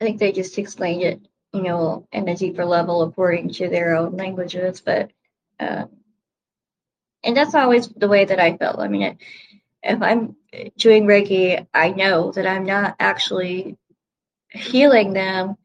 I 0.00 0.04
think 0.04 0.18
they 0.18 0.32
just 0.32 0.58
explained 0.58 1.02
it, 1.02 1.28
you 1.54 1.62
know, 1.62 2.06
in 2.12 2.28
a 2.28 2.36
deeper 2.36 2.66
level 2.66 3.02
according 3.02 3.50
to 3.54 3.68
their 3.68 3.96
own 3.96 4.16
languages, 4.16 4.82
but 4.82 5.10
um, 5.58 5.88
and 7.24 7.36
that's 7.36 7.54
always 7.54 7.88
the 7.88 8.08
way 8.08 8.24
that 8.26 8.38
I 8.38 8.56
felt. 8.56 8.78
I 8.78 8.88
mean, 8.88 9.18
if 9.82 10.02
I'm 10.02 10.36
doing 10.76 11.06
Reiki, 11.06 11.66
I 11.72 11.90
know 11.90 12.30
that 12.32 12.46
I'm 12.46 12.66
not 12.66 12.96
actually 13.00 13.76
healing 14.56 15.12
them 15.12 15.56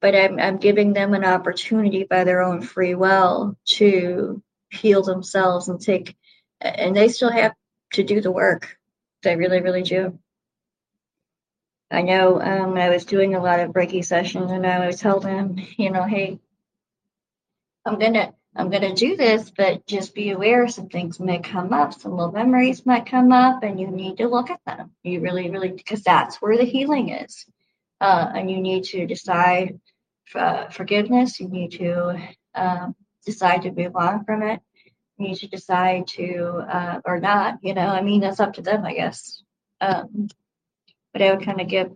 but 0.00 0.14
I'm 0.14 0.38
I'm 0.38 0.58
giving 0.58 0.92
them 0.92 1.14
an 1.14 1.24
opportunity 1.24 2.04
by 2.04 2.24
their 2.24 2.42
own 2.42 2.62
free 2.62 2.94
will 2.94 3.56
to 3.66 4.42
heal 4.70 5.02
themselves 5.02 5.68
and 5.68 5.80
take 5.80 6.16
and 6.60 6.96
they 6.96 7.08
still 7.08 7.30
have 7.30 7.54
to 7.92 8.02
do 8.02 8.20
the 8.20 8.30
work. 8.30 8.76
They 9.22 9.36
really, 9.36 9.60
really 9.60 9.82
do. 9.82 10.18
I 11.90 12.02
know 12.02 12.40
um, 12.40 12.76
I 12.76 12.90
was 12.90 13.04
doing 13.04 13.34
a 13.34 13.42
lot 13.42 13.60
of 13.60 13.70
Reiki 13.70 14.04
sessions 14.04 14.50
and 14.50 14.66
I 14.66 14.86
would 14.86 14.98
tell 14.98 15.20
them, 15.20 15.56
you 15.76 15.90
know, 15.90 16.04
hey, 16.04 16.38
I'm 17.84 17.98
gonna 17.98 18.34
I'm 18.54 18.70
gonna 18.70 18.94
do 18.94 19.16
this, 19.16 19.50
but 19.50 19.86
just 19.86 20.14
be 20.14 20.30
aware 20.30 20.68
some 20.68 20.88
things 20.88 21.18
may 21.18 21.38
come 21.38 21.72
up, 21.72 21.94
some 21.94 22.12
little 22.12 22.32
memories 22.32 22.84
might 22.84 23.06
come 23.06 23.32
up, 23.32 23.62
and 23.62 23.80
you 23.80 23.86
need 23.88 24.18
to 24.18 24.28
look 24.28 24.50
at 24.50 24.60
them. 24.66 24.90
You 25.02 25.20
really, 25.20 25.48
really, 25.50 25.70
because 25.70 26.02
that's 26.02 26.42
where 26.42 26.56
the 26.56 26.64
healing 26.64 27.10
is, 27.10 27.46
uh, 28.00 28.30
and 28.34 28.50
you 28.50 28.60
need 28.60 28.84
to 28.84 29.06
decide 29.06 29.80
uh, 30.34 30.68
forgiveness. 30.68 31.40
You 31.40 31.48
need 31.48 31.72
to 31.72 32.18
um, 32.54 32.94
decide 33.24 33.62
to 33.62 33.72
move 33.72 33.96
on 33.96 34.24
from 34.24 34.42
it. 34.42 34.60
You 35.16 35.28
need 35.28 35.38
to 35.38 35.48
decide 35.48 36.06
to 36.08 36.64
uh, 36.68 37.00
or 37.04 37.18
not. 37.18 37.58
You 37.62 37.74
know, 37.74 37.86
I 37.86 38.02
mean, 38.02 38.20
that's 38.20 38.40
up 38.40 38.54
to 38.54 38.62
them, 38.62 38.84
I 38.84 38.94
guess. 38.94 39.42
Um, 39.80 40.28
but 41.12 41.22
I 41.22 41.34
would 41.34 41.44
kind 41.44 41.60
of 41.60 41.68
give, 41.68 41.90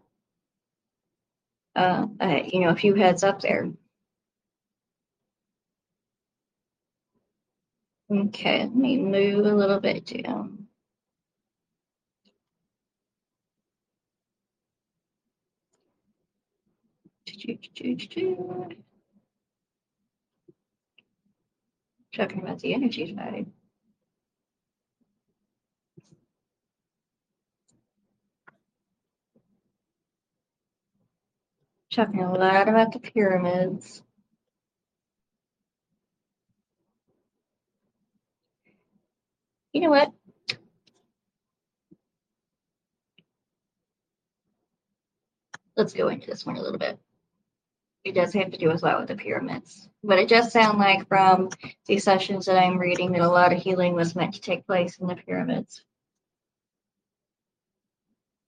uh, 1.77 2.07
you 2.53 2.61
know, 2.61 2.71
a 2.71 2.77
few 2.77 2.95
heads 2.95 3.23
up 3.23 3.41
there. 3.41 3.71
Okay, 8.11 8.59
let 8.59 8.75
me 8.75 8.99
move 8.99 9.47
a 9.47 9.55
little 9.55 9.81
bit 9.81 10.05
down. 10.23 10.62
Talking 17.42 18.76
about 22.42 22.61
the 22.61 22.74
energy 22.74 23.16
side. 23.16 23.46
Talking 31.90 32.20
a 32.20 32.33
lot 32.33 32.68
about 32.68 32.92
the 32.92 33.00
pyramids. 33.00 34.05
You 39.72 39.81
know 39.81 39.90
what? 39.90 40.12
Let's 45.76 45.92
go 45.92 46.07
into 46.07 46.28
this 46.28 46.46
one 46.46 46.57
a 46.57 46.62
little 46.62 46.78
bit. 46.78 47.00
It 48.05 48.15
does 48.15 48.33
have 48.33 48.51
to 48.51 48.59
do 48.59 48.71
as 48.71 48.83
well 48.83 48.99
with 48.99 49.09
the 49.09 49.15
pyramids. 49.15 49.88
But 50.03 50.19
it 50.19 50.29
does 50.29 50.51
sound 50.51 50.79
like 50.79 51.07
from 51.07 51.51
these 51.87 52.03
sessions 52.03 52.47
that 52.47 52.59
I'm 52.59 52.79
reading 52.79 53.12
that 53.12 53.21
a 53.21 53.29
lot 53.29 53.53
of 53.53 53.59
healing 53.59 53.95
was 53.95 54.17
meant 54.17 54.35
to 54.35 54.41
take 54.41 54.67
place 54.67 54.99
in 54.99 55.07
the 55.07 55.15
pyramids. 55.15 55.85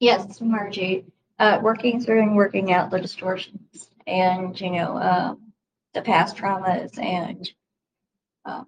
Yes, 0.00 0.40
Margie. 0.40 1.06
Uh, 1.38 1.58
working 1.62 2.00
through 2.00 2.22
and 2.22 2.36
working 2.36 2.72
out 2.72 2.90
the 2.90 3.00
distortions 3.00 3.90
and, 4.06 4.60
you 4.60 4.70
know, 4.70 4.96
um, 4.98 5.52
the 5.92 6.02
past 6.02 6.36
traumas 6.36 6.98
and 6.98 7.50
um, 8.44 8.66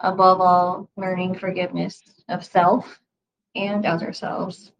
above 0.00 0.40
all, 0.40 0.90
learning 0.96 1.34
forgiveness 1.34 2.02
of 2.28 2.44
self 2.44 3.00
and 3.54 3.86
other 3.86 4.12
selves 4.12 4.72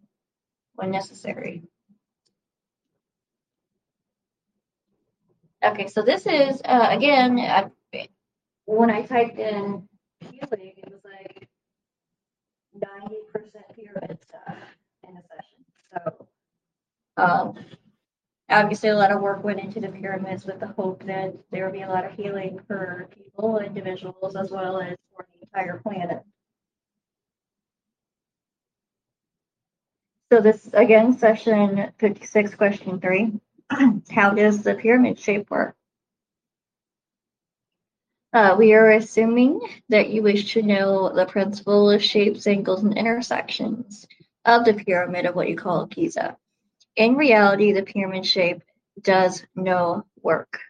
when 0.75 0.91
necessary. 0.91 1.63
Okay, 5.67 5.89
so 5.89 6.01
this 6.03 6.27
is, 6.27 6.63
uh, 6.65 6.89
again, 6.93 7.41
I, 7.41 7.69
when 8.67 8.89
I 8.89 9.03
typed 9.03 9.37
in 9.39 9.89
healing, 10.21 10.75
it 10.77 10.93
was 10.93 11.01
like 11.05 11.49
90% 12.77 13.75
pyramid 13.75 14.19
stuff 14.23 14.57
in 15.03 15.17
a 15.17 15.23
session. 15.23 15.65
So, 15.93 16.27
um, 17.17 17.55
obviously, 18.49 18.91
a 18.91 18.95
lot 18.95 19.11
of 19.11 19.21
work 19.21 19.43
went 19.43 19.59
into 19.59 19.81
the 19.81 19.89
pyramids 19.89 20.47
with 20.47 20.61
the 20.61 20.69
hope 20.69 21.05
that 21.07 21.35
there 21.51 21.65
would 21.65 21.73
be 21.73 21.83
a 21.83 21.89
lot 21.89 22.05
of 22.05 22.13
healing 22.13 22.61
for 22.69 23.09
people, 23.11 23.59
individuals, 23.59 24.37
as 24.37 24.53
well 24.53 24.81
as 24.81 24.97
for 25.17 25.27
the 25.33 25.47
entire 25.47 25.79
planet. 25.79 26.23
So 30.31 30.41
this, 30.41 30.71
again, 30.75 31.19
session 31.19 31.91
56, 31.99 32.55
question 32.55 33.01
three. 33.01 33.33
How 34.11 34.31
does 34.31 34.63
the 34.63 34.75
pyramid 34.75 35.19
shape 35.19 35.51
work? 35.51 35.75
Uh, 38.33 38.55
we 38.59 38.75
are 38.75 38.91
assuming 38.91 39.61
that 39.89 40.11
you 40.11 40.23
wish 40.23 40.53
to 40.53 40.63
know 40.63 41.09
the 41.09 41.25
principle 41.25 41.91
of 41.91 42.03
shapes, 42.03 42.47
angles, 42.47 42.83
and 42.83 42.97
intersections 42.97 44.07
of 44.45 44.65
the 44.65 44.75
pyramid 44.75 45.27
of 45.27 45.35
what 45.35 45.49
you 45.49 45.57
call 45.57 45.83
a 45.83 45.89
Giza. 45.89 46.37
In 46.97 47.17
reality, 47.17 47.73
the 47.73 47.83
pyramid 47.83 48.27
shape 48.27 48.63
does 49.01 49.45
no 49.55 50.05
work. 50.23 50.61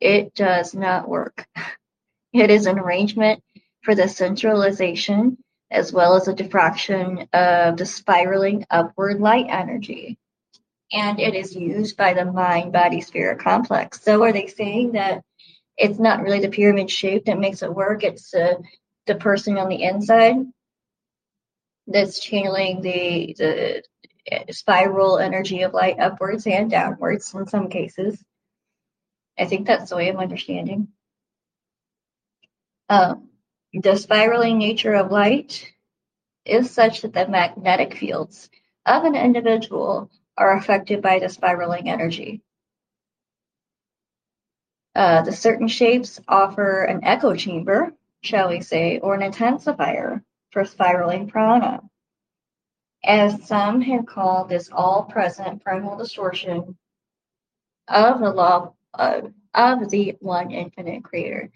It 0.00 0.34
does 0.34 0.74
not 0.74 1.08
work. 1.08 1.46
It 2.32 2.50
is 2.50 2.66
an 2.66 2.78
arrangement 2.78 3.42
for 3.80 3.94
the 3.94 4.08
centralization 4.08 5.38
as 5.70 5.90
well 5.90 6.16
as 6.16 6.28
a 6.28 6.34
diffraction 6.34 7.26
of 7.32 7.78
the 7.78 7.86
spiraling 7.86 8.66
upward 8.68 9.20
light 9.20 9.46
energy 9.48 10.18
and 10.92 11.18
it 11.20 11.34
is 11.34 11.54
used 11.54 11.96
by 11.96 12.14
the 12.14 12.24
mind 12.24 12.72
body 12.72 13.00
spirit 13.00 13.40
complex. 13.40 14.02
So 14.02 14.22
are 14.22 14.32
they 14.32 14.46
saying 14.46 14.92
that 14.92 15.22
it's 15.76 15.98
not 15.98 16.22
really 16.22 16.40
the 16.40 16.48
pyramid 16.48 16.90
shape 16.90 17.26
that 17.26 17.38
makes 17.38 17.62
it 17.62 17.74
work? 17.74 18.04
It's 18.04 18.32
uh, 18.34 18.54
the 19.06 19.16
person 19.16 19.58
on 19.58 19.68
the 19.68 19.82
inside 19.82 20.36
that's 21.86 22.20
channeling 22.20 22.80
the 22.80 23.34
the 23.38 24.52
spiral 24.52 25.18
energy 25.18 25.62
of 25.62 25.72
light 25.72 26.00
upwards 26.00 26.46
and 26.46 26.70
downwards 26.70 27.32
in 27.32 27.46
some 27.46 27.68
cases. 27.68 28.22
I 29.38 29.44
think 29.44 29.66
that's 29.66 29.90
the 29.90 29.96
way 29.96 30.08
I'm 30.08 30.18
understanding. 30.18 30.88
Um, 32.88 33.28
the 33.72 33.96
spiraling 33.96 34.58
nature 34.58 34.94
of 34.94 35.12
light 35.12 35.70
is 36.44 36.70
such 36.70 37.02
that 37.02 37.12
the 37.12 37.28
magnetic 37.28 37.96
fields 37.96 38.48
of 38.84 39.04
an 39.04 39.14
individual 39.14 40.10
are 40.36 40.56
affected 40.56 41.02
by 41.02 41.18
the 41.18 41.28
spiraling 41.28 41.88
energy. 41.88 42.42
Uh, 44.94 45.22
the 45.22 45.32
certain 45.32 45.68
shapes 45.68 46.20
offer 46.26 46.84
an 46.84 47.04
echo 47.04 47.34
chamber, 47.34 47.92
shall 48.22 48.48
we 48.48 48.60
say, 48.60 48.98
or 48.98 49.14
an 49.14 49.20
intensifier 49.20 50.22
for 50.50 50.64
spiraling 50.64 51.28
prana. 51.28 51.82
As 53.04 53.46
some 53.46 53.82
have 53.82 54.06
called 54.06 54.48
this 54.48 54.70
all-present 54.72 55.62
primal 55.62 55.96
distortion 55.96 56.76
of 57.88 58.20
the 58.20 58.30
law 58.30 58.72
of, 58.94 59.32
of 59.54 59.90
the 59.90 60.16
one 60.20 60.50
infinite 60.50 61.04
creator. 61.04 61.50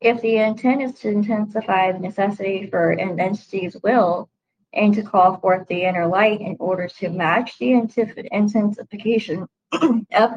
If 0.00 0.20
the 0.20 0.36
intent 0.36 0.82
is 0.82 0.92
to 1.00 1.08
intensify 1.08 1.92
the 1.92 1.98
necessity 1.98 2.68
for 2.68 2.90
an 2.90 3.18
entity's 3.18 3.76
will, 3.82 4.28
and 4.72 4.94
to 4.94 5.02
call 5.02 5.36
forth 5.38 5.68
the 5.68 5.82
inner 5.84 6.06
light 6.06 6.40
in 6.40 6.56
order 6.58 6.88
to 6.88 7.10
match 7.10 7.58
the 7.58 7.72
intensification 7.72 9.46
of 10.12 10.30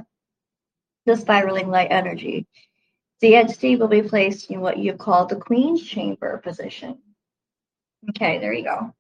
the 1.06 1.15
spiraling 1.15 1.69
light 1.69 1.91
energy. 1.91 2.45
The 3.21 3.36
entity 3.36 3.76
will 3.76 3.88
be 3.88 4.02
placed 4.02 4.52
in 4.52 4.60
what 4.60 4.78
you 4.78 4.93
call 4.93 5.26
the 5.26 5.38
Queen's 5.38 5.82
Chamber 5.82 6.38
position. 6.39 7.00
Okay, 8.10 8.39
there 8.39 8.54
you 8.54 8.63
go. 8.63 8.93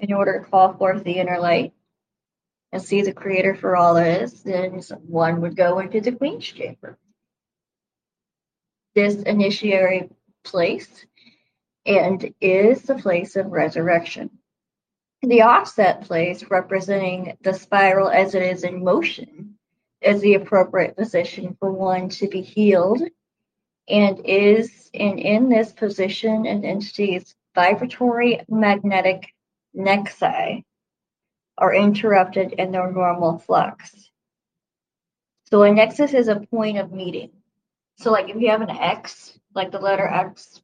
In 0.00 0.12
order 0.12 0.38
to 0.38 0.50
call 0.50 0.74
forth 0.74 1.04
the 1.04 1.18
inner 1.18 1.38
light 1.38 1.72
and 2.72 2.82
see 2.82 3.02
the 3.02 3.12
Creator 3.12 3.56
for 3.56 3.76
all 3.76 3.96
it 3.96 4.22
is, 4.22 4.42
then 4.42 4.80
one 5.06 5.40
would 5.40 5.56
go 5.56 5.80
into 5.80 6.00
the 6.00 6.12
Queen's 6.12 6.44
Chamber. 6.44 6.98
This 8.94 9.16
initiatory 9.16 10.10
place 10.44 11.06
and 11.86 12.34
is 12.40 12.82
the 12.82 12.94
place 12.94 13.36
of 13.36 13.46
resurrection. 13.46 14.30
The 15.22 15.42
offset 15.42 16.02
place, 16.02 16.44
representing 16.50 17.36
the 17.42 17.54
spiral 17.54 18.08
as 18.08 18.34
it 18.34 18.42
is 18.42 18.64
in 18.64 18.84
motion, 18.84 19.56
is 20.00 20.20
the 20.20 20.34
appropriate 20.34 20.96
position 20.96 21.56
for 21.58 21.72
one 21.72 22.08
to 22.08 22.28
be 22.28 22.42
healed 22.42 23.02
and 23.88 24.20
is 24.24 24.90
and 24.94 25.18
in 25.18 25.48
this 25.48 25.72
position 25.72 26.46
an 26.46 26.64
entity's 26.64 27.34
vibratory 27.54 28.40
magnetic 28.48 29.32
nexi 29.76 30.64
are 31.58 31.74
interrupted 31.74 32.52
in 32.52 32.72
their 32.72 32.90
normal 32.90 33.38
flux. 33.38 34.10
So 35.50 35.62
a 35.62 35.72
nexus 35.72 36.14
is 36.14 36.28
a 36.28 36.40
point 36.50 36.78
of 36.78 36.92
meeting. 36.92 37.30
So 37.98 38.10
like 38.10 38.30
if 38.30 38.36
you 38.40 38.50
have 38.50 38.62
an 38.62 38.70
X, 38.70 39.38
like 39.54 39.70
the 39.70 39.78
letter 39.78 40.06
X 40.06 40.60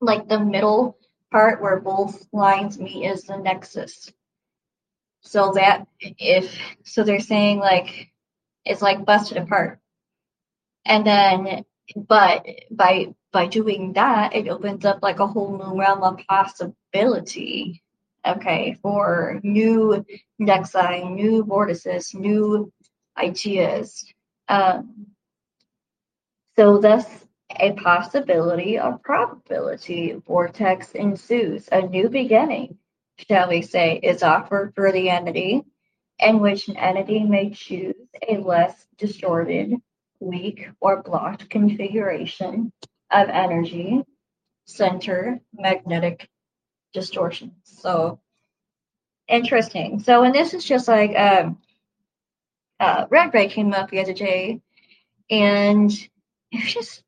like 0.00 0.28
the 0.28 0.40
middle 0.40 0.98
part 1.30 1.60
where 1.60 1.80
both 1.80 2.26
lines 2.32 2.78
meet 2.78 3.04
is 3.04 3.24
the 3.24 3.36
nexus. 3.36 4.12
So 5.22 5.52
that 5.54 5.86
if 6.00 6.56
so 6.84 7.02
they're 7.02 7.20
saying 7.20 7.58
like 7.58 8.10
it's 8.64 8.82
like 8.82 9.04
busted 9.04 9.38
apart. 9.38 9.80
And 10.84 11.06
then, 11.06 11.64
but 11.96 12.46
by 12.70 13.14
by 13.32 13.46
doing 13.46 13.92
that, 13.94 14.34
it 14.34 14.48
opens 14.48 14.84
up 14.84 15.00
like 15.02 15.18
a 15.18 15.26
whole 15.26 15.58
new 15.58 15.80
realm 15.80 16.02
of 16.02 16.20
possibility. 16.28 17.82
Okay, 18.26 18.76
for 18.82 19.40
new 19.42 20.04
nexi, 20.40 21.12
new 21.12 21.44
vortices, 21.44 22.12
new 22.14 22.72
ideas. 23.16 24.04
Um, 24.48 25.06
so 26.56 26.78
thus 26.78 27.25
a 27.50 27.72
possibility 27.72 28.78
or 28.78 28.98
probability 28.98 30.20
vortex 30.26 30.92
ensues. 30.92 31.68
A 31.70 31.82
new 31.82 32.08
beginning, 32.08 32.78
shall 33.28 33.48
we 33.48 33.62
say, 33.62 34.00
is 34.02 34.22
offered 34.22 34.74
for 34.74 34.92
the 34.92 35.10
entity, 35.10 35.62
in 36.18 36.40
which 36.40 36.68
an 36.68 36.76
entity 36.76 37.22
may 37.22 37.50
choose 37.50 37.94
a 38.28 38.38
less 38.38 38.86
distorted, 38.98 39.74
weak, 40.18 40.68
or 40.80 41.02
blocked 41.02 41.48
configuration 41.50 42.72
of 43.10 43.28
energy, 43.28 44.02
center, 44.64 45.40
magnetic 45.52 46.28
distortion. 46.92 47.52
So 47.62 48.20
interesting. 49.28 50.00
So, 50.00 50.22
and 50.24 50.34
this 50.34 50.54
is 50.54 50.64
just 50.64 50.88
like 50.88 51.16
um, 51.16 51.58
uh, 52.80 53.06
Red 53.10 53.32
Ray 53.34 53.48
came 53.48 53.72
up 53.72 53.90
the 53.90 54.00
other 54.00 54.14
day, 54.14 54.60
and 55.30 55.90
it 56.52 56.64
was 56.64 56.74
just 56.74 57.02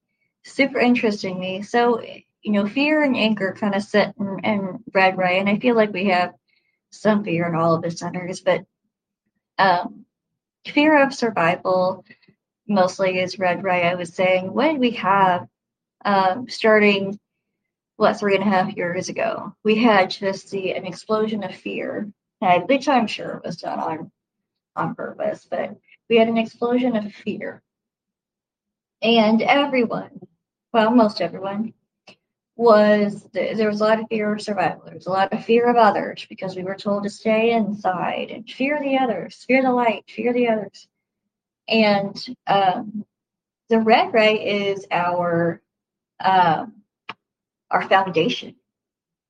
super 0.53 0.79
interesting 0.79 1.39
me. 1.39 1.63
So, 1.63 2.01
you 2.01 2.53
know, 2.53 2.67
fear 2.67 3.03
and 3.03 3.17
anger 3.17 3.57
kind 3.59 3.75
of 3.75 3.83
sit 3.83 4.15
in, 4.19 4.41
in 4.45 4.85
red 4.93 5.19
ray, 5.19 5.39
and 5.39 5.49
I 5.49 5.59
feel 5.59 5.77
like 5.77 5.93
we 5.93 6.07
have 6.07 6.35
some 6.91 7.25
fear 7.25 7.47
in 7.47 7.55
all 7.55 7.75
of 7.75 7.83
the 7.83 7.91
centers, 7.91 8.41
but 8.41 8.65
um, 9.59 10.05
fear 10.67 11.03
of 11.03 11.15
survival 11.15 12.05
mostly 12.67 13.19
is 13.19 13.39
red 13.39 13.65
ray. 13.65 13.83
I 13.83 13.95
was 13.95 14.15
saying 14.15 14.53
when 14.53 14.79
we 14.79 14.93
have 14.93 15.49
um, 16.05 16.49
starting 16.49 17.19
what 17.97 18.19
three 18.19 18.37
and 18.37 18.45
a 18.45 18.49
half 18.49 18.77
years 18.77 19.09
ago, 19.09 19.55
we 19.65 19.77
had 19.77 20.11
just 20.11 20.51
the 20.51 20.73
an 20.73 20.87
explosion 20.87 21.43
of 21.43 21.55
fear, 21.55 22.11
which 22.67 22.89
I'm 22.89 23.07
sure 23.07 23.41
was 23.45 23.57
done 23.57 23.81
on 23.81 24.13
on 24.77 24.95
purpose, 24.95 25.47
but 25.51 25.77
we 26.09 26.17
had 26.17 26.29
an 26.29 26.39
explosion 26.39 26.95
of 26.95 27.13
fear. 27.13 27.63
And 29.03 29.43
everyone 29.43 30.28
well, 30.73 30.91
most 30.91 31.21
everyone, 31.21 31.75
was 32.59 33.25
there 33.33 33.69
was 33.69 33.81
a 33.81 33.85
lot 33.85 34.01
of 34.01 34.07
fear 34.09 34.33
of 34.35 34.43
survival. 34.43 34.83
There 34.85 34.95
was 34.95 35.07
a 35.07 35.13
lot 35.13 35.33
of 35.33 35.45
fear 35.45 35.71
of 35.71 35.77
others 35.77 36.27
because 36.29 36.57
we 36.57 36.65
were 36.65 36.75
told 36.75 37.05
to 37.05 37.11
stay 37.11 37.53
inside 37.53 38.31
and 38.33 38.51
fear 38.51 38.81
the 38.83 38.99
others, 38.99 39.45
fear 39.47 39.63
the 39.63 39.71
light, 39.71 40.05
fear 40.09 40.33
the 40.33 40.49
others. 40.49 40.89
And 41.69 42.17
um, 42.49 43.05
the 43.69 43.79
red 43.79 44.13
ray 44.13 44.71
is 44.71 44.87
our 44.91 45.63
um, 46.19 46.83
our 47.71 47.89
foundation. 47.89 48.57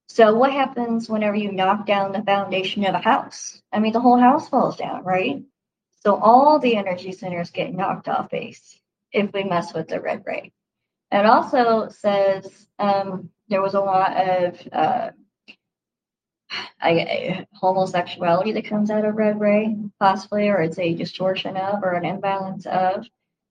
So 0.07 0.35
what 0.35 0.53
happens 0.53 1.11
whenever 1.11 1.37
you 1.37 1.53
knock 1.53 1.87
down 1.87 2.13
the 2.13 2.23
foundation 2.23 2.87
of 2.87 2.95
a 2.95 2.99
house? 2.99 3.61
I 3.71 3.79
mean, 3.79 3.93
the 3.93 4.01
whole 4.01 4.19
house 4.19 4.49
falls 4.49 4.79
down, 4.79 5.05
right? 5.05 5.43
So 6.03 6.17
all 6.17 6.59
the 6.59 6.77
energy 6.77 7.13
centers 7.13 7.51
get 7.51 7.75
knocked 7.75 8.09
off 8.09 8.31
base 8.31 8.81
if 9.13 9.33
we 9.35 9.45
mess 9.45 9.75
with 9.75 9.89
the 9.89 10.01
red 10.01 10.23
ray. 10.25 10.53
It 11.11 11.25
also 11.25 11.89
says 11.89 12.67
um, 12.79 13.31
there 13.49 13.63
was 13.63 13.75
a 13.75 13.81
lot 13.81 14.17
of 14.17 14.69
uh, 14.73 15.11
I, 16.81 17.47
homosexuality 17.55 18.53
that 18.53 18.67
comes 18.67 18.91
out 18.91 19.05
of 19.05 19.17
red 19.17 19.41
ray, 19.41 19.77
possibly, 19.99 20.49
or 20.49 20.61
it's 20.61 20.79
a 20.79 20.95
distortion 20.95 21.57
of 21.57 21.83
or 21.83 21.93
an 21.93 22.05
imbalance 22.05 22.67
of, 22.67 23.07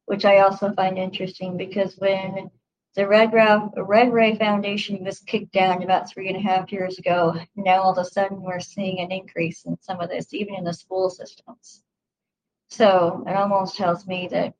which 0.05 0.25
I 0.25 0.39
also 0.39 0.73
find 0.73 0.97
interesting 0.97 1.57
because 1.57 1.95
when 1.97 2.49
the 2.95 3.07
Red, 3.07 3.31
Ra- 3.33 3.69
Red 3.75 4.11
Ray 4.11 4.35
Foundation 4.35 5.03
was 5.03 5.19
kicked 5.19 5.51
down 5.51 5.83
about 5.83 6.09
three 6.09 6.29
and 6.29 6.37
a 6.37 6.41
half 6.41 6.71
years 6.71 6.97
ago, 6.97 7.35
now 7.55 7.83
all 7.83 7.91
of 7.91 7.99
a 7.99 8.05
sudden 8.09 8.41
we're 8.41 8.59
seeing 8.59 8.99
an 8.99 9.11
increase 9.11 9.65
in 9.65 9.77
some 9.81 9.99
of 9.99 10.09
this, 10.09 10.33
even 10.33 10.55
in 10.55 10.63
the 10.63 10.73
school 10.73 11.09
systems. 11.11 11.83
So 12.69 13.23
it 13.27 13.35
almost 13.35 13.77
tells 13.77 14.07
me 14.07 14.27
that 14.31 14.55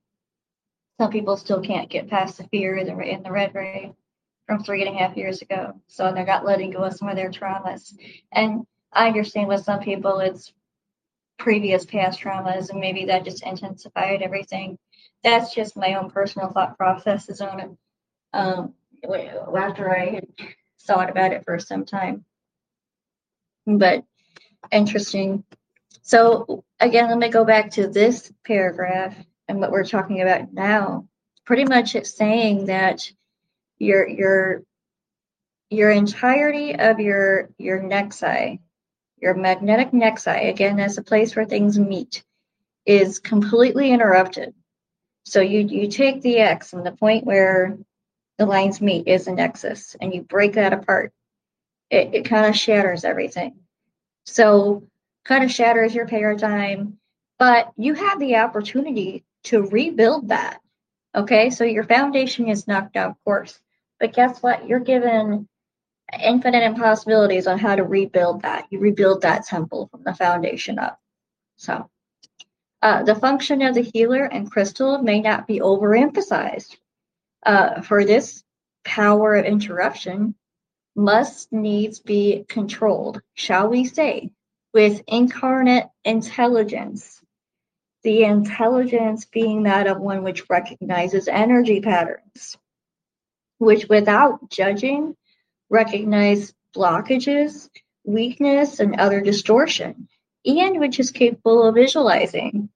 some 0.97 1.11
people 1.11 1.37
still 1.37 1.61
can't 1.61 1.89
get 1.89 2.09
past 2.09 2.37
the 2.37 2.43
fear 2.45 2.75
in 2.75 2.87
the, 2.87 3.31
red 3.31 3.53
ray 3.53 3.93
from 4.47 4.63
three 4.63 4.85
and 4.85 4.95
a 4.95 4.97
half 4.97 5.15
years 5.15 5.41
ago. 5.41 5.79
So 5.87 6.11
they're 6.11 6.25
not 6.25 6.45
letting 6.45 6.71
go 6.71 6.83
of 6.83 6.93
some 6.93 7.09
of 7.09 7.15
their 7.15 7.29
traumas. 7.29 7.93
And 8.31 8.65
I 8.91 9.07
understand 9.07 9.47
with 9.47 9.63
some 9.63 9.79
people 9.79 10.19
it's 10.19 10.53
previous 11.37 11.85
past 11.85 12.19
traumas 12.19 12.71
and 12.71 12.79
maybe 12.79 13.05
that 13.05 13.25
just 13.25 13.45
intensified 13.45 14.21
everything. 14.21 14.77
That's 15.23 15.53
just 15.53 15.77
my 15.77 15.95
own 15.95 16.09
personal 16.09 16.49
thought 16.49 16.77
processes 16.77 17.41
on 17.41 17.59
it. 17.59 17.69
Um, 18.33 18.73
after 19.55 19.95
I 19.95 20.21
thought 20.81 21.09
about 21.09 21.33
it 21.33 21.43
for 21.45 21.59
some 21.59 21.85
time. 21.85 22.25
But 23.67 24.03
interesting. 24.71 25.43
So 26.01 26.63
again, 26.79 27.09
let 27.09 27.17
me 27.17 27.29
go 27.29 27.45
back 27.45 27.71
to 27.71 27.87
this 27.87 28.31
paragraph 28.45 29.15
and 29.47 29.59
what 29.59 29.71
we're 29.71 29.85
talking 29.85 30.21
about 30.21 30.53
now, 30.53 31.07
pretty 31.45 31.65
much 31.65 31.95
it's 31.95 32.15
saying 32.15 32.65
that 32.65 33.09
your 33.79 34.07
your 34.07 34.63
your 35.69 35.91
entirety 35.91 36.75
of 36.75 36.99
your 36.99 37.49
your 37.57 37.79
nexi, 37.81 38.59
your 39.21 39.33
magnetic 39.33 39.91
nexi, 39.91 40.49
again, 40.49 40.77
that's 40.77 40.97
a 40.97 41.03
place 41.03 41.35
where 41.35 41.45
things 41.45 41.77
meet, 41.77 42.23
is 42.85 43.19
completely 43.19 43.91
interrupted. 43.91 44.53
So 45.25 45.41
you 45.41 45.61
you 45.61 45.87
take 45.87 46.21
the 46.21 46.37
X 46.37 46.73
and 46.73 46.85
the 46.85 46.91
point 46.91 47.25
where 47.25 47.77
the 48.37 48.45
lines 48.45 48.81
meet 48.81 49.07
is 49.07 49.27
a 49.27 49.33
nexus, 49.33 49.95
and 49.99 50.13
you 50.13 50.21
break 50.21 50.53
that 50.53 50.73
apart. 50.73 51.11
It, 51.89 52.13
it 52.13 52.25
kind 52.25 52.45
of 52.45 52.55
shatters 52.55 53.03
everything. 53.03 53.55
So 54.25 54.87
kind 55.25 55.43
of 55.43 55.51
shatters 55.51 55.95
your 55.95 56.07
paradigm, 56.07 56.97
but 57.39 57.71
you 57.77 57.93
have 57.93 58.19
the 58.19 58.37
opportunity 58.37 59.23
to 59.47 59.63
rebuild 59.63 60.29
that. 60.29 60.59
Okay, 61.15 61.49
so 61.49 61.63
your 61.63 61.83
foundation 61.83 62.47
is 62.47 62.67
knocked 62.67 62.93
down, 62.93 63.11
of 63.11 63.23
course, 63.23 63.59
but 63.99 64.13
guess 64.13 64.41
what? 64.41 64.67
You're 64.67 64.79
given 64.79 65.47
infinite 66.21 66.63
impossibilities 66.63 67.47
on 67.47 67.57
how 67.57 67.75
to 67.75 67.83
rebuild 67.83 68.43
that. 68.43 68.65
You 68.69 68.79
rebuild 68.79 69.21
that 69.21 69.45
temple 69.45 69.87
from 69.91 70.03
the 70.03 70.13
foundation 70.13 70.79
up. 70.79 70.99
So, 71.55 71.89
uh, 72.81 73.03
the 73.03 73.15
function 73.15 73.61
of 73.61 73.73
the 73.73 73.81
healer 73.81 74.25
and 74.25 74.51
crystal 74.51 74.99
may 74.99 75.21
not 75.21 75.47
be 75.47 75.59
overemphasized. 75.59 76.77
Uh, 77.45 77.81
for 77.81 78.05
this 78.05 78.43
power 78.83 79.35
of 79.35 79.45
interruption, 79.45 80.35
must 80.95 81.51
needs 81.53 81.99
be 81.99 82.45
controlled, 82.49 83.21
shall 83.35 83.69
we 83.69 83.85
say, 83.85 84.31
with 84.73 85.03
incarnate 85.07 85.87
intelligence 86.03 87.21
the 88.07 88.23
intelligence 88.23 89.25
being 89.25 89.63
that 89.63 89.85
of 89.85 89.99
one 89.99 90.23
which 90.23 90.49
recognizes 90.49 91.27
energy 91.27 91.81
patterns, 91.81 92.55
which 93.57 93.89
without 93.89 94.49
judging 94.49 95.13
recognize 95.69 96.53
blockages, 96.73 97.69
weakness, 98.05 98.79
and 98.79 98.97
other 98.97 99.19
distortion, 99.19 100.07
and 100.45 100.79
which 100.79 101.01
is 101.01 101.11
capable 101.11 101.67
of 101.67 101.75
visualizing 101.75 102.69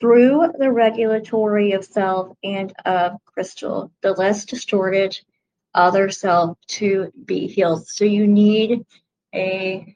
through 0.00 0.52
the 0.58 0.72
regulatory 0.72 1.70
of 1.70 1.84
self 1.84 2.36
and 2.42 2.72
of 2.84 3.12
crystal, 3.26 3.92
the 4.02 4.10
less 4.10 4.44
distorted 4.44 5.16
other 5.72 6.10
self 6.10 6.58
to 6.66 7.12
be 7.24 7.46
healed. 7.46 7.86
So 7.86 8.04
you 8.04 8.26
need 8.26 8.84
a 9.32 9.94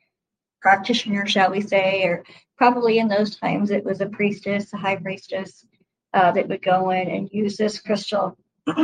practitioner, 0.61 1.27
shall 1.27 1.51
we 1.51 1.63
say, 1.63 2.05
or 2.05 2.23
probably 2.63 3.01
in 3.01 3.09
those 3.09 3.35
times 3.35 3.73
it 3.73 3.85
was 3.85 4.01
a 4.01 4.07
priestess, 4.07 4.73
a 4.73 4.77
high 4.77 4.95
priestess, 4.95 5.67
uh, 6.15 6.31
that 6.31 6.47
would 6.49 6.63
go 6.63 6.91
in 6.91 7.11
and 7.11 7.29
use 7.33 7.57
this 7.57 7.81
crystal. 7.81 8.39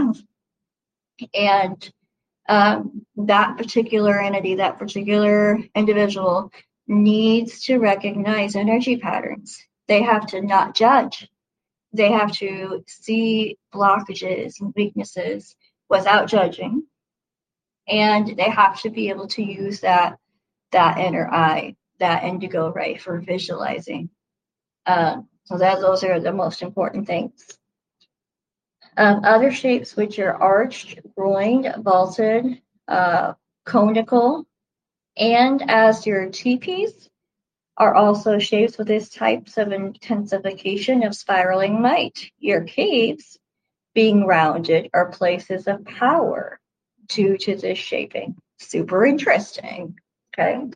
and 1.33 1.93
um, 2.49 3.07
that 3.15 3.57
particular 3.57 4.21
entity, 4.21 4.57
that 4.57 4.81
particular 4.81 5.61
individual 5.77 6.51
needs 6.89 7.61
to 7.67 7.79
recognize 7.79 8.57
energy 8.57 8.97
patterns. 8.97 9.65
They 9.87 10.03
have 10.03 10.27
to 10.29 10.41
not 10.41 10.75
judge. 10.75 11.29
They 11.93 12.11
have 12.11 12.33
to 12.39 12.83
see 12.89 13.59
blockages 13.73 14.61
and 14.61 14.75
weaknesses 14.75 15.55
without 15.89 16.27
judging. 16.27 16.83
And 17.87 18.37
they 18.37 18.51
have 18.51 18.81
to 18.81 18.91
be 18.91 19.11
able 19.11 19.29
to 19.29 19.43
use 19.45 19.83
that 19.83 20.19
that 20.73 20.99
inner 20.99 21.29
eye 21.29 21.77
that 21.99 22.25
indigo 22.25 22.71
ray 22.73 22.97
for 22.97 23.21
visualizing. 23.21 24.11
Uh, 24.87 25.23
so 25.45 25.59
that 25.59 25.81
those 25.81 26.05
are 26.05 26.21
the 26.21 26.33
most 26.33 26.63
important 26.63 27.07
things. 27.07 27.59
Um, 28.97 29.21
other 29.25 29.53
shapes 29.53 29.97
which 29.97 30.19
are 30.19 30.35
arched, 30.35 31.01
groined, 31.17 31.73
vaulted, 31.79 32.61
uh, 32.89 33.35
conical, 33.65 34.47
and 35.17 35.63
as 35.71 36.07
your 36.07 36.31
teepees 36.31 37.09
are 37.77 37.95
also 37.95 38.39
shapes 38.39 38.77
with 38.77 38.89
these 38.89 39.09
types 39.09 39.57
of 39.57 39.73
intensification 39.73 41.05
of 41.05 41.15
spiraling 41.15 41.81
might. 41.81 42.31
Your 42.39 42.65
caves, 42.65 43.39
being 43.95 44.27
rounded, 44.27 44.91
are 44.93 45.13
places 45.13 45.69
of 45.69 45.85
power 45.85 46.59
due 47.07 47.37
to 47.39 47.57
this 47.57 47.79
shaping. 47.79 48.37
Super 48.59 49.07
interesting. 49.07 49.97
Okay. 50.37 50.67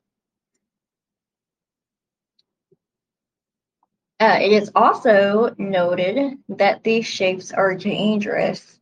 Uh, 4.22 4.38
it 4.40 4.52
is 4.52 4.70
also 4.76 5.52
noted 5.58 6.38
that 6.48 6.84
these 6.84 7.04
shapes 7.04 7.50
are 7.50 7.74
dangerous. 7.74 8.78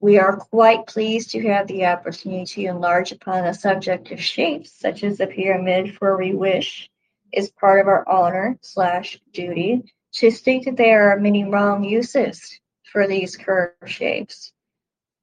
We 0.00 0.18
are 0.18 0.38
quite 0.38 0.86
pleased 0.86 1.32
to 1.32 1.46
have 1.48 1.66
the 1.66 1.84
opportunity 1.84 2.62
to 2.62 2.70
enlarge 2.70 3.12
upon 3.12 3.44
the 3.44 3.52
subject 3.52 4.12
of 4.12 4.18
shapes, 4.18 4.72
such 4.72 5.04
as 5.04 5.18
the 5.18 5.26
pyramid, 5.26 5.94
for 5.98 6.16
we 6.16 6.32
wish 6.32 6.88
is 7.34 7.50
part 7.50 7.82
of 7.82 7.86
our 7.86 8.08
honor 8.08 8.58
slash 8.62 9.20
duty 9.34 9.92
to 10.12 10.30
state 10.30 10.64
that 10.64 10.78
there 10.78 11.10
are 11.10 11.20
many 11.20 11.44
wrong 11.44 11.84
uses 11.84 12.58
for 12.90 13.06
these 13.06 13.36
curve 13.36 13.74
shapes. 13.84 14.54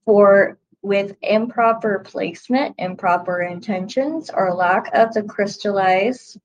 For 0.06 0.60
with 0.84 1.18
improper 1.24 2.04
placement, 2.06 2.76
improper 2.78 3.42
intentions, 3.42 4.30
or 4.32 4.54
lack 4.54 4.94
of 4.94 5.12
the 5.12 5.24
crystallized 5.24 6.38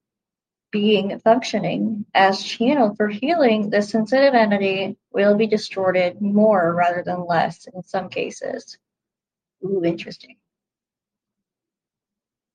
being 0.71 1.19
functioning 1.21 2.05
as 2.15 2.43
channel 2.43 2.95
for 2.95 3.09
healing, 3.09 3.71
the 3.71 3.83
sensitive 3.83 4.35
entity 4.35 4.97
will 5.13 5.37
be 5.37 5.47
distorted 5.47 6.21
more 6.21 6.75
rather 6.75 7.03
than 7.03 7.27
less 7.27 7.67
in 7.75 7.83
some 7.83 8.09
cases. 8.09 8.79
Ooh, 9.65 9.83
interesting. 9.85 10.37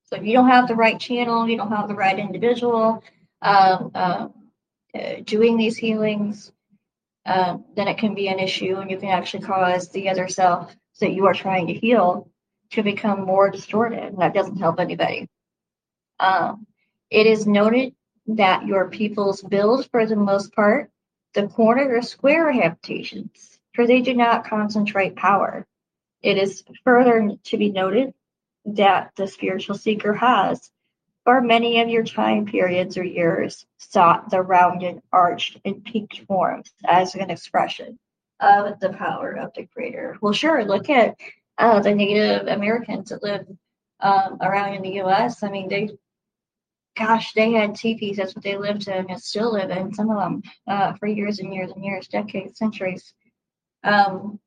So 0.04 0.16
if 0.16 0.24
you 0.24 0.32
don't 0.32 0.48
have 0.48 0.68
the 0.68 0.76
right 0.76 0.98
channel, 0.98 1.48
you 1.48 1.56
don't 1.56 1.72
have 1.72 1.88
the 1.88 1.94
right 1.94 2.18
individual 2.18 3.02
um, 3.42 3.90
uh, 3.94 4.28
doing 5.24 5.56
these 5.56 5.76
healings, 5.76 6.52
um, 7.26 7.64
then 7.74 7.88
it 7.88 7.98
can 7.98 8.14
be 8.14 8.28
an 8.28 8.38
issue 8.38 8.76
and 8.76 8.90
you 8.90 8.98
can 8.98 9.08
actually 9.08 9.42
cause 9.42 9.90
the 9.90 10.08
other 10.08 10.28
self 10.28 10.74
that 11.00 11.12
you 11.12 11.26
are 11.26 11.34
trying 11.34 11.66
to 11.66 11.74
heal 11.74 12.30
to 12.70 12.82
become 12.82 13.24
more 13.24 13.50
distorted. 13.50 14.04
And 14.04 14.18
that 14.18 14.34
doesn't 14.34 14.58
help 14.58 14.78
anybody. 14.78 15.28
Um, 16.20 16.66
it 17.10 17.26
is 17.26 17.46
noted 17.46 17.94
that 18.26 18.66
your 18.66 18.88
peoples 18.88 19.42
build, 19.42 19.88
for 19.90 20.06
the 20.06 20.16
most 20.16 20.54
part, 20.54 20.90
the 21.34 21.48
corner 21.48 21.96
or 21.96 22.02
square 22.02 22.50
habitations, 22.52 23.58
for 23.74 23.86
they 23.86 24.00
do 24.00 24.14
not 24.14 24.46
concentrate 24.46 25.16
power. 25.16 25.66
It 26.22 26.38
is 26.38 26.64
further 26.84 27.32
to 27.44 27.56
be 27.58 27.70
noted 27.70 28.14
that 28.64 29.12
the 29.16 29.26
spiritual 29.26 29.76
seeker 29.76 30.14
has, 30.14 30.70
for 31.24 31.40
many 31.40 31.80
of 31.80 31.88
your 31.88 32.04
time 32.04 32.46
periods 32.46 32.96
or 32.96 33.04
years, 33.04 33.66
sought 33.78 34.30
the 34.30 34.40
rounded, 34.40 35.02
arched, 35.12 35.60
and 35.64 35.84
peaked 35.84 36.20
forms 36.26 36.72
as 36.84 37.14
an 37.14 37.30
expression 37.30 37.98
of 38.40 38.80
the 38.80 38.90
power 38.90 39.32
of 39.32 39.52
the 39.54 39.66
Creator. 39.66 40.18
Well, 40.20 40.32
sure, 40.32 40.64
look 40.64 40.88
at 40.90 41.16
uh, 41.58 41.80
the 41.80 41.94
Native 41.94 42.46
Americans 42.46 43.10
that 43.10 43.22
live 43.22 43.46
um, 44.00 44.38
around 44.40 44.74
in 44.74 44.82
the 44.82 44.94
U.S. 44.96 45.42
I 45.42 45.50
mean, 45.50 45.68
they, 45.68 45.90
gosh, 46.96 47.32
they 47.32 47.52
had 47.52 47.74
teepees. 47.74 48.16
That's 48.16 48.34
what 48.34 48.44
they 48.44 48.56
lived 48.56 48.88
in 48.88 49.10
and 49.10 49.20
still 49.20 49.52
live 49.52 49.70
in, 49.70 49.92
some 49.92 50.10
of 50.10 50.18
them, 50.18 50.42
uh, 50.66 50.94
for 50.94 51.06
years 51.06 51.38
and 51.40 51.52
years 51.52 51.70
and 51.70 51.84
years, 51.84 52.08
decades, 52.08 52.58
centuries. 52.58 53.14
Um, 53.82 54.38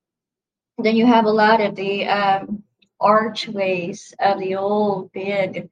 then 0.78 0.96
you 0.96 1.06
have 1.06 1.26
a 1.26 1.32
lot 1.32 1.62
of 1.62 1.76
the 1.76 2.08
um, 2.08 2.64
archways 3.00 4.14
of 4.20 4.40
the 4.40 4.56
old 4.56 5.12
big 5.12 5.70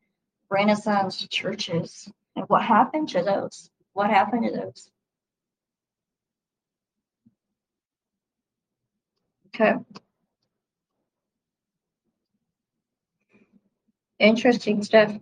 Renaissance 0.50 1.28
churches. 1.28 2.10
And 2.36 2.46
what 2.48 2.64
happened 2.64 3.10
to 3.10 3.24
those? 3.24 3.70
What 3.94 4.10
happened 4.10 4.46
to 4.46 4.52
those? 4.52 4.90
Okay. 9.56 9.74
Interesting 14.20 14.84
stuff. 14.84 15.14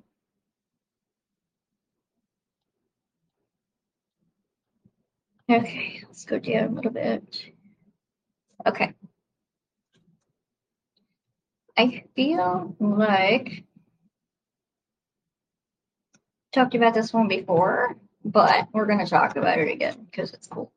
Okay, 5.54 6.02
let's 6.08 6.26
go 6.26 6.40
down 6.40 6.64
a 6.64 6.72
little 6.72 6.92
bit. 6.92 7.46
Okay. 8.66 8.96
I 11.78 12.06
feel 12.16 12.76
like 12.80 13.64
talked 16.54 16.74
about 16.74 16.96
this 16.96 17.14
one 17.14 17.28
before, 17.28 17.96
but 18.26 18.68
we're 18.74 18.88
going 18.88 19.04
to 19.04 19.06
talk 19.06 19.36
about 19.36 19.60
it 19.60 19.72
again 19.72 20.08
because 20.10 20.34
it's 20.34 20.48
cool. 20.48 20.72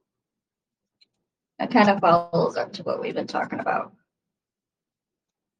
It 1.59 1.71
kind 1.71 1.89
of 1.89 2.01
follows 2.01 2.59
up 2.59 2.75
to 2.75 2.83
what 2.83 3.01
we've 3.01 3.15
been 3.15 3.27
talking 3.27 3.61
about. 3.61 3.95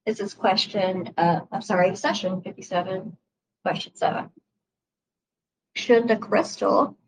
This 0.05 0.21
is 0.21 0.35
question, 0.35 1.15
uh, 1.17 1.41
I'm 1.51 1.63
sorry, 1.63 1.97
session 1.97 2.43
57, 2.43 3.17
question 3.65 3.95
7. 3.95 4.29
Should 5.75 6.07
the 6.07 6.17
crystal, 6.17 6.99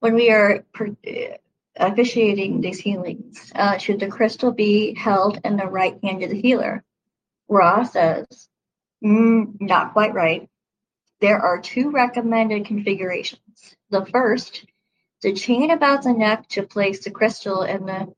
when 0.00 0.14
we 0.14 0.30
are 0.30 0.62
officiating 1.76 2.60
these 2.60 2.78
healings, 2.78 3.52
uh, 3.54 3.78
should 3.78 4.00
the 4.00 4.08
crystal 4.08 4.52
be 4.52 4.94
held 4.94 5.40
in 5.44 5.56
the 5.56 5.66
right 5.66 5.98
hand 6.02 6.22
of 6.22 6.30
the 6.30 6.40
healer? 6.40 6.84
Ra 7.48 7.82
says, 7.84 8.48
mm, 9.04 9.60
not 9.60 9.92
quite 9.92 10.14
right. 10.14 10.48
There 11.20 11.40
are 11.40 11.60
two 11.60 11.90
recommended 11.90 12.66
configurations. 12.66 13.76
The 13.90 14.06
first, 14.06 14.64
the 15.22 15.32
chain 15.32 15.70
about 15.70 16.02
the 16.02 16.12
neck 16.12 16.48
to 16.50 16.62
place 16.62 17.04
the 17.04 17.10
crystal 17.10 17.62
in 17.62 17.86
the 17.86 18.14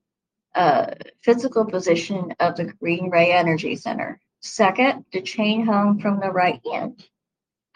uh, 0.55 0.93
physical 1.21 1.65
position 1.65 2.33
of 2.39 2.55
the 2.55 2.65
green 2.65 3.09
ray 3.09 3.31
energy 3.31 3.75
center. 3.75 4.19
Second, 4.41 5.05
the 5.11 5.21
chain 5.21 5.65
hung 5.65 5.99
from 5.99 6.19
the 6.19 6.31
right 6.31 6.61
hand, 6.71 7.03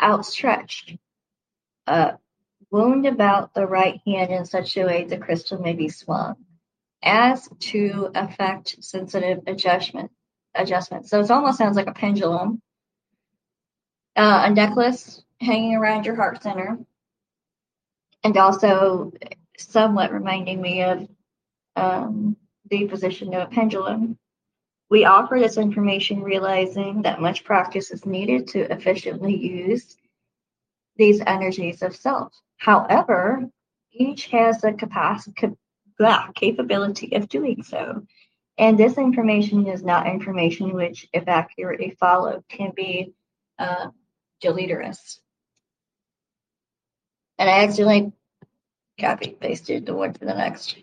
outstretched, 0.02 0.98
uh, 1.88 2.14
wound 2.72 3.06
about 3.06 3.54
the 3.54 3.68
right 3.68 4.00
hand 4.06 4.32
in 4.32 4.46
such 4.46 4.78
a 4.78 4.86
way 4.86 5.04
the 5.04 5.18
crystal 5.18 5.60
may 5.60 5.74
be 5.74 5.90
swung 5.90 6.36
as 7.04 7.50
to 7.60 8.10
affect 8.16 8.84
sensitive 8.84 9.40
adjustment 9.48 10.12
adjustment. 10.56 11.08
So 11.08 11.20
it 11.20 11.32
almost 11.32 11.58
sounds 11.58 11.76
like 11.76 11.88
a 11.88 11.94
pendulum. 11.94 12.62
Uh, 14.16 14.44
a 14.46 14.50
necklace 14.50 15.24
hanging 15.40 15.76
around 15.76 16.06
your 16.06 16.16
heart 16.16 16.44
center, 16.44 16.78
and 18.24 18.36
also 18.36 19.14
somewhat 19.58 20.12
reminding 20.12 20.62
me 20.62 20.84
of 20.84 21.08
um, 21.78 22.36
the 22.70 22.88
position 22.88 23.34
of 23.34 23.44
a 23.44 23.52
pendulum. 23.52 24.18
We 24.90 25.06
offer 25.06 25.40
this 25.40 25.58
information 25.58 26.22
realizing 26.22 27.04
that 27.04 27.22
much 27.22 27.46
practice 27.46 27.92
is 27.92 28.06
needed 28.06 28.50
to 28.50 28.70
efficiently 28.72 29.36
use 29.36 29.96
these 31.02 31.22
energies 31.26 31.82
of 31.82 31.96
self. 31.96 32.32
However, 32.58 33.50
each 33.92 34.28
has 34.28 34.62
the 34.62 34.74
capacity, 34.74 35.50
capability 36.36 37.16
of 37.16 37.28
doing 37.28 37.64
so. 37.64 38.04
And 38.60 38.78
this 38.78 39.00
information 39.00 39.66
is 39.66 39.84
not 39.84 40.06
information 40.06 40.74
which, 40.74 41.08
if 41.12 41.28
accurately 41.28 41.98
followed, 42.00 42.44
can 42.48 42.72
be 42.76 43.14
uh, 43.58 43.88
deleterious. 44.42 45.20
And 47.40 47.50
I 47.50 47.64
accidentally 47.64 48.12
copy 49.00 49.36
pasted 49.40 49.88
the 49.88 49.96
one 49.96 50.14
for 50.14 50.26
the 50.26 50.36
next 50.36 50.76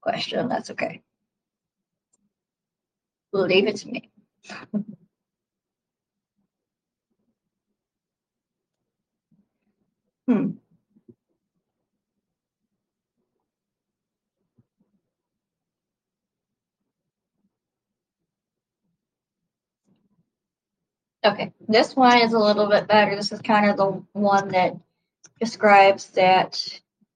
question. 0.00 0.48
That's 0.48 0.70
okay. 0.70 1.02
Leave 3.32 3.68
it 3.68 3.76
to 3.76 3.88
me. 3.88 4.10
hmm. 10.26 10.50
Okay, 21.24 21.52
this 21.66 21.96
one 21.96 22.18
is 22.18 22.34
a 22.34 22.38
little 22.38 22.68
bit 22.68 22.86
better. 22.86 23.16
This 23.16 23.32
is 23.32 23.42
kind 23.42 23.68
of 23.68 23.76
the 23.76 24.04
one 24.12 24.48
that 24.48 24.76
describes 25.40 26.10
that 26.10 26.62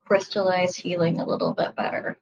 crystallized 0.05 0.81
healing 0.81 1.21
a 1.21 1.27
little 1.27 1.55
bit 1.55 1.77
better. 1.77 2.19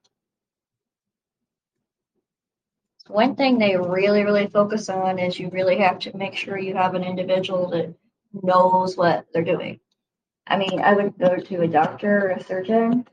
One 3.08 3.36
thing 3.36 3.58
they 3.58 3.76
really, 3.76 4.22
really 4.22 4.48
focus 4.48 4.90
on 4.90 5.18
is 5.18 5.38
you 5.38 5.48
really 5.48 5.78
have 5.78 5.98
to 6.00 6.16
make 6.16 6.36
sure 6.36 6.58
you 6.58 6.74
have 6.74 6.94
an 6.94 7.04
individual 7.04 7.70
that 7.70 7.94
knows 8.42 8.96
what 8.98 9.26
they're 9.32 9.42
doing. 9.42 9.80
I 10.48 10.56
mean, 10.56 10.80
I 10.80 10.94
would 10.94 11.18
go 11.18 11.36
to 11.36 11.60
a 11.60 11.68
doctor 11.68 12.26
or 12.26 12.30
a 12.30 12.44
surgeon 12.44 13.06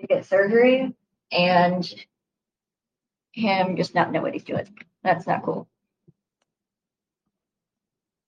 to 0.00 0.06
get 0.06 0.26
surgery 0.26 0.94
and 1.30 1.94
him 3.32 3.76
just 3.76 3.94
not 3.94 4.12
know 4.12 4.20
what 4.20 4.32
he's 4.32 4.44
doing. 4.44 4.66
That's 5.02 5.26
not 5.26 5.42
cool. 5.44 5.68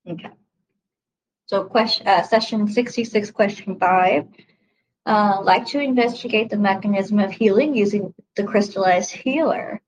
Okay. 0.07 0.29
So, 1.47 1.65
question, 1.65 2.07
uh, 2.07 2.23
session 2.23 2.67
66, 2.67 3.31
question 3.31 3.77
five. 3.79 4.27
Uh, 5.05 5.39
like 5.43 5.67
to 5.67 5.79
investigate 5.79 6.49
the 6.49 6.57
mechanism 6.57 7.19
of 7.19 7.31
healing 7.31 7.75
using 7.75 8.13
the 8.35 8.43
crystallized 8.43 9.11
healer. 9.11 9.79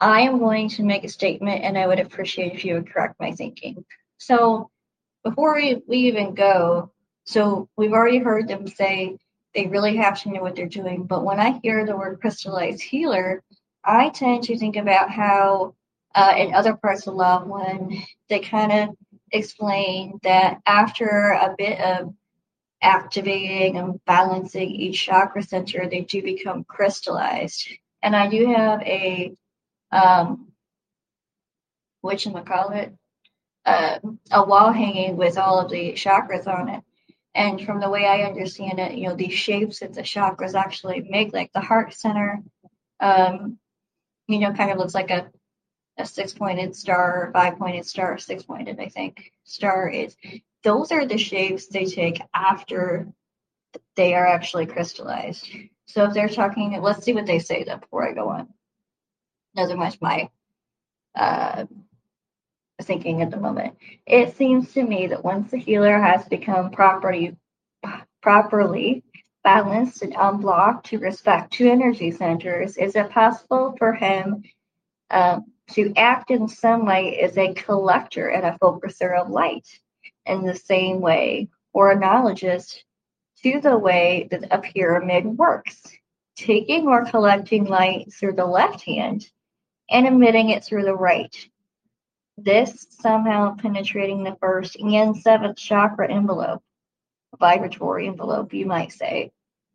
I 0.00 0.22
am 0.22 0.38
going 0.38 0.68
to 0.70 0.82
make 0.82 1.04
a 1.04 1.08
statement 1.08 1.62
and 1.62 1.78
I 1.78 1.86
would 1.86 2.00
appreciate 2.00 2.54
if 2.54 2.64
you 2.64 2.74
would 2.74 2.90
correct 2.90 3.20
my 3.20 3.32
thinking. 3.32 3.84
So, 4.18 4.70
before 5.22 5.54
we, 5.54 5.82
we 5.86 5.98
even 6.08 6.34
go, 6.34 6.90
so 7.28 7.68
we've 7.76 7.92
already 7.92 8.16
heard 8.16 8.48
them 8.48 8.66
say 8.66 9.18
they 9.54 9.66
really 9.66 9.94
have 9.98 10.18
to 10.22 10.30
know 10.30 10.40
what 10.40 10.56
they're 10.56 10.66
doing. 10.66 11.02
But 11.02 11.24
when 11.26 11.38
I 11.38 11.60
hear 11.62 11.84
the 11.84 11.94
word 11.94 12.22
crystallized 12.22 12.80
healer, 12.80 13.42
I 13.84 14.08
tend 14.08 14.44
to 14.44 14.56
think 14.56 14.76
about 14.76 15.10
how 15.10 15.74
uh, 16.14 16.32
in 16.38 16.54
other 16.54 16.74
parts 16.74 17.06
of 17.06 17.12
Love 17.12 17.46
when 17.46 18.02
they 18.30 18.40
kind 18.40 18.72
of 18.72 18.96
explain 19.30 20.18
that 20.22 20.62
after 20.64 21.38
a 21.38 21.54
bit 21.58 21.78
of 21.80 22.14
activating 22.80 23.76
and 23.76 24.02
balancing 24.06 24.70
each 24.70 25.04
chakra 25.04 25.42
center, 25.42 25.86
they 25.86 26.00
do 26.00 26.22
become 26.22 26.64
crystallized. 26.64 27.68
And 28.02 28.16
I 28.16 28.28
do 28.28 28.46
have 28.54 28.80
a 28.80 29.34
um, 29.92 30.50
which 32.00 32.26
call 32.46 32.70
it 32.70 32.94
uh, 33.66 33.98
a 34.30 34.46
wall 34.46 34.72
hanging 34.72 35.18
with 35.18 35.36
all 35.36 35.60
of 35.60 35.70
the 35.70 35.92
chakras 35.92 36.46
on 36.46 36.70
it. 36.70 36.82
And 37.34 37.60
from 37.64 37.80
the 37.80 37.90
way 37.90 38.06
I 38.06 38.22
understand 38.22 38.78
it, 38.78 38.94
you 38.96 39.08
know, 39.08 39.14
these 39.14 39.34
shapes 39.34 39.80
that 39.80 39.94
the 39.94 40.02
chakras 40.02 40.54
actually 40.54 41.06
make, 41.08 41.32
like 41.32 41.52
the 41.52 41.60
heart 41.60 41.94
center, 41.94 42.42
um, 43.00 43.58
you 44.26 44.38
know, 44.38 44.52
kind 44.52 44.70
of 44.70 44.78
looks 44.78 44.94
like 44.94 45.10
a 45.10 45.30
a 45.98 46.06
six 46.06 46.32
pointed 46.32 46.76
star, 46.76 47.30
five 47.32 47.58
pointed 47.58 47.84
star, 47.84 48.18
six 48.18 48.44
pointed, 48.44 48.78
I 48.78 48.88
think, 48.88 49.32
star 49.44 49.88
is. 49.88 50.16
Those 50.62 50.92
are 50.92 51.04
the 51.04 51.18
shapes 51.18 51.66
they 51.66 51.86
take 51.86 52.20
after 52.32 53.08
they 53.96 54.14
are 54.14 54.26
actually 54.26 54.66
crystallized. 54.66 55.48
So 55.86 56.04
if 56.04 56.14
they're 56.14 56.28
talking, 56.28 56.80
let's 56.80 57.04
see 57.04 57.14
what 57.14 57.26
they 57.26 57.40
say 57.40 57.64
though 57.64 57.78
before 57.78 58.08
I 58.08 58.12
go 58.12 58.28
on. 58.28 58.48
Those 59.54 59.70
are 59.70 59.76
much 59.76 59.98
my 60.00 60.30
uh, 61.14 61.66
thinking 62.82 63.22
at 63.22 63.30
the 63.30 63.36
moment. 63.36 63.76
It 64.06 64.36
seems 64.36 64.72
to 64.74 64.82
me 64.82 65.06
that 65.08 65.24
once 65.24 65.50
the 65.50 65.58
healer 65.58 65.98
has 65.98 66.24
become 66.26 66.70
properly 66.70 67.36
properly 68.20 69.04
balanced 69.44 70.02
and 70.02 70.14
unblocked 70.18 70.86
to 70.86 70.98
respect 70.98 71.52
two 71.52 71.70
energy 71.70 72.10
centers, 72.10 72.76
is 72.76 72.96
it 72.96 73.10
possible 73.10 73.74
for 73.78 73.92
him 73.92 74.42
um, 75.10 75.46
to 75.70 75.92
act 75.96 76.30
in 76.30 76.48
sunlight 76.48 77.18
as 77.18 77.36
a 77.38 77.54
collector 77.54 78.28
and 78.28 78.44
a 78.44 78.58
focuser 78.60 79.18
of 79.18 79.30
light 79.30 79.66
in 80.26 80.44
the 80.44 80.54
same 80.54 81.00
way, 81.00 81.48
or 81.72 81.92
analogous 81.92 82.82
to 83.42 83.60
the 83.60 83.78
way 83.78 84.28
that 84.30 84.44
a 84.50 84.58
pyramid 84.58 85.24
works, 85.24 85.82
taking 86.36 86.86
or 86.86 87.04
collecting 87.04 87.64
light 87.64 88.12
through 88.12 88.32
the 88.32 88.44
left 88.44 88.82
hand 88.82 89.26
and 89.90 90.06
emitting 90.06 90.50
it 90.50 90.64
through 90.64 90.84
the 90.84 90.94
right. 90.94 91.48
This 92.40 92.86
somehow 92.90 93.56
penetrating 93.56 94.22
the 94.22 94.36
first 94.40 94.76
and 94.76 95.16
seventh 95.16 95.56
chakra 95.56 96.08
envelope, 96.08 96.62
vibratory 97.40 98.06
envelope, 98.06 98.54
you 98.54 98.64
might 98.64 98.92
say, 98.92 99.32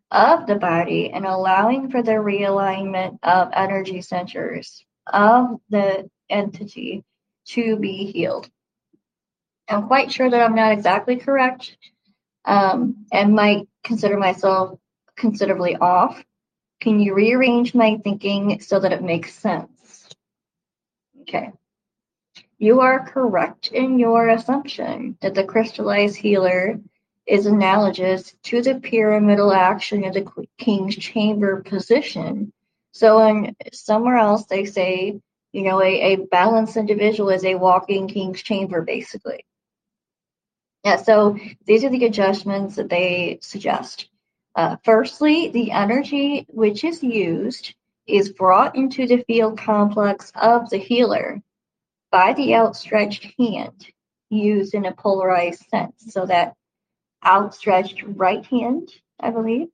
of 0.09 0.47
the 0.47 0.55
body 0.55 1.11
and 1.11 1.25
allowing 1.25 1.91
for 1.91 2.01
the 2.01 2.13
realignment 2.13 3.19
of 3.21 3.49
energy 3.51 3.99
centers 4.01 4.85
of 5.11 5.59
the 5.69 6.09
entity 6.29 7.03
to 7.47 7.75
be 7.75 8.09
healed. 8.09 8.49
I'm 9.67 9.87
quite 9.87 10.09
sure 10.09 10.29
that 10.29 10.41
I'm 10.41 10.55
not 10.55 10.71
exactly 10.71 11.17
correct 11.17 11.75
um, 12.45 13.05
and 13.11 13.35
might 13.35 13.67
consider 13.83 14.17
myself 14.17 14.79
considerably 15.17 15.75
off. 15.75 16.23
Can 16.79 17.01
you 17.01 17.13
rearrange 17.13 17.75
my 17.75 17.97
thinking 18.05 18.61
so 18.61 18.79
that 18.79 18.93
it 18.93 19.03
makes 19.03 19.33
sense? 19.33 20.07
Okay. 21.23 21.51
You 22.63 22.79
are 22.79 23.05
correct 23.05 23.73
in 23.73 23.99
your 23.99 24.29
assumption 24.29 25.17
that 25.19 25.35
the 25.35 25.43
crystallized 25.43 26.15
healer 26.15 26.79
is 27.27 27.45
analogous 27.45 28.33
to 28.43 28.61
the 28.61 28.75
pyramidal 28.75 29.51
action 29.51 30.05
of 30.05 30.13
the 30.13 30.25
king's 30.57 30.95
chamber 30.95 31.61
position 31.61 32.53
so 32.93 33.19
in 33.27 33.53
somewhere 33.73 34.15
else 34.15 34.45
they 34.45 34.63
say, 34.63 35.19
you 35.51 35.63
know, 35.63 35.81
a, 35.81 36.13
a 36.13 36.15
balanced 36.31 36.77
individual 36.77 37.31
is 37.31 37.43
a 37.43 37.55
walking 37.55 38.07
king's 38.07 38.41
chamber, 38.41 38.81
basically. 38.81 39.45
Yeah, 40.85 40.95
so 40.97 41.37
these 41.65 41.83
are 41.83 41.89
the 41.89 42.05
adjustments 42.05 42.77
that 42.77 42.89
they 42.89 43.39
suggest. 43.41 44.07
Uh, 44.55 44.77
firstly, 44.85 45.49
the 45.49 45.71
energy 45.71 46.45
which 46.47 46.85
is 46.85 47.03
used 47.03 47.75
is 48.07 48.31
brought 48.31 48.77
into 48.77 49.05
the 49.05 49.23
field 49.23 49.57
complex 49.57 50.31
of 50.35 50.69
the 50.69 50.77
healer 50.77 51.41
by 52.13 52.31
the 52.33 52.53
outstretched 52.55 53.33
hand 53.39 53.87
used 54.29 54.75
in 54.75 54.85
a 54.85 54.93
polarized 54.93 55.65
sense. 55.69 56.13
So 56.13 56.27
that 56.27 56.53
outstretched 57.25 58.03
right 58.05 58.45
hand, 58.45 58.89
I 59.19 59.31
believe, 59.31 59.69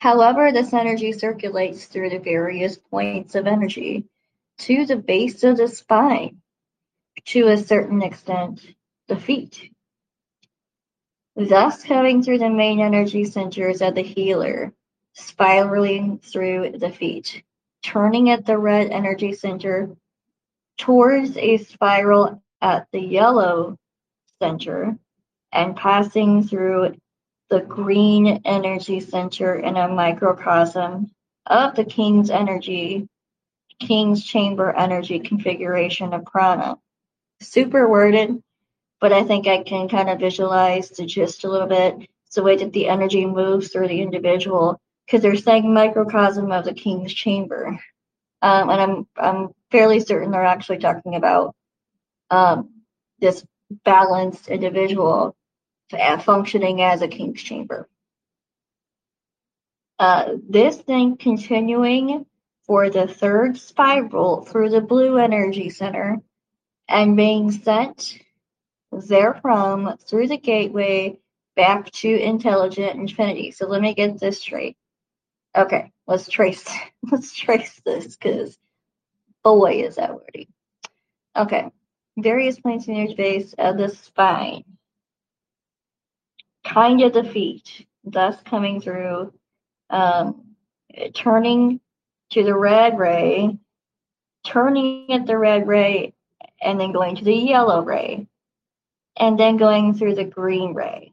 However, 0.00 0.52
this 0.52 0.72
energy 0.72 1.12
circulates 1.12 1.86
through 1.86 2.10
the 2.10 2.20
various 2.20 2.78
points 2.78 3.34
of 3.34 3.46
energy 3.46 4.04
to 4.58 4.86
the 4.86 4.96
base 4.96 5.42
of 5.42 5.56
the 5.56 5.66
spine, 5.68 6.40
to 7.26 7.48
a 7.48 7.56
certain 7.56 8.02
extent, 8.02 8.64
the 9.08 9.16
feet. 9.16 9.72
Thus, 11.34 11.82
coming 11.82 12.22
through 12.22 12.38
the 12.38 12.50
main 12.50 12.80
energy 12.80 13.24
centers 13.24 13.82
of 13.82 13.96
the 13.96 14.02
healer, 14.02 14.72
spiraling 15.14 16.18
through 16.18 16.78
the 16.78 16.90
feet, 16.90 17.42
turning 17.82 18.30
at 18.30 18.46
the 18.46 18.56
red 18.56 18.90
energy 18.90 19.32
center 19.32 19.96
towards 20.78 21.36
a 21.36 21.58
spiral 21.58 22.42
at 22.60 22.86
the 22.92 23.00
yellow 23.00 23.76
center, 24.40 24.96
and 25.52 25.76
passing 25.76 26.42
through 26.46 26.94
the 27.50 27.60
green 27.60 28.40
energy 28.44 29.00
center 29.00 29.56
in 29.56 29.76
a 29.76 29.88
microcosm 29.88 31.10
of 31.46 31.74
the 31.74 31.84
King's 31.84 32.30
energy, 32.30 33.08
King's 33.80 34.24
chamber 34.24 34.74
energy 34.76 35.18
configuration 35.18 36.12
of 36.12 36.24
prana. 36.24 36.76
Super 37.40 37.88
worded, 37.88 38.42
but 39.00 39.12
I 39.12 39.24
think 39.24 39.46
I 39.46 39.62
can 39.62 39.88
kind 39.88 40.10
of 40.10 40.18
visualize 40.18 40.90
the 40.90 41.06
gist 41.06 41.44
a 41.44 41.50
little 41.50 41.68
bit. 41.68 42.08
It's 42.26 42.34
the 42.34 42.42
way 42.42 42.56
that 42.56 42.72
the 42.72 42.88
energy 42.88 43.24
moves 43.24 43.68
through 43.68 43.88
the 43.88 44.02
individual 44.02 44.80
because 45.06 45.22
they're 45.22 45.36
saying 45.36 45.72
microcosm 45.72 46.52
of 46.52 46.64
the 46.64 46.74
King's 46.74 47.14
chamber. 47.14 47.78
Um, 48.40 48.70
and 48.70 48.80
I'm 48.80 49.06
I'm 49.16 49.48
fairly 49.70 50.00
certain 50.00 50.30
they're 50.30 50.44
actually 50.44 50.78
talking 50.78 51.16
about 51.16 51.54
um, 52.30 52.70
this 53.20 53.44
balanced 53.84 54.48
individual 54.48 55.36
functioning 56.20 56.82
as 56.82 57.02
a 57.02 57.08
king's 57.08 57.42
chamber. 57.42 57.88
Uh, 59.98 60.34
this 60.48 60.76
then 60.86 61.16
continuing 61.16 62.24
for 62.66 62.90
the 62.90 63.08
third 63.08 63.58
spiral 63.58 64.44
through 64.44 64.70
the 64.70 64.80
blue 64.80 65.18
energy 65.18 65.70
center 65.70 66.18
and 66.88 67.16
being 67.16 67.50
sent 67.50 68.18
therefrom 68.92 69.96
through 69.98 70.28
the 70.28 70.38
gateway 70.38 71.18
back 71.56 71.90
to 71.90 72.08
intelligent 72.08 72.98
infinity. 72.98 73.50
So 73.50 73.66
let 73.66 73.82
me 73.82 73.94
get 73.94 74.20
this 74.20 74.40
straight. 74.40 74.76
Okay, 75.58 75.92
let's 76.06 76.28
trace 76.28 76.64
let's 77.10 77.34
trace 77.34 77.80
this 77.84 78.16
because 78.16 78.56
boy 79.44 79.82
is 79.82 79.96
that 79.96 80.14
wordy. 80.14 80.48
Okay, 81.36 81.70
various 82.16 82.58
points 82.60 82.88
in 82.88 82.94
your 82.94 83.16
base 83.16 83.54
of 83.58 83.76
the 83.76 83.88
spine 83.88 84.64
kind 86.68 87.00
of 87.02 87.12
the 87.12 87.24
feet, 87.24 87.86
thus 88.04 88.36
coming 88.42 88.80
through, 88.80 89.32
um, 89.90 90.54
turning 91.14 91.80
to 92.30 92.44
the 92.44 92.54
red 92.54 92.98
ray, 92.98 93.56
turning 94.44 95.12
at 95.12 95.26
the 95.26 95.38
red 95.38 95.66
ray, 95.66 96.12
and 96.60 96.78
then 96.78 96.92
going 96.92 97.16
to 97.16 97.24
the 97.24 97.34
yellow 97.34 97.82
ray, 97.82 98.26
and 99.16 99.38
then 99.38 99.56
going 99.56 99.94
through 99.94 100.14
the 100.14 100.24
green 100.24 100.74
ray, 100.74 101.12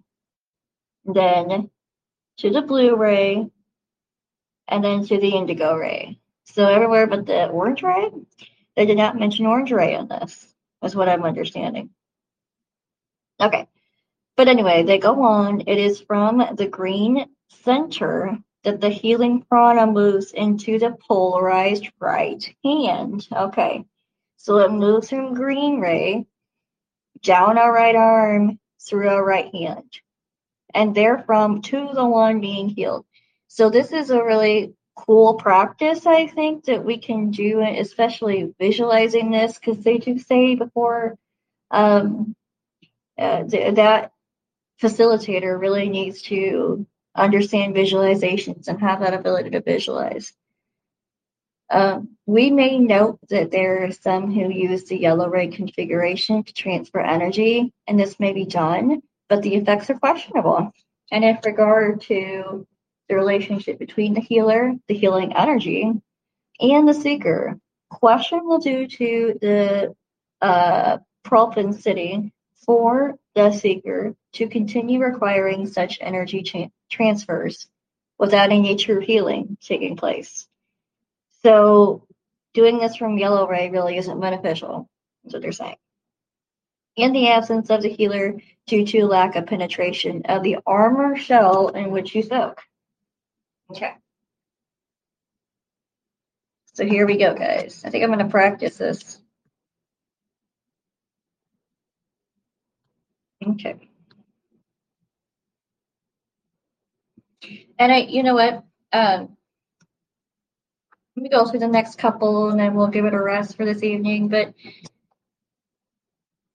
then 1.05 1.69
to 2.37 2.49
the 2.49 2.61
blue 2.61 2.95
ray, 2.95 3.49
and 4.67 4.83
then 4.83 5.05
to 5.05 5.17
the 5.17 5.35
indigo 5.35 5.75
ray. 5.75 6.19
So 6.45 6.67
everywhere 6.67 7.07
but 7.07 7.25
the 7.25 7.47
orange 7.47 7.83
ray, 7.83 8.09
they 8.75 8.85
did 8.85 8.97
not 8.97 9.17
mention 9.17 9.45
orange 9.45 9.71
ray 9.71 9.95
in 9.95 10.07
this, 10.07 10.53
is 10.83 10.95
what 10.95 11.09
I'm 11.09 11.23
understanding. 11.23 11.89
Okay, 13.39 13.67
but 14.37 14.47
anyway, 14.47 14.83
they 14.83 14.97
go 14.97 15.23
on. 15.23 15.61
It 15.67 15.77
is 15.77 16.01
from 16.01 16.55
the 16.55 16.67
green 16.67 17.25
center 17.63 18.37
that 18.63 18.81
the 18.81 18.89
healing 18.89 19.45
prana 19.49 19.85
moves 19.85 20.31
into 20.31 20.79
the 20.79 20.95
polarized 21.07 21.89
right 21.99 22.43
hand. 22.63 23.27
Okay, 23.31 23.85
so 24.37 24.57
it 24.59 24.71
moves 24.71 25.09
from 25.09 25.33
green 25.33 25.79
ray 25.79 26.25
down 27.21 27.57
our 27.57 27.73
right 27.73 27.95
arm, 27.95 28.59
through 28.81 29.09
our 29.09 29.23
right 29.23 29.53
hand, 29.53 29.89
and 30.73 30.93
therefrom 30.93 31.61
to 31.63 31.89
the 31.93 32.05
one 32.05 32.39
being 32.39 32.69
healed. 32.69 33.05
So 33.55 33.69
this 33.69 33.93
is 33.93 34.09
a 34.09 34.21
really 34.21 34.73
cool 34.97 35.35
practice, 35.35 36.05
I 36.05 36.27
think, 36.27 36.65
that 36.65 36.83
we 36.83 36.97
can 36.97 37.31
do, 37.31 37.61
especially 37.61 38.53
visualizing 38.59 39.31
this, 39.31 39.57
because 39.57 39.81
they 39.81 39.97
do 39.97 40.19
say 40.19 40.55
before 40.55 41.15
um, 41.71 42.35
uh, 43.17 43.45
th- 43.45 43.75
that 43.75 44.11
facilitator 44.83 45.57
really 45.57 45.87
needs 45.87 46.21
to 46.23 46.85
understand 47.15 47.73
visualizations 47.73 48.67
and 48.67 48.81
have 48.81 48.99
that 48.99 49.13
ability 49.13 49.51
to 49.51 49.61
visualize. 49.61 50.33
Um, 51.69 52.17
we 52.25 52.51
may 52.51 52.77
note 52.77 53.19
that 53.29 53.51
there 53.51 53.85
are 53.85 53.91
some 53.93 54.33
who 54.33 54.51
use 54.51 54.83
the 54.83 54.99
yellow 54.99 55.29
ray 55.29 55.47
configuration 55.47 56.43
to 56.43 56.53
transfer 56.53 56.99
energy, 56.99 57.71
and 57.87 57.97
this 57.97 58.19
may 58.19 58.33
be 58.33 58.45
done, 58.45 59.01
but 59.29 59.43
the 59.43 59.55
effects 59.55 59.89
are 59.89 59.97
questionable. 59.97 60.73
And 61.09 61.23
in 61.23 61.39
regard 61.45 62.01
to 62.01 62.67
the 63.09 63.15
relationship 63.15 63.79
between 63.79 64.13
the 64.13 64.21
healer, 64.21 64.73
the 64.87 64.95
healing 64.95 65.33
energy, 65.33 65.91
and 66.59 66.87
the 66.87 66.93
seeker, 66.93 67.59
questionable 67.89 68.59
due 68.59 68.87
to 68.87 69.37
the 69.41 69.95
uh, 70.41 70.97
propensity 71.23 72.33
for 72.65 73.15
the 73.35 73.51
seeker 73.51 74.15
to 74.33 74.47
continue 74.47 74.99
requiring 74.99 75.67
such 75.67 75.99
energy 76.01 76.41
cha- 76.41 76.69
transfers 76.89 77.67
without 78.17 78.51
any 78.51 78.75
true 78.75 78.99
healing 78.99 79.57
taking 79.61 79.95
place. 79.95 80.47
So 81.43 82.07
doing 82.53 82.79
this 82.79 82.95
from 82.95 83.17
yellow 83.17 83.47
ray 83.47 83.69
really 83.69 83.97
isn't 83.97 84.19
beneficial, 84.19 84.89
is 85.25 85.33
what 85.33 85.41
they're 85.41 85.51
saying. 85.51 85.75
In 86.95 87.11
the 87.11 87.29
absence 87.29 87.69
of 87.69 87.81
the 87.81 87.89
healer 87.89 88.39
due 88.67 88.85
to 88.85 89.05
lack 89.05 89.35
of 89.35 89.45
penetration 89.45 90.23
of 90.25 90.43
the 90.43 90.57
armor 90.65 91.17
shell 91.17 91.67
in 91.67 91.91
which 91.91 92.15
you 92.15 92.23
soak. 92.23 92.61
Okay. 93.71 93.93
So 96.73 96.85
here 96.85 97.07
we 97.07 97.17
go, 97.17 97.33
guys. 97.33 97.83
I 97.85 97.89
think 97.89 98.03
I'm 98.03 98.11
going 98.11 98.19
to 98.19 98.31
practice 98.31 98.77
this. 98.77 99.19
Okay. 103.45 103.75
And 107.79 107.91
I, 107.91 107.97
you 107.99 108.23
know 108.23 108.35
what? 108.35 108.63
Um, 108.91 109.37
let 111.15 111.23
me 111.23 111.29
go 111.29 111.45
through 111.45 111.59
the 111.59 111.67
next 111.67 111.97
couple 111.97 112.49
and 112.49 112.59
then 112.59 112.75
we'll 112.75 112.87
give 112.87 113.05
it 113.05 113.13
a 113.13 113.21
rest 113.21 113.55
for 113.55 113.65
this 113.65 113.83
evening. 113.83 114.27
But 114.27 114.53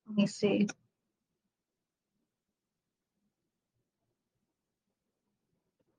let 0.07 0.17
me 0.17 0.27
see. 0.27 0.69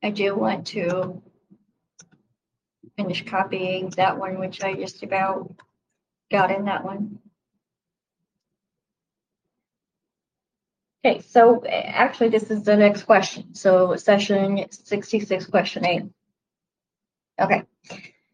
I 0.03 0.09
do 0.09 0.35
want 0.35 0.67
to 0.67 1.21
finish 2.97 3.25
copying 3.25 3.89
that 3.91 4.17
one, 4.17 4.39
which 4.39 4.63
I 4.63 4.73
just 4.73 5.03
about 5.03 5.55
got 6.31 6.51
in 6.51 6.65
that 6.65 6.83
one. 6.83 7.19
Okay, 11.03 11.21
so 11.21 11.59
eh, 11.61 11.81
actually 11.85 12.29
this 12.29 12.51
is 12.51 12.63
the 12.63 12.75
next 12.75 13.03
question. 13.03 13.55
So 13.55 13.95
session 13.95 14.65
66, 14.69 15.45
question 15.47 15.85
eight. 15.85 16.03
Okay, 17.39 17.63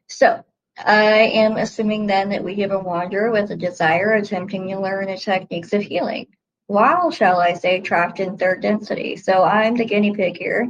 so 0.07 0.43
I 0.77 1.03
am 1.03 1.57
assuming 1.57 2.07
then 2.07 2.29
that 2.29 2.43
we 2.43 2.55
have 2.55 2.71
a 2.71 2.79
wanderer 2.79 3.31
with 3.31 3.51
a 3.51 3.55
desire 3.55 4.13
attempting 4.13 4.67
to 4.67 4.79
learn 4.79 5.07
the 5.07 5.17
techniques 5.17 5.73
of 5.73 5.81
healing. 5.81 6.27
While, 6.67 7.11
shall 7.11 7.39
I 7.39 7.53
say, 7.53 7.79
trapped 7.79 8.19
in 8.19 8.37
third 8.37 8.61
density. 8.61 9.15
So 9.15 9.43
I'm 9.43 9.75
the 9.75 9.85
guinea 9.85 10.13
pig 10.13 10.37
here. 10.37 10.67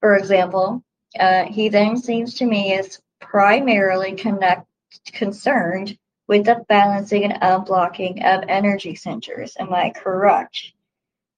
For 0.00 0.16
example, 0.16 0.82
uh, 1.18 1.44
he 1.44 1.68
then 1.68 1.96
seems 1.96 2.34
to 2.34 2.46
me 2.46 2.74
is 2.74 3.00
primarily 3.20 4.14
connect, 4.14 4.66
concerned 5.12 5.98
with 6.28 6.44
the 6.44 6.64
balancing 6.68 7.24
and 7.24 7.40
unblocking 7.40 8.24
of 8.24 8.44
energy 8.48 8.94
centers. 8.94 9.56
Am 9.58 9.72
I 9.72 9.90
correct? 9.90 10.72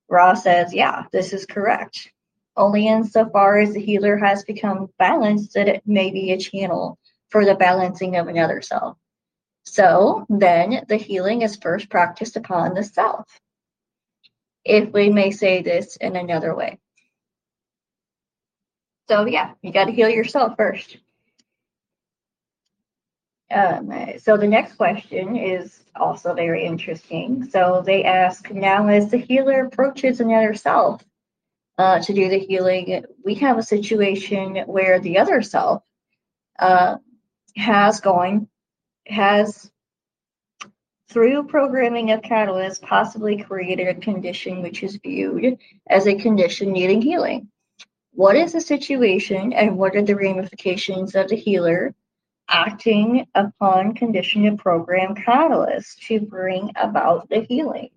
Ra 0.09 0.35
says, 0.35 0.73
yeah, 0.73 1.05
this 1.13 1.33
is 1.33 1.47
correct. 1.47 2.11
Only 2.57 2.89
insofar 2.89 3.59
as 3.59 3.75
the 3.75 3.81
healer 3.81 4.17
has 4.17 4.45
become 4.45 4.89
balanced 4.99 5.55
that 5.55 5.69
it 5.69 5.83
may 5.87 6.11
be 6.11 6.33
a 6.33 6.39
channel 6.39 6.99
for 7.29 7.45
the 7.45 7.55
balancing 7.55 8.17
of 8.17 8.27
another 8.27 8.63
self. 8.63 8.97
So 9.65 10.27
then 10.31 10.85
the 10.89 10.97
healing 10.97 11.43
is 11.43 11.57
first 11.57 11.91
practiced 11.91 12.37
upon 12.37 12.75
the 12.75 12.83
self. 12.83 13.27
If 14.65 14.93
we 14.93 15.11
may 15.11 15.31
say 15.31 15.63
this 15.63 15.97
in 15.97 16.17
another 16.17 16.55
way. 16.55 16.79
So 19.09 19.27
yeah, 19.27 19.53
you 19.63 19.73
got 19.73 19.87
to 19.87 19.93
heal 19.93 20.09
yourself 20.09 20.55
first. 20.57 20.99
Um, 23.51 23.91
so 24.19 24.37
the 24.37 24.47
next 24.47 24.75
question 24.75 25.35
is 25.35 25.85
also 25.97 26.35
very 26.35 26.65
interesting. 26.65 27.49
So 27.49 27.83
they 27.85 28.05
ask 28.05 28.51
now, 28.51 28.89
as 28.89 29.11
the 29.11 29.17
healer 29.17 29.65
approaches 29.65 30.21
another 30.21 30.53
self 30.53 31.03
uh, 31.79 32.01
to 32.01 32.13
do 32.13 32.29
the 32.29 32.39
healing, 32.39 33.05
we 33.25 33.35
have 33.37 33.57
a 33.57 33.63
situation 33.63 34.57
where 34.67 35.01
the 35.01 35.19
other 35.19 35.41
self 35.41 35.83
uh, 36.59 36.97
has 37.57 38.01
going 38.01 38.49
has 39.07 39.71
through 41.09 41.45
programming 41.45 42.11
of 42.11 42.21
catalyst 42.21 42.83
possibly 42.83 43.43
created 43.43 43.89
a 43.89 43.95
condition 43.95 44.63
which 44.63 44.83
is 44.83 44.97
viewed 44.97 45.57
as 45.89 46.07
a 46.07 46.15
condition 46.15 46.71
needing 46.71 47.01
healing. 47.01 47.49
What 48.19 48.35
is 48.35 48.53
the 48.53 48.61
situation 48.61 49.53
and 49.53 49.79
what 49.79 49.95
are 49.95 50.03
the 50.03 50.17
ramifications 50.17 51.15
of 51.15 51.29
the 51.29 51.37
healer 51.37 51.95
acting 52.49 53.29
upon 53.37 53.95
conditioned 53.95 54.59
program 54.59 55.15
catalyst 55.15 56.03
to 56.09 56.19
bring 56.19 56.73
about 56.75 57.29
the 57.29 57.43
healing. 57.43 57.91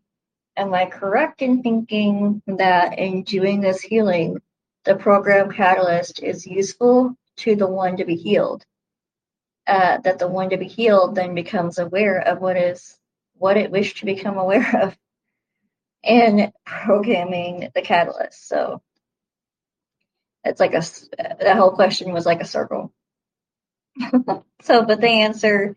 Am 0.55 0.75
I 0.75 0.85
correct 0.85 1.41
in 1.41 1.63
thinking 1.63 2.39
that 2.45 2.99
in 2.99 3.23
doing 3.23 3.61
this 3.61 3.81
healing, 3.81 4.37
the 4.83 4.95
program 4.95 5.51
catalyst 5.51 6.21
is 6.21 6.45
useful 6.45 7.15
to 7.37 7.55
the 7.55 7.65
one 7.65 7.97
to 7.97 8.05
be 8.05 8.15
healed? 8.15 8.63
Uh, 9.65 9.97
that 10.01 10.19
the 10.19 10.27
one 10.27 10.51
to 10.51 10.57
be 10.57 10.67
healed 10.67 11.15
then 11.15 11.33
becomes 11.33 11.79
aware 11.79 12.19
of 12.19 12.41
what 12.41 12.57
is 12.57 12.95
what 13.39 13.57
it 13.57 13.71
wished 13.71 13.97
to 13.97 14.05
become 14.05 14.37
aware 14.37 14.83
of 14.83 14.95
and 16.03 16.53
programming 16.63 17.71
the 17.73 17.81
catalyst. 17.81 18.47
So 18.47 18.83
it's 20.43 20.59
like 20.59 20.73
a 20.73 20.81
the 21.39 21.55
whole 21.55 21.71
question 21.71 22.13
was 22.13 22.25
like 22.25 22.41
a 22.41 22.45
circle. 22.45 22.91
so, 24.61 24.85
but 24.85 25.01
the 25.01 25.07
answer, 25.07 25.75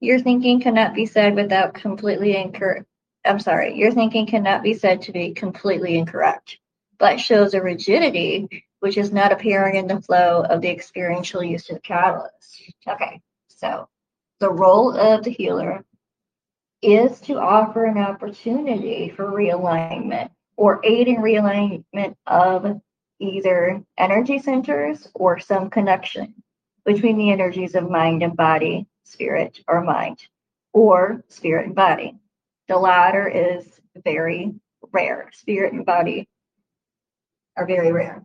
your 0.00 0.20
thinking 0.20 0.60
cannot 0.60 0.94
be 0.94 1.06
said 1.06 1.34
without 1.34 1.74
completely 1.74 2.36
incorrect. 2.36 2.86
I'm 3.24 3.40
sorry, 3.40 3.76
your 3.76 3.92
thinking 3.92 4.26
cannot 4.26 4.62
be 4.62 4.74
said 4.74 5.02
to 5.02 5.12
be 5.12 5.32
completely 5.32 5.98
incorrect, 5.98 6.58
but 6.98 7.20
shows 7.20 7.54
a 7.54 7.62
rigidity 7.62 8.64
which 8.80 8.96
is 8.96 9.12
not 9.12 9.32
appearing 9.32 9.76
in 9.76 9.86
the 9.86 10.00
flow 10.00 10.42
of 10.42 10.60
the 10.60 10.68
experiential 10.68 11.42
use 11.42 11.68
of 11.70 11.76
the 11.76 11.80
catalyst. 11.80 12.62
Okay, 12.86 13.20
so 13.48 13.88
the 14.38 14.50
role 14.50 14.96
of 14.96 15.24
the 15.24 15.30
healer 15.30 15.84
is 16.82 17.20
to 17.22 17.38
offer 17.38 17.84
an 17.84 17.98
opportunity 17.98 19.08
for 19.08 19.24
realignment 19.24 20.30
or 20.56 20.80
aid 20.84 21.08
in 21.08 21.16
realignment 21.16 22.14
of 22.26 22.80
either 23.18 23.82
energy 23.96 24.38
centers 24.38 25.08
or 25.14 25.38
some 25.38 25.70
connection 25.70 26.34
between 26.84 27.18
the 27.18 27.30
energies 27.30 27.74
of 27.74 27.90
mind 27.90 28.22
and 28.22 28.36
body, 28.36 28.86
spirit 29.04 29.58
or 29.66 29.82
mind, 29.82 30.18
or 30.72 31.24
spirit 31.28 31.66
and 31.66 31.74
body. 31.74 32.14
The 32.68 32.76
latter 32.76 33.28
is 33.28 33.80
very 34.04 34.54
rare. 34.92 35.30
Spirit 35.32 35.72
and 35.72 35.86
body 35.86 36.28
are 37.56 37.66
very 37.66 37.92
rare. 37.92 38.22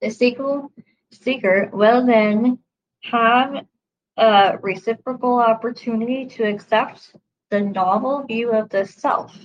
The 0.00 0.10
sequel, 0.10 0.70
seeker 1.10 1.70
will 1.72 2.06
then 2.06 2.58
have 3.02 3.66
a 4.16 4.58
reciprocal 4.60 5.38
opportunity 5.38 6.26
to 6.26 6.44
accept 6.44 7.14
the 7.50 7.60
novel 7.60 8.24
view 8.24 8.52
of 8.52 8.68
the 8.68 8.86
self, 8.86 9.36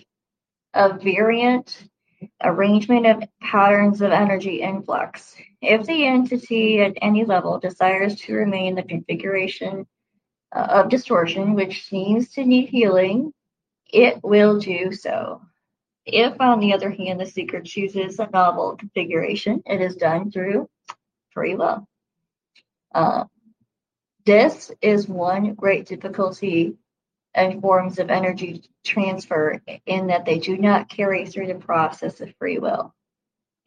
a 0.74 0.93
variant 0.97 1.88
arrangement 2.43 3.05
of 3.05 3.24
patterns 3.41 4.01
of 4.01 4.11
energy 4.11 4.61
influx. 4.61 5.36
If 5.61 5.86
the 5.86 6.05
entity 6.05 6.82
at 6.82 6.93
any 7.01 7.26
level 7.26 7.59
desires 7.59 8.15
to 8.22 8.34
remain 8.34 8.76
the 8.76 8.84
configuration 8.84 9.88
uh, 10.55 10.67
of 10.70 10.89
distortion, 10.89 11.53
which 11.53 11.86
seems 11.86 12.32
to 12.34 12.45
need 12.45 12.70
healing, 12.70 13.34
it 13.91 14.20
will 14.24 14.59
do 14.59 14.91
so. 14.91 15.41
If, 16.05 16.39
on 16.39 16.59
the 16.59 16.74
other 16.74 16.89
hand, 16.89 17.20
the 17.20 17.26
seeker 17.26 17.61
chooses 17.61 18.20
a 18.20 18.30
novel 18.32 18.76
configuration, 18.78 19.61
it 19.65 19.82
is 19.82 19.95
done 19.95 20.32
through 20.32 20.67
free 21.32 21.55
will. 21.55 21.88
Uh, 22.93 23.26
this 24.26 24.72
is 24.82 25.07
one 25.07 25.53
great 25.53 25.86
difficulty 25.86 26.76
and 27.39 27.61
forms 27.61 27.99
of 27.99 28.09
energy 28.09 28.63
transfer 28.83 29.61
in 29.85 30.07
that 30.07 30.25
they 30.25 30.39
do 30.39 30.57
not 30.57 30.89
carry 30.89 31.25
through 31.25 31.47
the 31.47 31.55
process 31.55 32.21
of 32.21 32.33
free 32.37 32.57
will, 32.59 32.93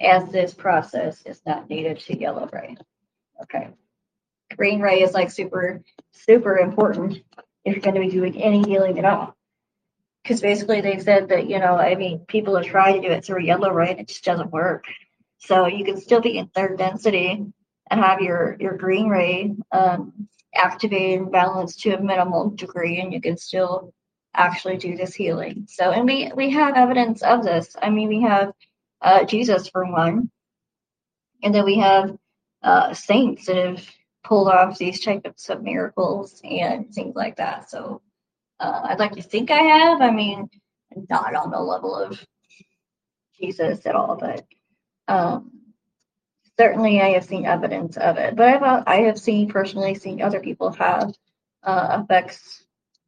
as 0.01 0.31
this 0.31 0.53
process 0.55 1.23
is 1.25 1.41
not 1.47 1.71
native 1.71 1.99
to 2.01 2.19
yellow 2.19 2.49
ray. 2.53 2.77
Okay. 3.43 3.69
Green 4.57 4.81
ray 4.81 5.03
is 5.03 5.15
like 5.15 5.31
super, 5.31 5.83
super 6.13 6.59
important 6.59 7.23
if 7.65 7.75
you're 7.75 7.83
going 7.83 7.95
to 7.95 8.01
be 8.01 8.11
doing 8.11 8.41
any 8.43 8.63
healing 8.63 8.99
at 8.99 9.05
all. 9.05 9.35
Because 10.23 10.41
basically 10.41 10.81
they've 10.81 11.03
said 11.03 11.31
that, 11.31 11.49
you 11.49 11.59
know, 11.59 11.77
I 11.77 11.95
mean, 11.95 12.21
people 12.29 12.57
have 12.57 12.67
tried 12.67 12.93
to 12.93 13.01
do 13.01 13.09
it 13.09 13.25
through 13.25 13.43
yellow 13.43 13.73
ray 13.73 13.91
and 13.91 14.01
it 14.01 14.09
just 14.09 14.25
doesn't 14.25 14.53
work. 14.53 14.85
So 15.39 15.67
you 15.67 15.85
can 15.85 16.01
still 16.01 16.21
be 16.21 16.39
in 16.39 16.47
third 16.49 16.79
density 16.79 17.45
and 17.91 18.01
have 18.01 18.21
your, 18.21 18.57
your 18.61 18.77
green 18.77 19.09
ray 19.09 19.55
um, 19.73 20.29
activated 20.55 21.21
and 21.21 21.33
balanced 21.33 21.81
to 21.81 21.95
a 21.95 22.03
minimal 22.03 22.51
degree, 22.51 23.01
and 23.01 23.13
you 23.13 23.21
can 23.21 23.37
still 23.37 23.93
actually 24.35 24.77
do 24.77 24.97
this 24.97 25.15
healing. 25.15 25.67
So, 25.69 25.91
and 25.91 26.07
we, 26.07 26.31
we 26.35 26.51
have 26.51 26.77
evidence 26.77 27.23
of 27.23 27.45
this. 27.45 27.77
I 27.81 27.91
mean, 27.91 28.09
we 28.09 28.23
have 28.23 28.53
uh, 29.01 29.25
Jesus 29.25 29.69
for 29.69 29.85
one, 29.91 30.31
and 31.43 31.55
then 31.55 31.65
we 31.65 31.79
have 31.79 32.17
uh, 32.63 32.95
saints 32.95 33.47
that 33.47 33.57
have 33.57 33.87
pulled 34.25 34.49
off 34.49 34.79
these 34.79 35.01
types 35.01 35.49
of 35.49 35.63
miracles 35.63 36.41
and 36.45 36.93
things 36.95 37.17
like 37.17 37.37
that. 37.37 37.69
So 37.69 38.01
uh, 38.61 38.83
I'd 38.85 39.01
like 39.01 39.13
to 39.13 39.23
think 39.23 39.51
I 39.51 39.63
have. 39.63 40.01
I 40.01 40.11
mean, 40.11 40.49
not 41.11 41.35
on 41.35 41.51
the 41.51 41.59
level 41.59 41.97
of 41.97 42.25
Jesus 43.41 43.85
at 43.87 43.97
all, 43.97 44.17
but 44.17 44.45
um, 45.09 45.51
certainly 46.59 47.01
I 47.01 47.11
have 47.11 47.25
seen 47.25 47.47
evidence 47.47 47.97
of 47.97 48.17
it. 48.19 48.37
But 48.37 48.63
I've 48.63 48.85
I 48.87 48.97
have 49.03 49.19
seen 49.19 49.49
personally 49.49 49.95
seen 49.95 50.23
other 50.23 50.41
people 50.41 50.73
have 50.73 51.15
uh, 51.63 52.03
effects, 52.03 52.65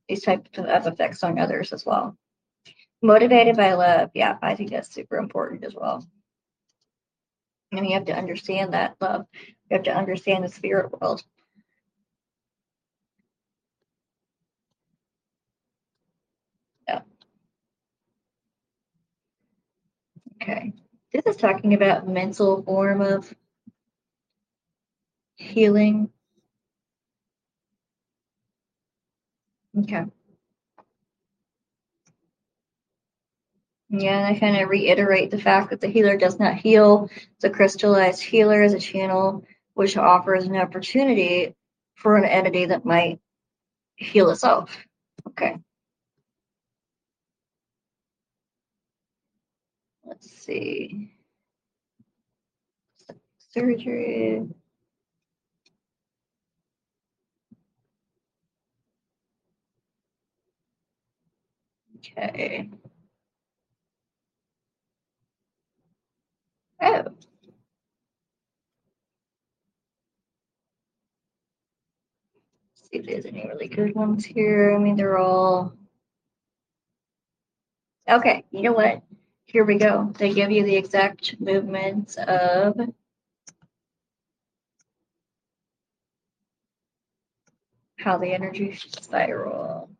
these 0.08 0.22
types 0.22 0.58
of 0.58 0.86
effects 0.86 1.22
on 1.22 1.38
others 1.38 1.72
as 1.72 1.84
well. 1.84 2.16
Motivated 3.02 3.56
by 3.56 3.74
love, 3.74 4.10
yeah, 4.14 4.38
I 4.42 4.54
think 4.54 4.70
that's 4.70 4.92
super 4.92 5.18
important 5.18 5.64
as 5.64 5.74
well. 5.74 6.06
And 7.72 7.86
you 7.86 7.94
have 7.94 8.06
to 8.06 8.16
understand 8.16 8.72
that 8.72 8.96
love. 9.00 9.26
You 9.34 9.76
have 9.76 9.82
to 9.84 9.94
understand 9.96 10.44
the 10.44 10.48
spirit 10.48 10.92
world. 11.00 11.22
Yeah. 16.88 17.02
Okay. 20.42 20.72
This 21.14 21.26
is 21.26 21.36
talking 21.36 21.74
about 21.74 22.08
mental 22.08 22.64
form 22.64 23.00
of 23.00 23.32
healing. 25.36 26.10
Okay. 29.78 30.06
Yeah, 33.90 34.26
and 34.26 34.36
I 34.36 34.40
kind 34.40 34.56
of 34.56 34.68
reiterate 34.68 35.30
the 35.30 35.40
fact 35.40 35.70
that 35.70 35.80
the 35.80 35.86
healer 35.86 36.16
does 36.16 36.40
not 36.40 36.56
heal. 36.56 37.08
The 37.40 37.50
crystallized 37.50 38.20
healer 38.20 38.60
is 38.64 38.74
a 38.74 38.80
channel 38.80 39.44
which 39.74 39.96
offers 39.96 40.44
an 40.44 40.56
opportunity 40.56 41.54
for 41.94 42.16
an 42.16 42.24
entity 42.24 42.66
that 42.66 42.84
might 42.84 43.20
heal 43.94 44.30
itself. 44.30 44.76
Okay. 45.28 45.58
Let's 50.14 50.30
see. 50.30 51.10
Surgery. 53.52 54.42
Okay. 61.96 62.70
Oh. 66.80 67.04
see 72.76 72.98
if 72.98 73.06
there's 73.06 73.26
any 73.26 73.48
really 73.48 73.66
good 73.66 73.96
ones 73.96 74.24
here. 74.24 74.76
I 74.76 74.78
mean, 74.78 74.94
they're 74.94 75.18
all. 75.18 75.72
Okay, 78.08 78.44
you 78.52 78.62
know 78.62 78.72
what? 78.72 79.02
Here 79.54 79.64
we 79.64 79.78
go. 79.78 80.12
They 80.18 80.34
give 80.34 80.50
you 80.50 80.64
the 80.64 80.74
exact 80.74 81.40
movements 81.40 82.16
of 82.16 82.74
how 87.96 88.18
the 88.18 88.34
energy 88.34 88.72
should 88.72 89.00
spiral. 89.00 89.90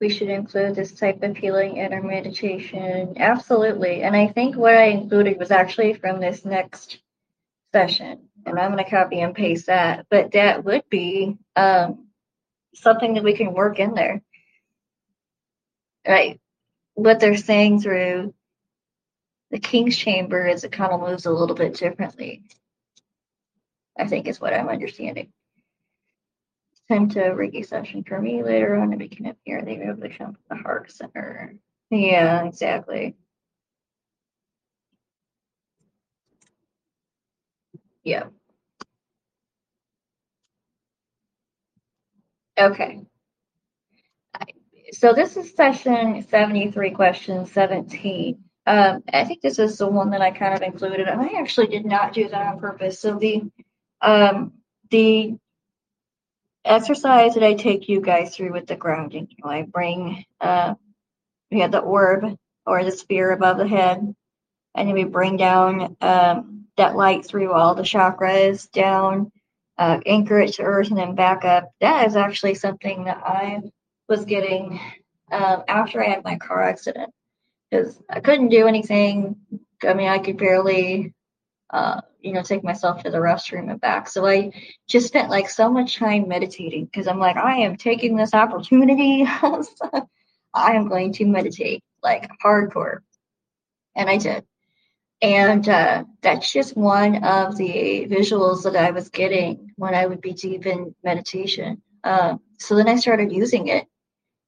We 0.00 0.08
should 0.08 0.28
include 0.28 0.76
this 0.76 0.92
type 0.92 1.20
of 1.24 1.36
healing 1.36 1.78
in 1.78 1.92
our 1.92 2.00
meditation. 2.00 3.14
Absolutely. 3.16 4.02
And 4.02 4.14
I 4.14 4.28
think 4.28 4.54
what 4.54 4.76
I 4.76 4.84
included 4.84 5.36
was 5.36 5.50
actually 5.50 5.94
from 5.94 6.20
this 6.20 6.44
next 6.44 7.00
session. 7.72 8.28
And 8.46 8.56
I'm 8.56 8.70
going 8.70 8.84
to 8.84 8.88
copy 8.88 9.20
and 9.20 9.34
paste 9.34 9.66
that. 9.66 10.06
But 10.10 10.30
that 10.30 10.62
would 10.62 10.88
be 10.88 11.38
um, 11.56 12.06
something 12.72 13.14
that 13.14 13.24
we 13.24 13.36
can 13.36 13.52
work 13.52 13.80
in 13.80 13.94
there. 13.94 14.22
Right 16.06 16.38
what 16.94 17.20
they're 17.20 17.36
saying 17.36 17.80
through 17.80 18.34
the 19.50 19.58
king's 19.58 19.96
chamber 19.96 20.46
is 20.46 20.64
it 20.64 20.72
kind 20.72 20.92
of 20.92 21.00
moves 21.00 21.26
a 21.26 21.30
little 21.30 21.54
bit 21.54 21.74
differently. 21.74 22.42
I 23.98 24.06
think 24.06 24.26
is 24.26 24.40
what 24.40 24.54
I'm 24.54 24.68
understanding. 24.68 25.32
It's 26.72 26.82
Time 26.88 27.08
to 27.10 27.20
Reiki 27.20 27.64
session 27.66 28.02
for 28.04 28.20
me 28.20 28.42
later 28.42 28.74
on 28.76 28.90
to 28.90 28.96
be 28.96 29.08
connect 29.08 29.38
here. 29.44 29.62
They 29.62 29.76
move 29.76 30.00
the 30.00 30.08
come 30.08 30.36
the 30.48 30.56
heart 30.56 30.90
center. 30.90 31.54
Yeah, 31.90 32.44
exactly. 32.44 33.14
Yeah. 38.02 38.24
Okay 42.58 43.06
so 44.94 45.12
this 45.12 45.36
is 45.36 45.54
session 45.54 46.24
73, 46.28 46.90
question 46.90 47.46
17. 47.46 48.38
Um, 48.66 49.02
I 49.12 49.24
think 49.24 49.42
this 49.42 49.58
is 49.58 49.76
the 49.76 49.86
one 49.86 50.10
that 50.10 50.22
I 50.22 50.30
kind 50.30 50.54
of 50.54 50.62
included, 50.62 51.08
I 51.08 51.38
actually 51.38 51.66
did 51.66 51.84
not 51.84 52.12
do 52.12 52.28
that 52.28 52.46
on 52.46 52.60
purpose. 52.60 53.00
So 53.00 53.18
the 53.18 53.42
um, 54.00 54.52
the 54.90 55.34
exercise 56.64 57.34
that 57.34 57.42
I 57.42 57.54
take 57.54 57.88
you 57.88 58.00
guys 58.00 58.34
through 58.34 58.52
with 58.52 58.66
the 58.66 58.76
grounding, 58.76 59.28
you 59.30 59.36
know, 59.44 59.50
I 59.50 59.62
bring 59.62 60.24
uh, 60.40 60.74
we 61.50 61.60
have 61.60 61.72
the 61.72 61.80
orb 61.80 62.36
or 62.66 62.84
the 62.84 62.92
sphere 62.92 63.32
above 63.32 63.58
the 63.58 63.68
head, 63.68 64.14
and 64.74 64.88
then 64.88 64.94
we 64.94 65.04
bring 65.04 65.36
down 65.36 65.96
um, 66.00 66.66
that 66.76 66.96
light 66.96 67.26
through 67.26 67.52
all 67.52 67.74
the 67.74 67.82
chakras 67.82 68.70
down, 68.70 69.30
uh, 69.76 70.00
anchor 70.06 70.40
it 70.40 70.54
to 70.54 70.62
earth, 70.62 70.88
and 70.88 70.98
then 70.98 71.14
back 71.14 71.44
up. 71.44 71.70
That 71.80 72.06
is 72.06 72.16
actually 72.16 72.54
something 72.54 73.04
that 73.04 73.22
I've 73.26 73.70
was 74.08 74.24
getting 74.24 74.80
um, 75.32 75.62
after 75.68 76.02
I 76.02 76.08
had 76.08 76.24
my 76.24 76.36
car 76.36 76.62
accident 76.62 77.12
because 77.70 78.00
I 78.10 78.20
couldn't 78.20 78.48
do 78.48 78.66
anything. 78.66 79.36
I 79.82 79.94
mean, 79.94 80.08
I 80.08 80.18
could 80.18 80.38
barely, 80.38 81.14
uh, 81.70 82.00
you 82.20 82.32
know, 82.32 82.42
take 82.42 82.62
myself 82.62 83.02
to 83.02 83.10
the 83.10 83.18
restroom 83.18 83.70
and 83.70 83.80
back. 83.80 84.08
So 84.08 84.26
I 84.26 84.52
just 84.88 85.08
spent 85.08 85.30
like 85.30 85.48
so 85.48 85.70
much 85.70 85.96
time 85.96 86.28
meditating 86.28 86.86
because 86.86 87.08
I'm 87.08 87.18
like, 87.18 87.36
I 87.36 87.56
am 87.58 87.76
taking 87.76 88.16
this 88.16 88.34
opportunity. 88.34 89.24
I 90.54 90.72
am 90.72 90.88
going 90.88 91.12
to 91.14 91.26
meditate 91.26 91.82
like 92.02 92.30
hardcore. 92.44 92.98
And 93.96 94.08
I 94.08 94.18
did. 94.18 94.44
And 95.22 95.68
uh, 95.68 96.04
that's 96.22 96.52
just 96.52 96.76
one 96.76 97.24
of 97.24 97.56
the 97.56 98.06
visuals 98.10 98.62
that 98.64 98.76
I 98.76 98.90
was 98.90 99.08
getting 99.08 99.72
when 99.76 99.94
I 99.94 100.06
would 100.06 100.20
be 100.20 100.32
deep 100.32 100.66
in 100.66 100.94
meditation. 101.02 101.80
Um, 102.04 102.40
so 102.58 102.74
then 102.76 102.88
I 102.88 102.96
started 102.96 103.32
using 103.32 103.68
it 103.68 103.86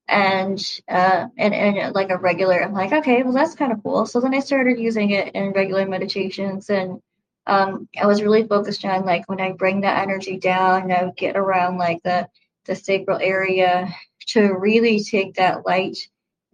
and 0.09 0.80
uh 0.88 1.26
and, 1.36 1.52
and 1.52 1.94
like 1.94 2.11
a 2.11 2.18
regular 2.18 2.62
i'm 2.62 2.72
like 2.72 2.92
okay 2.92 3.22
well 3.22 3.32
that's 3.32 3.57
kind 3.57 3.72
of 3.72 3.82
cool. 3.82 4.07
So 4.07 4.20
then 4.20 4.34
i 4.34 4.40
started 4.40 4.78
using 4.78 5.11
it 5.11 5.34
in 5.34 5.50
regular 5.52 5.86
meditations 5.86 6.70
and 6.70 7.00
um 7.46 7.88
i 8.00 8.07
was 8.07 8.22
really 8.22 8.46
focused 8.46 8.84
on 8.84 9.04
like 9.04 9.28
when 9.28 9.40
i 9.40 9.52
bring 9.52 9.80
that 9.80 10.02
energy 10.02 10.38
down 10.38 10.92
i 10.92 11.04
would 11.04 11.16
get 11.16 11.36
around 11.36 11.78
like 11.78 12.02
the 12.04 12.28
the 12.66 12.76
sacral 12.76 13.18
area 13.18 13.88
to 14.28 14.52
really 14.59 15.02
take 15.02 15.34
that 15.34 15.66
light 15.66 15.96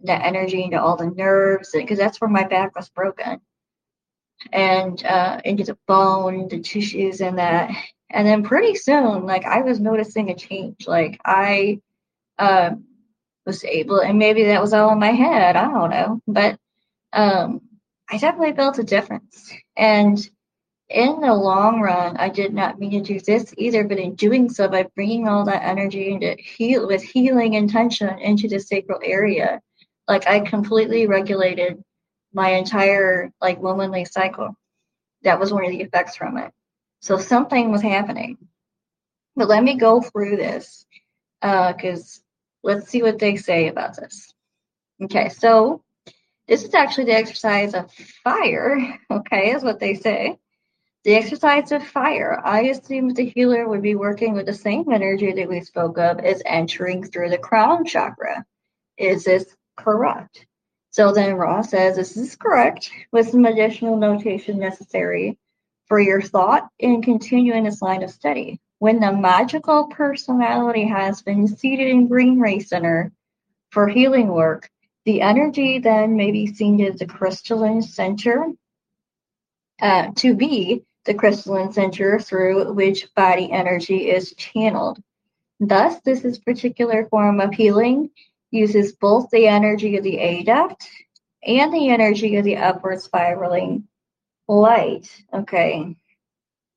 that 0.03 0.25
energy 0.25 0.63
into 0.63 0.81
all 0.81 0.97
the 0.97 1.09
nerves 1.09 1.71
because 1.73 1.97
that's 1.97 2.19
where 2.19 2.29
my 2.29 2.45
back 2.45 2.75
was 2.75 2.89
broken. 2.89 3.39
And 4.51 5.03
uh 5.05 5.39
into 5.45 5.63
the 5.63 5.77
bone 5.87 6.47
the 6.49 6.59
tissues 6.59 7.21
and 7.21 7.37
that. 7.37 7.71
And 8.09 8.27
then 8.27 8.43
pretty 8.43 8.75
soon 8.75 9.25
like 9.25 9.45
i 9.45 9.61
was 9.61 9.79
noticing 9.79 10.29
a 10.29 10.35
change. 10.35 10.87
Like 10.87 11.19
i 11.25 11.79
um 12.37 12.85
was 13.45 13.63
able, 13.63 13.99
and 13.99 14.17
maybe 14.17 14.43
that 14.45 14.61
was 14.61 14.73
all 14.73 14.91
in 14.91 14.99
my 14.99 15.11
head. 15.11 15.55
I 15.55 15.67
don't 15.67 15.89
know, 15.89 16.21
but 16.27 16.57
um, 17.11 17.61
I 18.09 18.17
definitely 18.17 18.53
felt 18.53 18.79
a 18.79 18.83
difference. 18.83 19.51
And 19.75 20.17
in 20.89 21.21
the 21.21 21.33
long 21.33 21.81
run, 21.81 22.17
I 22.17 22.29
did 22.29 22.53
not 22.53 22.79
mean 22.79 22.91
to 22.91 23.13
do 23.13 23.19
this 23.19 23.53
either, 23.57 23.83
but 23.83 23.99
in 23.99 24.15
doing 24.15 24.49
so, 24.49 24.67
by 24.67 24.87
bringing 24.95 25.27
all 25.27 25.45
that 25.45 25.63
energy 25.63 26.11
into 26.11 26.35
heal 26.39 26.87
with 26.87 27.01
healing 27.01 27.55
intention 27.55 28.19
into 28.19 28.47
the 28.47 28.59
sacral 28.59 28.99
area, 29.03 29.61
like 30.07 30.27
I 30.27 30.41
completely 30.41 31.07
regulated 31.07 31.83
my 32.33 32.51
entire 32.51 33.31
like 33.41 33.61
womanly 33.61 34.05
cycle. 34.05 34.55
That 35.23 35.39
was 35.39 35.53
one 35.53 35.65
of 35.65 35.71
the 35.71 35.81
effects 35.81 36.15
from 36.15 36.37
it. 36.37 36.51
So 37.01 37.17
something 37.17 37.71
was 37.71 37.81
happening. 37.81 38.37
But 39.35 39.47
let 39.47 39.63
me 39.63 39.75
go 39.75 40.01
through 40.01 40.37
this 40.37 40.85
because 41.41 42.19
uh, 42.19 42.22
let's 42.63 42.89
see 42.89 43.01
what 43.01 43.19
they 43.19 43.35
say 43.35 43.67
about 43.67 43.95
this. 43.95 44.33
Okay, 45.01 45.29
so 45.29 45.83
this 46.47 46.63
is 46.63 46.73
actually 46.73 47.05
the 47.05 47.15
exercise 47.15 47.73
of 47.73 47.91
fire, 48.23 48.99
okay, 49.11 49.51
is 49.51 49.63
what 49.63 49.79
they 49.79 49.95
say. 49.95 50.37
The 51.03 51.15
exercise 51.15 51.71
of 51.73 51.85
fire. 51.85 52.41
I 52.45 52.63
assume 52.63 53.09
the 53.09 53.25
healer 53.25 53.67
would 53.67 53.81
be 53.81 53.95
working 53.95 54.33
with 54.33 54.45
the 54.45 54.53
same 54.53 54.91
energy 54.91 55.33
that 55.33 55.49
we 55.49 55.59
spoke 55.61 55.97
of 55.97 56.19
as 56.19 56.41
entering 56.45 57.03
through 57.03 57.29
the 57.29 57.37
crown 57.37 57.85
chakra. 57.85 58.45
Is 58.97 59.25
this 59.25 59.45
correct? 59.75 60.45
So 60.91 61.11
then 61.11 61.35
Ra 61.35 61.61
says 61.61 61.95
this 61.95 62.15
is 62.15 62.35
correct 62.35 62.91
with 63.11 63.29
some 63.29 63.45
additional 63.45 63.97
notation 63.97 64.59
necessary 64.59 65.37
for 65.87 65.99
your 65.99 66.21
thought 66.21 66.69
in 66.79 67.01
continuing 67.01 67.63
this 67.63 67.81
line 67.81 68.03
of 68.03 68.11
study. 68.11 68.61
When 68.83 68.99
the 68.99 69.13
magical 69.13 69.87
personality 69.87 70.85
has 70.87 71.21
been 71.21 71.47
seated 71.47 71.87
in 71.87 72.09
Green 72.09 72.37
Ray 72.37 72.59
Center 72.59 73.13
for 73.69 73.87
healing 73.87 74.27
work, 74.27 74.69
the 75.05 75.21
energy 75.21 75.79
then 75.79 76.17
may 76.17 76.31
be 76.31 76.47
seen 76.47 76.81
as 76.81 76.99
the 76.99 77.05
crystalline 77.05 77.81
center 77.81 78.51
uh, 79.81 80.11
to 80.17 80.35
be 80.35 80.83
the 81.05 81.13
crystalline 81.13 81.71
center 81.71 82.19
through 82.19 82.73
which 82.73 83.07
body 83.15 83.49
energy 83.53 84.11
is 84.11 84.33
channeled. 84.35 85.01
Thus, 85.61 86.01
this 86.01 86.25
is 86.25 86.39
particular 86.39 87.05
form 87.05 87.39
of 87.39 87.53
healing 87.53 88.09
uses 88.51 88.91
both 88.91 89.29
the 89.29 89.47
energy 89.47 89.95
of 89.95 90.03
the 90.03 90.17
adept 90.17 90.89
and 91.41 91.73
the 91.73 91.87
energy 91.87 92.35
of 92.35 92.43
the 92.43 92.57
upward 92.57 93.01
spiraling 93.01 93.87
light. 94.49 95.09
Okay. 95.33 95.95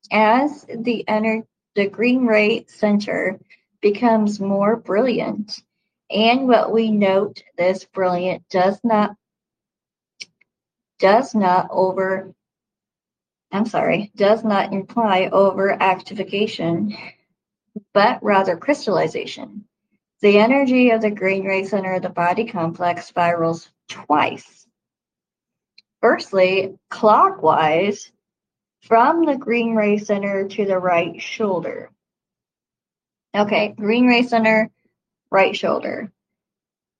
As 0.09 0.63
the 0.73 1.03
ener- 1.09 1.43
the 1.77 1.87
green 1.87 2.25
ray 2.25 2.65
center 2.67 3.39
becomes 3.81 4.39
more 4.39 4.75
brilliant, 4.75 5.61
and 6.09 6.47
what 6.47 6.73
we 6.73 6.89
note 6.89 7.43
this 7.55 7.85
brilliant 7.85 8.43
does 8.49 8.79
not 8.83 9.15
does 10.97 11.35
not 11.35 11.67
over 11.69 12.33
I'm 13.51 13.67
sorry, 13.67 14.11
does 14.15 14.43
not 14.43 14.73
imply 14.73 15.29
over 15.31 15.77
actification, 15.79 16.97
but 17.93 18.23
rather 18.23 18.57
crystallization. 18.57 19.63
The 20.21 20.39
energy 20.39 20.89
of 20.89 21.01
the 21.01 21.11
green 21.11 21.45
ray 21.45 21.63
center 21.63 21.93
of 21.93 22.01
the 22.01 22.09
body 22.09 22.45
complex 22.45 23.05
spirals 23.05 23.69
twice. 23.87 24.67
Firstly, 26.01 26.75
clockwise 26.89 28.11
from 28.87 29.25
the 29.25 29.35
green 29.35 29.75
ray 29.75 29.97
center 29.97 30.47
to 30.47 30.65
the 30.65 30.77
right 30.77 31.21
shoulder. 31.21 31.91
Okay, 33.35 33.73
green 33.77 34.07
ray 34.07 34.23
center, 34.23 34.71
right 35.29 35.55
shoulder. 35.55 36.11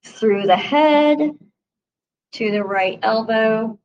Through 0.04 0.48
the 0.48 0.58
head 0.58 1.20
to 2.34 2.52
the 2.52 2.64
right 2.64 3.00
elbow, 3.02 3.80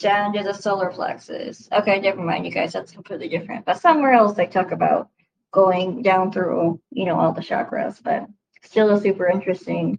down 0.00 0.32
to 0.32 0.42
the 0.42 0.52
solar 0.52 0.90
plexus. 0.90 1.68
Okay, 1.72 2.00
never 2.00 2.20
mind, 2.20 2.44
you 2.44 2.50
guys, 2.50 2.72
that's 2.72 2.92
completely 2.92 3.28
different. 3.28 3.64
But 3.64 3.80
somewhere 3.80 4.12
else 4.12 4.34
they 4.34 4.46
talk 4.46 4.72
about 4.72 5.08
going 5.52 6.02
down 6.02 6.32
through, 6.32 6.80
you 6.90 7.04
know, 7.04 7.18
all 7.18 7.32
the 7.32 7.40
chakras, 7.40 8.02
but 8.02 8.26
still 8.62 8.90
a 8.90 9.00
super 9.00 9.28
interesting 9.28 9.98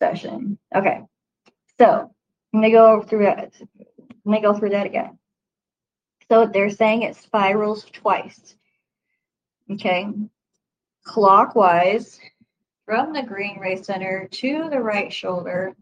session. 0.00 0.58
Okay, 0.74 1.02
so 1.78 2.10
let 2.52 2.60
me 2.60 2.70
go 2.70 3.02
through 3.02 3.24
that. 3.24 3.52
Let 4.24 4.32
me 4.32 4.40
go 4.40 4.54
through 4.54 4.70
that 4.70 4.86
again. 4.86 5.18
So 6.34 6.46
they're 6.46 6.68
saying 6.68 7.02
it 7.02 7.14
spirals 7.14 7.84
twice. 7.92 8.56
Okay, 9.70 10.08
clockwise 11.04 12.18
from 12.86 13.12
the 13.12 13.22
green 13.22 13.60
ray 13.60 13.80
center 13.80 14.26
to 14.32 14.68
the 14.68 14.80
right 14.80 15.12
shoulder, 15.12 15.76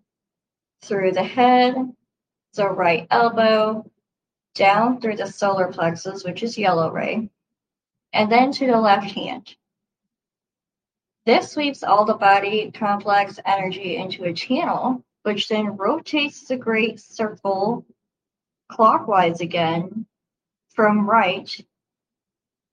through 0.83 1.13
the 1.13 1.23
head, 1.23 1.75
the 2.53 2.69
right 2.69 3.07
elbow, 3.11 3.91
down 4.55 5.01
through 5.01 5.17
the 5.17 5.27
solar 5.27 5.73
plexus, 5.73 6.23
which 6.23 6.43
is 6.43 6.59
yellow 6.59 6.91
ray, 6.91 7.31
and 8.13 8.31
then 8.31 8.53
to 8.53 8.67
the 8.67 8.79
left 8.79 9.11
hand. 9.11 9.57
This 11.25 11.53
sweeps 11.53 11.83
all 11.83 12.05
the 12.05 12.13
body 12.13 12.71
complex 12.73 13.41
energy 13.47 13.97
into 13.97 14.25
a 14.25 14.35
channel, 14.35 15.03
which 15.23 15.49
then 15.49 15.79
rotates 15.79 16.47
the 16.47 16.59
great 16.59 17.01
circle 17.01 17.87
clockwise 18.69 19.41
again 19.41 20.07
from 20.75 21.09
right. 21.09 21.51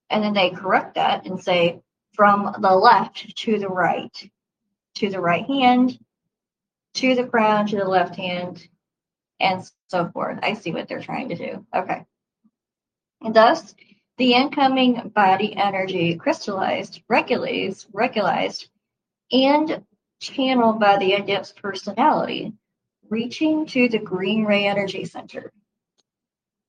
And 0.08 0.22
then 0.24 0.32
they 0.32 0.50
correct 0.50 0.94
that 0.94 1.26
and 1.26 1.42
say 1.42 1.80
from 2.14 2.56
the 2.60 2.74
left 2.74 3.36
to 3.36 3.58
the 3.58 3.68
right, 3.68 4.30
to 4.96 5.10
the 5.10 5.20
right 5.20 5.46
hand, 5.46 5.98
to 6.94 7.14
the 7.14 7.24
crown, 7.24 7.66
to 7.68 7.76
the 7.76 7.84
left 7.84 8.16
hand, 8.16 8.66
and 9.38 9.64
so 9.88 10.08
forth. 10.08 10.38
I 10.42 10.54
see 10.54 10.72
what 10.72 10.88
they're 10.88 11.00
trying 11.00 11.28
to 11.30 11.36
do. 11.36 11.66
Okay. 11.74 12.04
And 13.22 13.34
thus, 13.34 13.74
the 14.18 14.34
incoming 14.34 15.12
body 15.14 15.56
energy 15.56 16.16
crystallized, 16.16 17.02
regulates, 17.08 17.86
regularized, 17.92 18.68
and 19.32 19.84
channeled 20.20 20.80
by 20.80 20.98
the 20.98 21.14
adept's 21.14 21.52
personality, 21.52 22.52
reaching 23.08 23.66
to 23.66 23.88
the 23.88 23.98
green 23.98 24.44
ray 24.44 24.66
energy 24.66 25.04
center, 25.04 25.52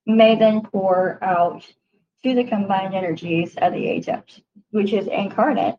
may 0.05 0.35
then 0.35 0.61
pour 0.61 1.23
out 1.23 1.65
to 2.23 2.35
the 2.35 2.43
combined 2.43 2.93
energies 2.93 3.55
of 3.57 3.73
the 3.73 3.89
adept, 3.89 4.41
which 4.71 4.93
is 4.93 5.07
incarnate. 5.07 5.75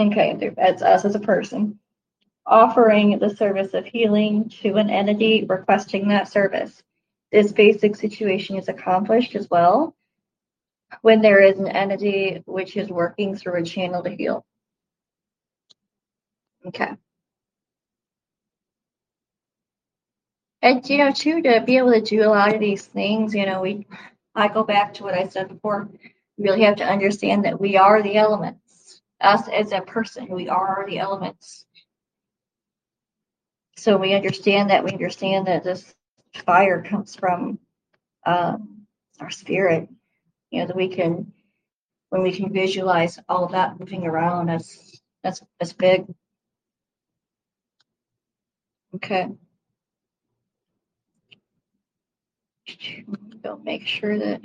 Okay, 0.00 0.52
that's 0.56 0.82
us 0.82 1.04
as 1.04 1.14
a 1.14 1.20
person, 1.20 1.78
offering 2.46 3.18
the 3.18 3.34
service 3.36 3.74
of 3.74 3.84
healing 3.84 4.48
to 4.62 4.76
an 4.76 4.88
entity 4.88 5.44
requesting 5.44 6.08
that 6.08 6.28
service. 6.28 6.82
This 7.30 7.52
basic 7.52 7.96
situation 7.96 8.56
is 8.56 8.68
accomplished 8.68 9.34
as 9.34 9.48
well 9.50 9.94
when 11.02 11.20
there 11.20 11.42
is 11.42 11.58
an 11.58 11.68
entity 11.68 12.42
which 12.46 12.76
is 12.76 12.88
working 12.88 13.36
through 13.36 13.60
a 13.60 13.64
channel 13.64 14.02
to 14.02 14.10
heal. 14.10 14.44
Okay. 16.66 16.96
And 20.62 20.88
you 20.88 20.98
know, 20.98 21.12
too, 21.12 21.42
to 21.42 21.62
be 21.66 21.78
able 21.78 21.92
to 21.92 22.00
do 22.00 22.22
a 22.22 22.28
lot 22.28 22.54
of 22.54 22.60
these 22.60 22.84
things, 22.84 23.34
you 23.34 23.46
know, 23.46 23.62
we 23.62 23.86
I 24.34 24.48
go 24.48 24.62
back 24.62 24.94
to 24.94 25.04
what 25.04 25.14
I 25.14 25.26
said 25.28 25.48
before. 25.48 25.88
We 26.36 26.44
really 26.44 26.62
have 26.62 26.76
to 26.76 26.84
understand 26.84 27.44
that 27.44 27.60
we 27.60 27.76
are 27.76 28.02
the 28.02 28.16
elements. 28.16 29.00
Us 29.20 29.48
as 29.48 29.72
a 29.72 29.80
person, 29.80 30.28
we 30.28 30.48
are 30.48 30.86
the 30.88 30.98
elements. 30.98 31.66
So 33.76 33.96
we 33.96 34.14
understand 34.14 34.70
that. 34.70 34.84
We 34.84 34.92
understand 34.92 35.46
that 35.46 35.64
this 35.64 35.94
fire 36.44 36.82
comes 36.82 37.16
from 37.16 37.58
um, 38.24 38.86
our 39.20 39.30
spirit 39.30 39.88
you 40.50 40.60
know, 40.60 40.66
that 40.66 40.76
we 40.76 40.88
can, 40.88 41.32
when 42.10 42.22
we 42.22 42.32
can 42.32 42.52
visualize 42.52 43.18
all 43.28 43.44
of 43.44 43.52
that 43.52 43.78
moving 43.78 44.06
around, 44.06 44.50
us 44.50 45.00
that's, 45.22 45.42
that's 45.58 45.72
big. 45.72 46.06
Okay. 48.94 49.28
Go 53.42 53.60
make 53.64 53.86
sure 53.86 54.18
that 54.18 54.42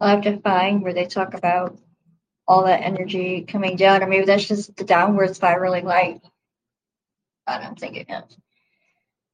I'll 0.00 0.16
have 0.16 0.24
to 0.24 0.40
find 0.40 0.82
where 0.82 0.94
they 0.94 1.06
talk 1.06 1.34
about 1.34 1.78
all 2.48 2.64
that 2.64 2.82
energy 2.82 3.42
coming 3.42 3.76
down, 3.76 4.02
or 4.02 4.06
maybe 4.06 4.24
that's 4.24 4.48
just 4.48 4.76
the 4.76 4.84
downward 4.84 5.36
spiraling 5.36 5.84
light. 5.84 6.20
I 7.46 7.60
don't 7.60 7.78
think 7.78 7.96
it 7.96 8.08
is. 8.10 8.36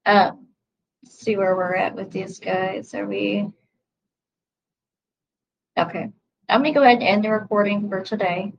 Um, 0.04 0.48
see 1.06 1.36
where 1.36 1.56
we're 1.56 1.74
at 1.74 1.94
with 1.94 2.10
these 2.10 2.38
guys. 2.38 2.92
Are 2.94 3.06
we? 3.06 3.48
Okay. 5.78 6.10
I'm 6.48 6.64
to 6.64 6.72
go 6.72 6.82
ahead 6.82 6.98
and 6.98 7.06
end 7.06 7.24
the 7.24 7.30
recording 7.30 7.88
for 7.88 8.02
today. 8.02 8.52